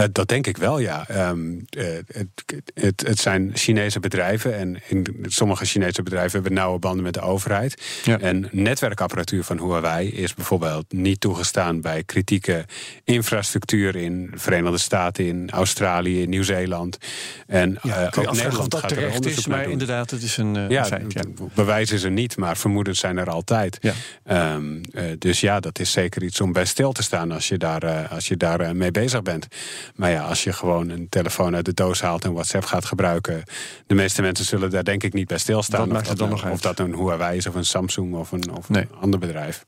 Eh, 0.00 0.06
dat 0.12 0.28
denk 0.28 0.46
ik 0.46 0.56
wel, 0.56 0.78
ja. 0.78 1.08
Ehm, 1.08 1.58
eh, 1.70 1.84
het, 2.12 2.28
het, 2.74 3.00
het 3.06 3.18
zijn 3.18 3.50
Chinese 3.54 4.00
bedrijven. 4.00 4.58
En 4.58 4.76
in 4.88 5.06
sommige 5.22 5.64
Chinese 5.64 6.02
bedrijven 6.02 6.32
hebben 6.32 6.52
nauwe 6.52 6.78
banden 6.78 7.02
met 7.02 7.14
de 7.14 7.20
overheid. 7.20 7.82
Ja. 8.04 8.18
En 8.18 8.48
netwerkapparatuur 8.50 9.44
van 9.44 9.58
Huawei 9.58 10.08
is 10.08 10.34
bijvoorbeeld 10.34 10.92
niet 10.92 11.20
toegestaan 11.20 11.80
bij 11.80 12.02
kritieke 12.04 12.64
infrastructuur 13.04 13.96
in 13.96 14.28
de 14.30 14.38
Verenigde 14.38 14.78
Staten, 14.78 15.26
in 15.26 15.50
Australië, 15.50 16.22
in 16.22 16.28
Nieuw-Zeeland. 16.28 16.98
En 17.46 17.78
Ja, 17.82 18.00
je 18.00 18.06
ook 18.28 18.34
Nederland 18.34 18.70
dat 18.70 18.80
gaat 18.80 18.90
er 18.90 19.06
onderzoek 19.06 19.38
is, 19.38 19.46
maar 19.46 19.70
inderdaad, 19.70 20.10
het 20.10 20.22
is 20.22 20.36
een 20.36 20.68
Ja, 20.68 20.84
feit. 20.84 21.12
Ja. 21.12 21.22
bewijs 21.54 21.90
is 21.90 22.02
er 22.02 22.10
niet, 22.10 22.36
maar 22.36 22.56
vermoedens 22.56 22.98
zijn 22.98 23.18
er 23.18 23.30
altijd. 23.30 23.78
Ja. 23.80 23.92
Ehm, 24.24 24.82
eh, 24.92 25.04
dus 25.18 25.40
ja, 25.40 25.60
dat 25.60 25.78
is 25.78 25.92
zeker 25.92 26.22
iets 26.22 26.40
om 26.40 26.52
bij 26.52 26.64
stil 26.64 26.92
te 26.92 27.02
staan 27.02 27.32
als 27.32 27.48
je 27.48 27.58
daar, 27.58 28.08
als 28.08 28.28
je 28.28 28.36
daar 28.36 28.76
mee 28.76 28.90
bezig 28.90 29.22
bent. 29.22 29.46
Maar 29.94 30.10
ja, 30.10 30.22
als 30.24 30.44
je 30.44 30.52
gewoon 30.52 30.88
een 30.88 31.08
telefoon 31.08 31.54
uit 31.54 31.64
de 31.64 31.74
doos 31.74 32.00
haalt 32.00 32.24
en 32.24 32.32
WhatsApp 32.32 32.64
gaat 32.64 32.84
gebruiken, 32.84 33.42
de 33.86 33.94
meeste 33.94 34.22
mensen 34.22 34.44
zullen 34.44 34.70
daar 34.70 34.84
denk 34.84 35.02
ik 35.02 35.12
niet 35.12 35.28
bij 35.28 35.38
stilstaan. 35.38 35.96
Of 35.96 36.02
dan 36.02 36.28
nou-? 36.28 36.50
Of 36.50 36.60
dat 36.60 36.78
een 36.78 36.94
Huawei 36.94 37.36
is 37.36 37.46
of 37.46 37.54
een 37.54 37.64
Samsung 37.64 38.14
of 38.14 38.32
een, 38.32 38.50
of 38.56 38.68
Nee. 38.68 38.82
een 38.82 38.98
ander 39.00 39.18
bedrijf. 39.20 39.64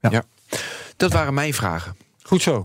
Ja. 0.00 0.22
Dat 0.96 1.12
waren 1.12 1.34
mijn 1.34 1.54
vragen. 1.54 1.96
Goed 2.22 2.42
zo. 2.42 2.64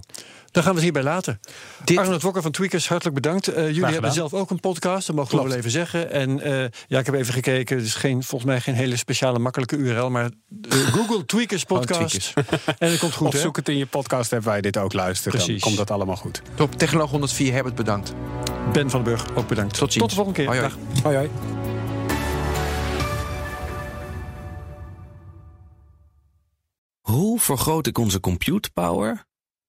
Dan 0.53 0.63
gaan 0.63 0.71
we 0.71 0.81
het 0.81 0.93
hierbij 0.93 1.11
laten. 1.11 1.39
Dit- 1.83 1.97
Arnold 1.97 2.21
Wokker 2.21 2.41
van 2.41 2.51
Tweakers, 2.51 2.87
hartelijk 2.87 3.15
bedankt. 3.15 3.47
Eh, 3.47 3.67
jullie 3.67 3.85
hebben 3.85 4.11
zelf 4.13 4.33
ook 4.33 4.49
een 4.49 4.59
podcast, 4.59 5.07
dat 5.07 5.15
mogen 5.15 5.37
we 5.37 5.43
wel 5.43 5.57
even 5.57 5.71
zeggen. 5.71 6.11
En 6.11 6.39
eh, 6.39 6.69
ja, 6.87 6.99
ik 6.99 7.05
heb 7.05 7.15
even 7.15 7.33
gekeken. 7.33 7.77
Het 7.77 7.85
is 7.85 7.93
geen, 7.95 8.23
volgens 8.23 8.51
mij 8.51 8.61
geen 8.61 8.75
hele 8.75 8.97
speciale 8.97 9.39
makkelijke 9.39 9.75
URL, 9.75 10.09
maar 10.09 10.31
eh, 10.69 10.77
Google 10.95 11.25
Tweakers 11.25 11.63
podcast. 11.63 12.33
en 12.79 12.89
dat 12.89 12.99
komt 12.99 13.13
goed, 13.13 13.27
of 13.27 13.33
hè? 13.33 13.39
zoek 13.39 13.55
het 13.55 13.69
in 13.69 13.77
je 13.77 13.85
podcast 13.85 14.33
app 14.33 14.43
waar 14.43 14.55
je 14.55 14.61
dit 14.61 14.77
ook 14.77 14.93
luistert. 14.93 15.35
Dan 15.35 15.43
Precies. 15.43 15.63
komt 15.63 15.77
dat 15.77 15.91
allemaal 15.91 16.15
goed. 16.15 16.41
Top, 16.55 16.75
Technoloog 16.75 17.09
104, 17.09 17.53
Herbert 17.53 17.75
bedankt. 17.75 18.13
Ben 18.73 18.89
van 18.89 19.03
den 19.03 19.13
Burg, 19.13 19.35
ook 19.35 19.47
bedankt. 19.47 19.77
Tot 19.77 19.93
ziens. 19.93 20.03
Tot 20.05 20.09
de 20.09 20.15
volgende 20.15 20.39
keer. 20.39 20.47
Hoi, 20.47 20.59
hoi. 20.59 20.71
Dag. 20.93 21.03
Hoi 21.03 21.15
hoi. 21.15 21.29
Hoe 27.01 27.39
vergroot 27.39 27.87
ik 27.87 27.97
onze 27.97 28.19
compute 28.19 28.69
power 28.73 29.25